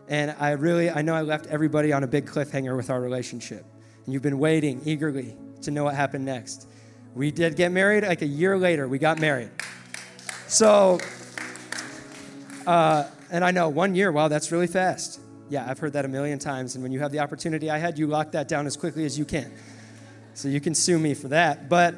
And 0.08 0.34
I 0.38 0.50
really, 0.50 0.90
I 0.90 1.00
know 1.00 1.14
I 1.14 1.22
left 1.22 1.46
everybody 1.46 1.92
on 1.92 2.04
a 2.04 2.06
big 2.06 2.26
cliffhanger 2.26 2.76
with 2.76 2.90
our 2.90 3.00
relationship. 3.00 3.64
And 4.04 4.12
you've 4.12 4.22
been 4.22 4.38
waiting 4.38 4.82
eagerly 4.84 5.36
to 5.62 5.70
know 5.70 5.84
what 5.84 5.94
happened 5.94 6.26
next. 6.26 6.68
We 7.14 7.30
did 7.30 7.56
get 7.56 7.72
married 7.72 8.04
like 8.04 8.20
a 8.20 8.26
year 8.26 8.58
later, 8.58 8.86
we 8.88 8.98
got 8.98 9.18
married. 9.18 9.50
So, 10.48 10.98
uh, 12.66 13.08
and 13.30 13.44
I 13.44 13.50
know 13.50 13.70
one 13.70 13.94
year, 13.94 14.12
wow, 14.12 14.28
that's 14.28 14.52
really 14.52 14.66
fast. 14.66 15.20
Yeah, 15.48 15.64
I've 15.68 15.78
heard 15.78 15.94
that 15.94 16.04
a 16.04 16.08
million 16.08 16.38
times. 16.38 16.74
And 16.74 16.82
when 16.82 16.92
you 16.92 17.00
have 17.00 17.12
the 17.12 17.20
opportunity 17.20 17.70
I 17.70 17.78
had, 17.78 17.98
you 17.98 18.06
lock 18.06 18.32
that 18.32 18.48
down 18.48 18.66
as 18.66 18.76
quickly 18.76 19.06
as 19.06 19.18
you 19.18 19.24
can. 19.24 19.52
So 20.34 20.48
you 20.48 20.60
can 20.60 20.74
sue 20.74 20.98
me 20.98 21.14
for 21.14 21.28
that. 21.28 21.68
But 21.68 21.94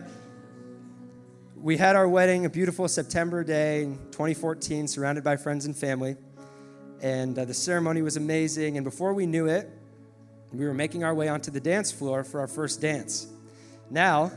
we 1.67 1.77
had 1.77 1.97
our 1.97 2.09
wedding, 2.09 2.47
a 2.47 2.49
beautiful 2.49 2.87
September 2.87 3.43
day 3.43 3.83
in 3.83 3.97
2014, 4.13 4.87
surrounded 4.87 5.25
by 5.25 5.37
friends 5.37 5.67
and 5.67 5.77
family. 5.77 6.15
And 7.03 7.37
uh, 7.37 7.45
the 7.45 7.55
ceremony 7.55 8.03
was 8.03 8.17
amazing. 8.17 8.77
And 8.77 8.85
before 8.85 9.13
we 9.13 9.27
knew 9.27 9.47
it, 9.47 9.69
we 10.53 10.65
were 10.65 10.73
making 10.73 11.03
our 11.03 11.13
way 11.13 11.27
onto 11.27 11.51
the 11.51 11.59
dance 11.59 11.91
floor 11.91 12.23
for 12.23 12.39
our 12.39 12.47
first 12.47 12.81
dance. 12.81 13.27
Now, 13.91 14.31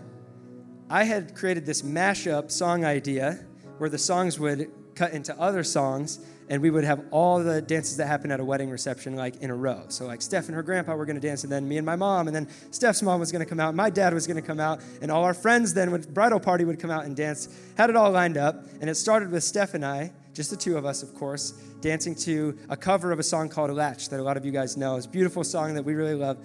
I 0.89 1.03
had 1.03 1.35
created 1.35 1.67
this 1.67 1.83
mashup 1.83 2.49
song 2.49 2.83
idea 2.83 3.45
where 3.77 3.91
the 3.91 3.99
songs 3.99 4.39
would 4.39 4.71
cut 4.95 5.11
into 5.11 5.39
other 5.39 5.63
songs 5.63 6.25
and 6.49 6.61
we 6.63 6.71
would 6.71 6.83
have 6.83 7.05
all 7.11 7.43
the 7.43 7.61
dances 7.61 7.97
that 7.97 8.07
happen 8.07 8.31
at 8.31 8.39
a 8.39 8.43
wedding 8.43 8.71
reception 8.71 9.15
like 9.15 9.35
in 9.37 9.51
a 9.51 9.55
row. 9.55 9.83
So 9.89 10.07
like 10.07 10.21
Steph 10.21 10.47
and 10.47 10.55
her 10.55 10.63
grandpa 10.63 10.95
were 10.95 11.05
going 11.05 11.19
to 11.19 11.25
dance, 11.25 11.43
and 11.43 11.51
then 11.51 11.67
me 11.67 11.77
and 11.77 11.85
my 11.85 11.95
mom, 11.95 12.27
and 12.27 12.35
then 12.35 12.47
Steph's 12.71 13.03
mom 13.03 13.19
was 13.19 13.31
going 13.31 13.43
to 13.43 13.49
come 13.49 13.59
out, 13.59 13.69
and 13.69 13.77
my 13.77 13.89
dad 13.89 14.13
was 14.13 14.25
going 14.25 14.41
to 14.41 14.45
come 14.45 14.59
out, 14.59 14.81
and 15.01 15.11
all 15.11 15.23
our 15.23 15.35
friends 15.35 15.73
then 15.73 15.91
with 15.91 16.13
bridal 16.13 16.39
party 16.39 16.65
would 16.65 16.79
come 16.79 16.89
out 16.89 17.05
and 17.05 17.15
dance. 17.15 17.47
Had 17.77 17.89
it 17.89 17.95
all 17.95 18.11
lined 18.11 18.37
up, 18.37 18.65
and 18.81 18.89
it 18.89 18.95
started 18.95 19.31
with 19.31 19.43
Steph 19.43 19.75
and 19.75 19.85
I, 19.85 20.11
just 20.33 20.49
the 20.49 20.57
two 20.57 20.75
of 20.77 20.85
us, 20.85 21.03
of 21.03 21.13
course, 21.13 21.51
dancing 21.81 22.15
to 22.15 22.57
a 22.69 22.75
cover 22.75 23.11
of 23.11 23.19
a 23.19 23.23
song 23.23 23.47
called 23.47 23.69
Latch 23.71 24.09
that 24.09 24.19
a 24.19 24.23
lot 24.23 24.35
of 24.35 24.43
you 24.43 24.51
guys 24.51 24.75
know. 24.75 24.95
It's 24.95 25.05
a 25.05 25.09
beautiful 25.09 25.43
song 25.43 25.75
that 25.75 25.83
we 25.83 25.93
really 25.93 26.15
love, 26.15 26.37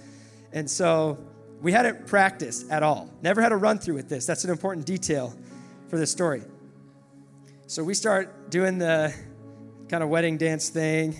and 0.53 0.71
so 0.71 1.19
we 1.63 1.73
hadn't 1.73 2.07
practiced 2.07 2.71
at 2.71 2.83
all. 2.83 3.09
Never 3.23 3.41
had 3.41 3.53
a 3.53 3.57
run 3.57 3.79
through 3.79 3.95
with 3.95 4.11
this. 4.11 4.27
That's 4.27 4.45
an 4.45 4.51
important 4.51 4.85
detail 4.85 5.35
for 5.89 5.99
this 5.99 6.11
story. 6.11 6.43
So 7.67 7.83
we 7.83 7.95
start 7.95 8.51
doing 8.51 8.77
the 8.77 9.15
kind 9.89 10.03
of 10.03 10.09
wedding 10.09 10.39
dance 10.39 10.69
thing. 10.71 11.15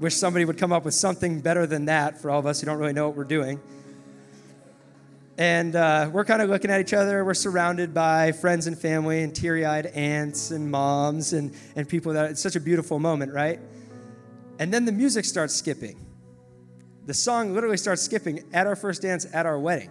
Wish 0.00 0.14
somebody 0.14 0.44
would 0.44 0.58
come 0.58 0.72
up 0.72 0.84
with 0.84 0.94
something 0.94 1.40
better 1.40 1.66
than 1.66 1.86
that 1.86 2.20
for 2.20 2.30
all 2.30 2.38
of 2.38 2.46
us 2.46 2.60
who 2.60 2.66
don't 2.66 2.78
really 2.78 2.92
know 2.92 3.08
what 3.08 3.16
we're 3.16 3.24
doing. 3.24 3.60
And 5.38 5.76
uh, 5.76 6.08
we're 6.10 6.24
kind 6.24 6.40
of 6.40 6.48
looking 6.48 6.70
at 6.70 6.80
each 6.80 6.94
other. 6.94 7.22
We're 7.22 7.34
surrounded 7.34 7.92
by 7.92 8.32
friends 8.32 8.66
and 8.66 8.78
family 8.78 9.22
and 9.22 9.34
teary 9.34 9.66
eyed 9.66 9.86
aunts 9.86 10.50
and 10.50 10.70
moms 10.70 11.34
and, 11.34 11.54
and 11.76 11.86
people 11.86 12.14
that 12.14 12.30
it's 12.30 12.40
such 12.40 12.56
a 12.56 12.60
beautiful 12.60 12.98
moment, 12.98 13.32
right? 13.34 13.60
And 14.58 14.72
then 14.72 14.86
the 14.86 14.92
music 14.92 15.26
starts 15.26 15.54
skipping. 15.54 16.06
The 17.04 17.14
song 17.14 17.52
literally 17.54 17.76
starts 17.76 18.00
skipping 18.00 18.44
at 18.54 18.66
our 18.66 18.76
first 18.76 19.02
dance 19.02 19.26
at 19.34 19.44
our 19.44 19.58
wedding. 19.58 19.90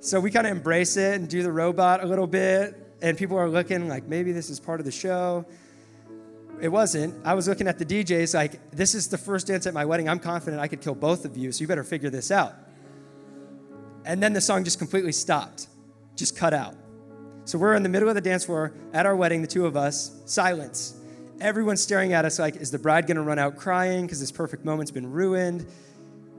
So 0.00 0.20
we 0.20 0.30
kind 0.30 0.46
of 0.46 0.52
embrace 0.52 0.98
it 0.98 1.14
and 1.14 1.28
do 1.28 1.42
the 1.42 1.50
robot 1.50 2.04
a 2.04 2.06
little 2.06 2.26
bit. 2.26 2.74
And 3.00 3.16
people 3.16 3.38
are 3.38 3.48
looking 3.48 3.88
like 3.88 4.04
maybe 4.04 4.32
this 4.32 4.50
is 4.50 4.60
part 4.60 4.80
of 4.80 4.86
the 4.86 4.92
show 4.92 5.46
it 6.60 6.68
wasn't. 6.68 7.14
I 7.24 7.34
was 7.34 7.48
looking 7.48 7.68
at 7.68 7.78
the 7.78 7.84
DJs 7.84 8.34
like, 8.34 8.70
this 8.70 8.94
is 8.94 9.08
the 9.08 9.18
first 9.18 9.46
dance 9.46 9.66
at 9.66 9.74
my 9.74 9.84
wedding. 9.84 10.08
I'm 10.08 10.18
confident 10.18 10.60
I 10.60 10.68
could 10.68 10.80
kill 10.80 10.94
both 10.94 11.24
of 11.24 11.36
you, 11.36 11.52
so 11.52 11.60
you 11.60 11.66
better 11.68 11.84
figure 11.84 12.10
this 12.10 12.30
out. 12.30 12.54
And 14.04 14.22
then 14.22 14.32
the 14.32 14.40
song 14.40 14.64
just 14.64 14.78
completely 14.78 15.12
stopped, 15.12 15.68
just 16.16 16.36
cut 16.36 16.54
out. 16.54 16.74
So 17.44 17.58
we're 17.58 17.74
in 17.74 17.82
the 17.82 17.88
middle 17.88 18.08
of 18.08 18.14
the 18.14 18.20
dance 18.20 18.44
floor 18.44 18.72
at 18.92 19.06
our 19.06 19.14
wedding, 19.14 19.42
the 19.42 19.48
two 19.48 19.66
of 19.66 19.76
us, 19.76 20.20
silence. 20.26 20.98
Everyone's 21.40 21.80
staring 21.80 22.12
at 22.12 22.24
us 22.24 22.38
like, 22.38 22.56
is 22.56 22.70
the 22.70 22.78
bride 22.78 23.06
gonna 23.06 23.22
run 23.22 23.38
out 23.38 23.56
crying 23.56 24.06
because 24.06 24.20
this 24.20 24.32
perfect 24.32 24.64
moment's 24.64 24.90
been 24.90 25.10
ruined? 25.10 25.66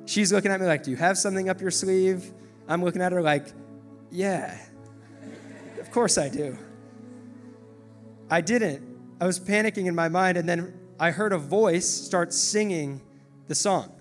She's 0.06 0.34
looking 0.34 0.52
at 0.52 0.60
me 0.60 0.68
like, 0.68 0.84
do 0.84 0.92
you 0.92 0.98
have 0.98 1.18
something 1.18 1.50
up 1.50 1.62
your 1.62 1.72
sleeve? 1.72 2.34
I'm 2.68 2.84
looking 2.84 3.02
at 3.02 3.12
her 3.12 3.22
like, 3.22 3.48
yeah, 4.12 4.58
of 5.80 5.92
course 5.92 6.18
I 6.18 6.30
do. 6.30 6.58
I 8.30 8.42
didn't. 8.42 8.89
I 9.22 9.26
was 9.26 9.40
panicking 9.40 9.86
in 9.86 9.96
my 9.96 10.08
mind, 10.08 10.38
and 10.38 10.48
then 10.48 10.74
I 11.00 11.12
heard 11.12 11.34
a 11.34 11.38
voice 11.38 11.88
start 11.88 12.34
singing 12.34 13.02
the 13.48 13.56
song. 13.56 13.92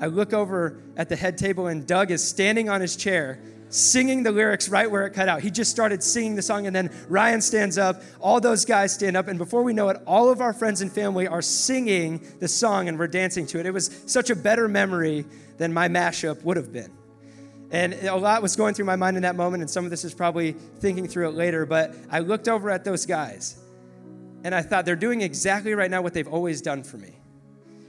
I 0.00 0.06
look 0.06 0.32
over 0.32 0.82
at 0.96 1.08
the 1.08 1.16
head 1.16 1.38
table, 1.38 1.68
and 1.68 1.86
Doug 1.86 2.10
is 2.10 2.26
standing 2.26 2.68
on 2.68 2.80
his 2.80 2.96
chair, 2.96 3.40
singing 3.68 4.24
the 4.24 4.32
lyrics 4.32 4.68
right 4.68 4.90
where 4.90 5.06
it 5.06 5.12
cut 5.12 5.28
out. 5.28 5.42
He 5.42 5.50
just 5.50 5.70
started 5.70 6.02
singing 6.02 6.34
the 6.34 6.42
song, 6.42 6.66
and 6.66 6.74
then 6.74 6.90
Ryan 7.08 7.40
stands 7.40 7.78
up. 7.78 8.02
All 8.20 8.40
those 8.40 8.64
guys 8.64 8.92
stand 8.92 9.16
up, 9.16 9.28
and 9.28 9.38
before 9.38 9.62
we 9.62 9.72
know 9.72 9.88
it, 9.90 10.02
all 10.06 10.28
of 10.28 10.40
our 10.40 10.52
friends 10.52 10.82
and 10.82 10.90
family 10.90 11.28
are 11.28 11.42
singing 11.42 12.20
the 12.40 12.48
song, 12.48 12.88
and 12.88 12.98
we're 12.98 13.06
dancing 13.06 13.46
to 13.48 13.60
it. 13.60 13.66
It 13.66 13.72
was 13.72 14.02
such 14.06 14.30
a 14.30 14.36
better 14.36 14.66
memory 14.66 15.24
than 15.56 15.72
my 15.72 15.88
mashup 15.88 16.42
would 16.42 16.56
have 16.56 16.72
been. 16.72 16.92
And 17.70 17.94
a 17.94 18.16
lot 18.16 18.42
was 18.42 18.56
going 18.56 18.74
through 18.74 18.84
my 18.84 18.96
mind 18.96 19.16
in 19.16 19.22
that 19.22 19.36
moment, 19.36 19.62
and 19.62 19.70
some 19.70 19.84
of 19.84 19.90
this 19.90 20.04
is 20.04 20.14
probably 20.14 20.52
thinking 20.52 21.06
through 21.06 21.28
it 21.28 21.34
later, 21.34 21.64
but 21.64 21.94
I 22.10 22.20
looked 22.20 22.48
over 22.48 22.70
at 22.70 22.84
those 22.84 23.06
guys 23.06 23.58
and 24.46 24.54
I 24.54 24.62
thought, 24.62 24.84
they're 24.84 24.94
doing 24.94 25.22
exactly 25.22 25.74
right 25.74 25.90
now 25.90 26.02
what 26.02 26.14
they've 26.14 26.28
always 26.28 26.62
done 26.62 26.84
for 26.84 26.98
me. 26.98 27.16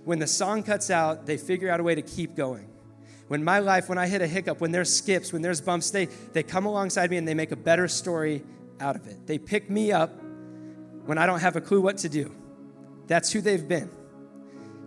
When 0.06 0.18
the 0.18 0.26
song 0.26 0.64
cuts 0.64 0.90
out, 0.90 1.28
they 1.28 1.38
figure 1.38 1.70
out 1.70 1.80
a 1.80 1.84
way 1.84 1.94
to 1.94 2.02
keep 2.02 2.36
going. 2.36 2.68
When 3.28 3.44
my 3.44 3.60
life, 3.60 3.90
when 3.90 4.00
I 4.00 4.08
hit 4.08 4.24
a 4.24 4.28
hiccup, 4.28 4.60
when 4.60 4.72
there's 4.72 4.92
skips, 4.92 5.32
when 5.32 5.44
there's 5.44 5.62
bumps, 5.62 5.92
they, 5.92 6.06
they 6.34 6.42
come 6.42 6.66
alongside 6.66 7.12
me 7.12 7.18
and 7.18 7.28
they 7.28 7.36
make 7.36 7.52
a 7.52 7.56
better 7.56 7.88
story 7.88 8.42
out 8.80 8.96
of 8.96 9.06
it. 9.06 9.28
They 9.28 9.38
pick 9.38 9.70
me 9.70 9.92
up 9.92 10.20
when 11.06 11.20
I 11.20 11.28
don't 11.28 11.42
have 11.42 11.56
a 11.58 11.62
clue 11.62 11.80
what 11.80 12.00
to 12.00 12.10
do. 12.10 12.36
That's 13.06 13.32
who 13.32 13.40
they've 13.40 13.68
been. 13.68 13.92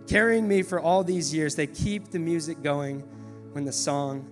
Carrying 0.09 0.49
me 0.49 0.63
for 0.63 0.77
all 0.77 1.05
these 1.05 1.33
years, 1.33 1.55
they 1.55 1.67
keep 1.67 2.11
the 2.11 2.19
music 2.19 2.61
going 2.61 2.99
when 3.53 3.63
the 3.63 3.71
song 3.71 4.29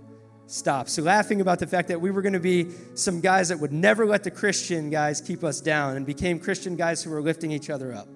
stop. 0.49 0.89
So, 0.89 1.03
laughing 1.03 1.41
about 1.41 1.59
the 1.59 1.67
fact 1.67 1.87
that 1.89 2.01
we 2.01 2.11
were 2.11 2.21
going 2.21 2.33
to 2.33 2.39
be 2.39 2.71
some 2.95 3.21
guys 3.21 3.49
that 3.49 3.59
would 3.59 3.71
never 3.71 4.05
let 4.05 4.23
the 4.23 4.31
Christian 4.31 4.89
guys 4.89 5.21
keep 5.21 5.43
us 5.43 5.61
down 5.61 5.95
and 5.95 6.05
became 6.05 6.39
Christian 6.39 6.75
guys 6.75 7.03
who 7.03 7.11
were 7.11 7.21
lifting 7.21 7.51
each 7.51 7.69
other 7.69 7.93
up. 7.93 8.07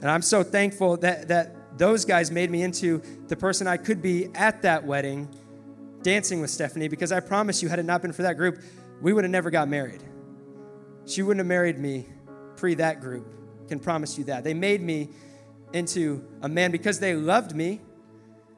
And 0.00 0.10
I'm 0.10 0.22
so 0.22 0.42
thankful 0.42 0.96
that, 0.98 1.28
that 1.28 1.78
those 1.78 2.04
guys 2.04 2.30
made 2.30 2.50
me 2.50 2.62
into 2.62 3.02
the 3.28 3.36
person 3.36 3.66
I 3.66 3.76
could 3.76 4.02
be 4.02 4.28
at 4.34 4.62
that 4.62 4.84
wedding 4.84 5.28
dancing 6.02 6.40
with 6.40 6.50
Stephanie 6.50 6.88
because 6.88 7.12
I 7.12 7.20
promise 7.20 7.62
you, 7.62 7.68
had 7.68 7.78
it 7.78 7.84
not 7.84 8.02
been 8.02 8.12
for 8.12 8.22
that 8.22 8.36
group, 8.36 8.60
we 9.00 9.12
would 9.12 9.24
have 9.24 9.30
never 9.30 9.50
got 9.50 9.68
married. 9.68 10.02
She 11.06 11.22
wouldn't 11.22 11.38
have 11.38 11.46
married 11.46 11.78
me 11.78 12.06
pre 12.56 12.74
that 12.74 13.00
group. 13.00 13.26
Can 13.68 13.78
promise 13.78 14.18
you 14.18 14.24
that. 14.24 14.44
They 14.44 14.54
made 14.54 14.82
me 14.82 15.08
into 15.72 16.24
a 16.42 16.48
man 16.48 16.70
because 16.70 16.98
they 16.98 17.14
loved 17.14 17.54
me 17.54 17.80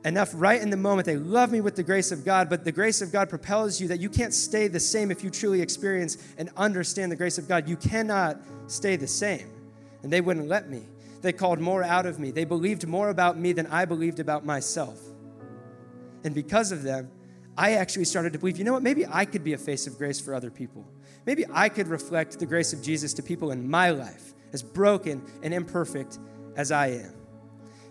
enough 0.04 0.32
right 0.34 0.60
in 0.60 0.70
the 0.70 0.76
moment. 0.76 1.06
They 1.06 1.16
love 1.16 1.50
me 1.50 1.60
with 1.60 1.76
the 1.76 1.82
grace 1.82 2.12
of 2.12 2.24
God, 2.24 2.50
but 2.50 2.64
the 2.64 2.72
grace 2.72 3.00
of 3.00 3.10
God 3.10 3.28
propels 3.30 3.80
you 3.80 3.88
that 3.88 4.00
you 4.00 4.10
can't 4.10 4.34
stay 4.34 4.68
the 4.68 4.80
same 4.80 5.10
if 5.10 5.24
you 5.24 5.30
truly 5.30 5.62
experience 5.62 6.18
and 6.36 6.50
understand 6.56 7.10
the 7.10 7.16
grace 7.16 7.38
of 7.38 7.48
God. 7.48 7.68
You 7.68 7.76
cannot 7.76 8.40
stay 8.66 8.96
the 8.96 9.06
same. 9.06 9.50
And 10.02 10.12
they 10.12 10.20
wouldn't 10.20 10.48
let 10.48 10.68
me. 10.68 10.82
They 11.22 11.32
called 11.32 11.58
more 11.58 11.82
out 11.82 12.04
of 12.04 12.18
me. 12.18 12.30
They 12.30 12.44
believed 12.44 12.86
more 12.86 13.08
about 13.08 13.38
me 13.38 13.52
than 13.52 13.66
I 13.68 13.86
believed 13.86 14.20
about 14.20 14.44
myself. 14.44 15.00
And 16.22 16.34
because 16.34 16.70
of 16.70 16.82
them, 16.82 17.10
I 17.56 17.74
actually 17.74 18.04
started 18.04 18.34
to 18.34 18.38
believe, 18.38 18.58
you 18.58 18.64
know 18.64 18.74
what, 18.74 18.82
maybe 18.82 19.06
I 19.06 19.24
could 19.24 19.42
be 19.42 19.54
a 19.54 19.58
face 19.58 19.86
of 19.86 19.96
grace 19.96 20.20
for 20.20 20.34
other 20.34 20.50
people. 20.50 20.86
Maybe 21.24 21.46
I 21.50 21.70
could 21.70 21.88
reflect 21.88 22.38
the 22.38 22.46
grace 22.46 22.74
of 22.74 22.82
Jesus 22.82 23.14
to 23.14 23.22
people 23.22 23.52
in 23.52 23.70
my 23.70 23.90
life, 23.90 24.34
as 24.52 24.62
broken 24.62 25.22
and 25.42 25.54
imperfect 25.54 26.18
as 26.56 26.70
I 26.70 26.88
am. 26.88 27.14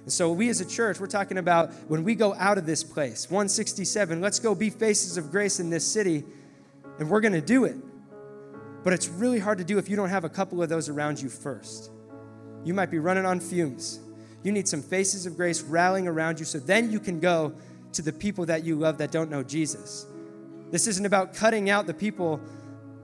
And 0.04 0.12
so, 0.12 0.32
we 0.32 0.50
as 0.50 0.60
a 0.60 0.66
church, 0.66 1.00
we're 1.00 1.08
talking 1.08 1.38
about 1.38 1.74
when 1.88 2.04
we 2.04 2.14
go 2.16 2.34
out 2.36 2.58
of 2.58 2.66
this 2.66 2.84
place, 2.84 3.30
167, 3.30 4.20
let's 4.20 4.40
go 4.40 4.54
be 4.54 4.70
faces 4.70 5.18
of 5.18 5.32
grace 5.32 5.60
in 5.60 5.70
this 5.70 5.86
city, 5.86 6.24
and 7.00 7.10
we're 7.10 7.22
going 7.22 7.34
to 7.34 7.42
do 7.42 7.64
it. 7.64 7.78
But 8.84 8.92
it's 8.92 9.08
really 9.08 9.40
hard 9.40 9.60
to 9.60 9.64
do 9.64 9.78
if 9.78 9.90
you 9.90 9.96
don't 9.96 10.10
have 10.10 10.26
a 10.26 10.30
couple 10.30 10.62
of 10.62 10.68
those 10.68 10.90
around 10.90 11.22
you 11.22 11.30
first. 11.30 11.90
You 12.66 12.74
might 12.74 12.92
be 12.92 13.00
running 13.00 13.26
on 13.26 13.40
fumes. 13.40 14.00
You 14.44 14.52
need 14.52 14.68
some 14.68 14.82
faces 14.82 15.26
of 15.26 15.38
grace 15.38 15.62
rallying 15.62 16.08
around 16.08 16.40
you 16.40 16.46
so 16.46 16.60
then 16.60 16.92
you 16.92 17.00
can 17.00 17.20
go 17.20 17.54
to 17.94 18.02
the 18.02 18.12
people 18.12 18.46
that 18.48 18.66
you 18.66 18.76
love 18.76 18.98
that 18.98 19.12
don't 19.12 19.32
know 19.32 19.42
Jesus. 19.42 20.06
This 20.70 20.88
isn't 20.88 21.06
about 21.06 21.34
cutting 21.34 21.70
out 21.70 21.88
the 21.88 21.94
people 21.94 22.42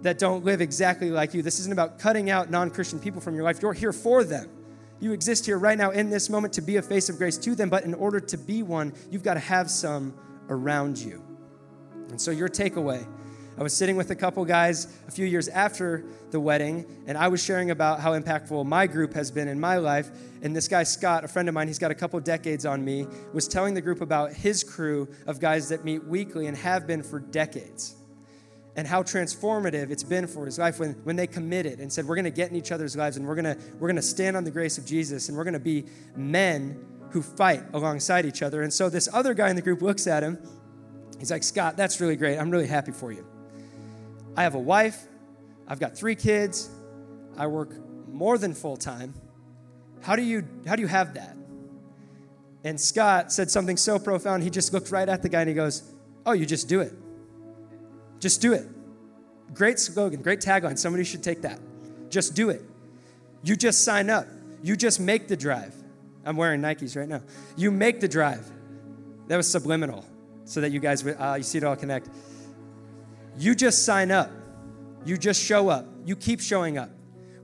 that 0.02 0.18
don't 0.18 0.44
live 0.44 0.60
exactly 0.60 1.12
like 1.12 1.34
you. 1.34 1.42
This 1.42 1.60
isn't 1.60 1.72
about 1.72 2.00
cutting 2.00 2.30
out 2.30 2.50
non 2.50 2.72
Christian 2.72 3.00
people 3.00 3.22
from 3.22 3.36
your 3.36 3.44
life. 3.44 3.62
You're 3.62 3.74
here 3.74 3.94
for 3.94 4.24
them. 4.24 4.50
You 5.00 5.14
exist 5.14 5.46
here 5.46 5.58
right 5.58 5.78
now 5.78 5.92
in 5.92 6.10
this 6.10 6.30
moment 6.30 6.54
to 6.54 6.62
be 6.62 6.78
a 6.78 6.82
face 6.82 7.10
of 7.10 7.18
grace 7.18 7.38
to 7.38 7.56
them, 7.56 7.70
but 7.70 7.84
in 7.84 7.94
order 7.94 8.20
to 8.20 8.38
be 8.38 8.64
one, 8.64 8.94
you've 9.10 9.24
got 9.24 9.36
to 9.36 9.40
have 9.40 9.72
some 9.72 10.14
around 10.50 10.98
you. 10.98 11.24
And 12.10 12.20
so, 12.20 12.32
your 12.32 12.50
takeaway 12.50 13.06
I 13.60 13.62
was 13.64 13.74
sitting 13.74 13.98
with 13.98 14.10
a 14.10 14.16
couple 14.16 14.46
guys 14.46 14.88
a 15.10 15.12
few 15.12 15.26
years 15.26 15.50
after 15.50 16.06
the 16.32 16.40
wedding, 16.40 16.86
and 17.08 17.18
I 17.18 17.28
was 17.28 17.44
sharing 17.44 17.72
about 17.72 18.00
how 18.00 18.18
impactful 18.18 18.66
my 18.66 18.88
group 18.88 19.14
has 19.16 19.32
been 19.32 19.50
in 19.50 19.60
my 19.60 19.76
life. 19.76 20.10
And 20.42 20.56
this 20.56 20.70
guy, 20.70 20.84
Scott, 20.84 21.26
a 21.26 21.28
friend 21.28 21.50
of 21.50 21.54
mine, 21.54 21.68
he's 21.68 21.78
got 21.78 21.92
a 21.92 21.96
couple 21.96 22.18
decades 22.22 22.66
on 22.66 22.86
me, 22.86 23.06
was 23.34 23.50
telling 23.50 23.74
the 23.74 23.82
group 23.82 24.00
about 24.00 24.32
his 24.32 24.64
crew 24.64 25.10
of 25.28 25.42
guys 25.42 25.68
that 25.70 25.84
meet 25.84 26.06
weekly 26.06 26.48
and 26.48 26.56
have 26.56 26.88
been 26.88 27.04
for 27.04 27.20
decades. 27.20 27.98
And 28.80 28.88
how 28.88 29.04
transformative 29.04 29.92
it's 29.92 30.06
been 30.06 30.26
for 30.26 30.46
his 30.46 30.58
life 30.58 30.80
when, 30.80 30.94
when 31.04 31.18
they 31.18 31.28
committed 31.28 31.82
and 31.82 31.92
said, 31.92 32.08
We're 32.08 32.16
going 32.16 32.24
to 32.24 32.32
get 32.32 32.50
in 32.50 32.56
each 32.56 32.72
other's 32.72 32.96
lives 32.96 33.18
and 33.18 33.28
we're 33.28 33.36
going 33.36 33.62
we're 33.74 33.90
going 33.90 33.98
to 33.98 34.02
stand 34.02 34.38
on 34.38 34.46
the 34.46 34.52
grace 34.52 34.78
of 34.78 34.86
Jesus 34.86 35.28
and 35.28 35.38
we're 35.38 35.44
going 35.44 35.54
to 35.54 35.60
be 35.60 35.84
men 36.16 36.82
who 37.10 37.22
fight 37.22 37.62
alongside 37.74 38.26
each 38.26 38.42
other. 38.42 38.62
And 38.62 38.74
so 38.74 38.88
this 38.90 39.10
other 39.12 39.34
guy 39.34 39.50
in 39.50 39.58
the 39.58 39.62
group 39.62 39.82
looks 39.82 40.08
at 40.08 40.24
him. 40.24 40.38
He's 41.20 41.30
like, 41.30 41.44
Scott, 41.44 41.76
that's 41.76 42.00
really 42.00 42.16
great. 42.16 42.38
I'm 42.38 42.50
really 42.50 42.68
happy 42.68 42.94
for 42.94 43.12
you. 43.12 43.28
I 44.38 44.44
have 44.44 44.56
a 44.56 44.60
wife, 44.60 45.08
I've 45.68 45.82
got 45.82 45.98
three 45.98 46.16
kids, 46.16 46.70
I 47.38 47.48
work 47.48 47.74
more 48.08 48.38
than 48.38 48.54
full 48.54 48.78
time. 48.78 49.14
How 50.00 50.16
do 50.16 50.22
you 50.22 50.48
how 50.66 50.78
do 50.78 50.82
you 50.82 50.88
have 50.88 51.16
that? 51.16 51.36
And 52.64 52.80
Scott 52.80 53.34
said 53.34 53.52
something 53.52 53.76
so 53.76 54.00
profound. 54.00 54.44
He 54.44 54.50
just 54.50 54.72
looked 54.72 54.90
right 54.90 55.10
at 55.10 55.22
the 55.22 55.28
guy 55.28 55.42
and 55.42 55.50
he 55.50 55.56
goes, 55.56 55.84
"Oh, 56.26 56.32
you 56.32 56.46
just 56.46 56.70
do 56.70 56.80
it. 56.80 56.94
Just 58.20 58.42
do 58.42 58.54
it." 58.54 58.68
Great 59.54 59.80
slogan, 59.80 60.22
great 60.22 60.42
tagline. 60.42 60.78
Somebody 60.78 61.04
should 61.04 61.24
take 61.24 61.42
that. 61.42 61.60
Just 62.10 62.36
do 62.36 62.50
it. 62.50 62.62
You 63.44 63.56
just 63.56 63.84
sign 63.84 64.10
up. 64.10 64.28
You 64.62 64.76
just 64.76 65.00
make 65.00 65.28
the 65.28 65.38
drive. 65.38 65.74
I'm 66.26 66.36
wearing 66.36 66.62
Nikes 66.62 66.96
right 66.96 67.08
now. 67.08 67.22
You 67.56 67.72
make 67.72 68.00
the 68.00 68.08
drive. 68.08 68.50
That 69.28 69.38
was 69.38 69.50
subliminal, 69.50 70.06
so 70.46 70.62
that 70.62 70.72
you 70.72 70.80
guys 70.80 71.04
would, 71.04 71.16
uh, 71.20 71.36
you 71.38 71.44
see 71.44 71.60
it 71.60 71.64
all 71.64 71.76
connect. 71.76 72.10
You 73.38 73.56
just 73.56 73.86
sign 73.86 74.12
up. 74.12 74.32
You 75.06 75.18
just 75.18 75.42
show 75.42 75.70
up. 75.70 75.86
You 76.06 76.16
keep 76.16 76.42
showing 76.42 76.78
up. 76.78 76.90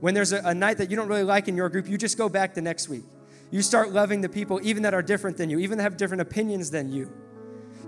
When 0.00 0.12
there's 0.12 0.32
a, 0.32 0.42
a, 0.44 0.54
night 0.54 0.78
that 0.78 0.90
you 0.90 0.96
don't 0.96 1.08
really 1.08 1.22
like 1.22 1.48
in 1.48 1.56
your 1.56 1.68
group, 1.68 1.88
you 1.88 1.96
just 1.96 2.18
go 2.18 2.28
back 2.28 2.54
the 2.54 2.60
next 2.60 2.88
week. 2.88 3.04
You 3.50 3.62
start 3.62 3.92
loving 3.92 4.20
the 4.20 4.28
people, 4.28 4.60
even 4.62 4.82
that 4.82 4.92
are 4.92 5.02
different 5.02 5.36
than 5.36 5.48
you, 5.48 5.58
even 5.60 5.78
that 5.78 5.84
have 5.84 5.96
different 5.96 6.20
opinions 6.20 6.70
than 6.70 6.92
you. 6.92 7.10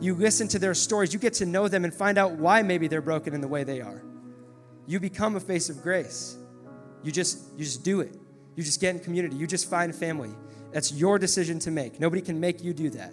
You 0.00 0.14
listen 0.14 0.48
to 0.48 0.58
their 0.58 0.74
stories. 0.74 1.12
You 1.12 1.18
get 1.18 1.34
to 1.34 1.46
know 1.46 1.68
them 1.68 1.84
and 1.84 1.92
find 1.92 2.18
out 2.18 2.32
why 2.32 2.62
maybe 2.62 2.86
they're 2.86 3.02
broken 3.02 3.34
in 3.34 3.40
the 3.40 3.48
way 3.48 3.64
they 3.64 3.80
are. 3.80 4.02
You 4.86 5.00
become 5.00 5.36
a 5.36 5.40
face 5.40 5.68
of 5.68 5.82
grace. 5.82 6.36
You 7.02 7.12
just, 7.12 7.38
you 7.56 7.64
just 7.64 7.84
do 7.84 8.00
it. 8.00 8.16
You 8.56 8.62
just 8.62 8.80
get 8.80 8.94
in 8.94 9.00
community. 9.00 9.36
You 9.36 9.46
just 9.46 9.68
find 9.68 9.94
family. 9.94 10.30
That's 10.72 10.92
your 10.92 11.18
decision 11.18 11.58
to 11.60 11.70
make. 11.70 12.00
Nobody 12.00 12.22
can 12.22 12.38
make 12.40 12.62
you 12.62 12.72
do 12.72 12.90
that. 12.90 13.12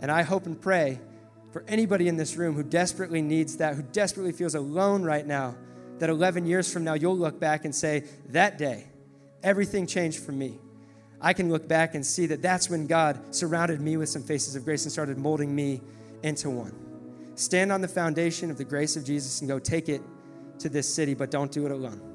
And 0.00 0.10
I 0.10 0.22
hope 0.22 0.46
and 0.46 0.60
pray 0.60 0.98
for 1.52 1.64
anybody 1.66 2.08
in 2.08 2.16
this 2.16 2.36
room 2.36 2.54
who 2.54 2.62
desperately 2.62 3.22
needs 3.22 3.56
that, 3.58 3.74
who 3.74 3.82
desperately 3.82 4.32
feels 4.32 4.54
alone 4.54 5.02
right 5.02 5.26
now, 5.26 5.56
that 5.98 6.08
11 6.08 6.46
years 6.46 6.72
from 6.72 6.84
now 6.84 6.94
you'll 6.94 7.18
look 7.18 7.38
back 7.38 7.64
and 7.64 7.74
say, 7.74 8.04
That 8.30 8.56
day, 8.56 8.86
everything 9.42 9.86
changed 9.86 10.20
for 10.20 10.32
me. 10.32 10.58
I 11.20 11.32
can 11.32 11.50
look 11.50 11.68
back 11.68 11.94
and 11.94 12.04
see 12.04 12.26
that 12.26 12.40
that's 12.42 12.70
when 12.70 12.86
God 12.86 13.34
surrounded 13.34 13.80
me 13.80 13.96
with 13.96 14.08
some 14.08 14.22
faces 14.22 14.56
of 14.56 14.64
grace 14.64 14.84
and 14.84 14.92
started 14.92 15.18
molding 15.18 15.54
me 15.54 15.82
into 16.22 16.50
one. 16.50 16.74
Stand 17.34 17.72
on 17.72 17.80
the 17.80 17.88
foundation 17.88 18.50
of 18.50 18.58
the 18.58 18.64
grace 18.64 18.96
of 18.96 19.04
Jesus 19.04 19.40
and 19.40 19.48
go 19.48 19.58
take 19.58 19.88
it 19.88 20.02
to 20.58 20.68
this 20.68 20.92
city, 20.92 21.14
but 21.14 21.30
don't 21.30 21.52
do 21.52 21.66
it 21.66 21.72
alone. 21.72 22.09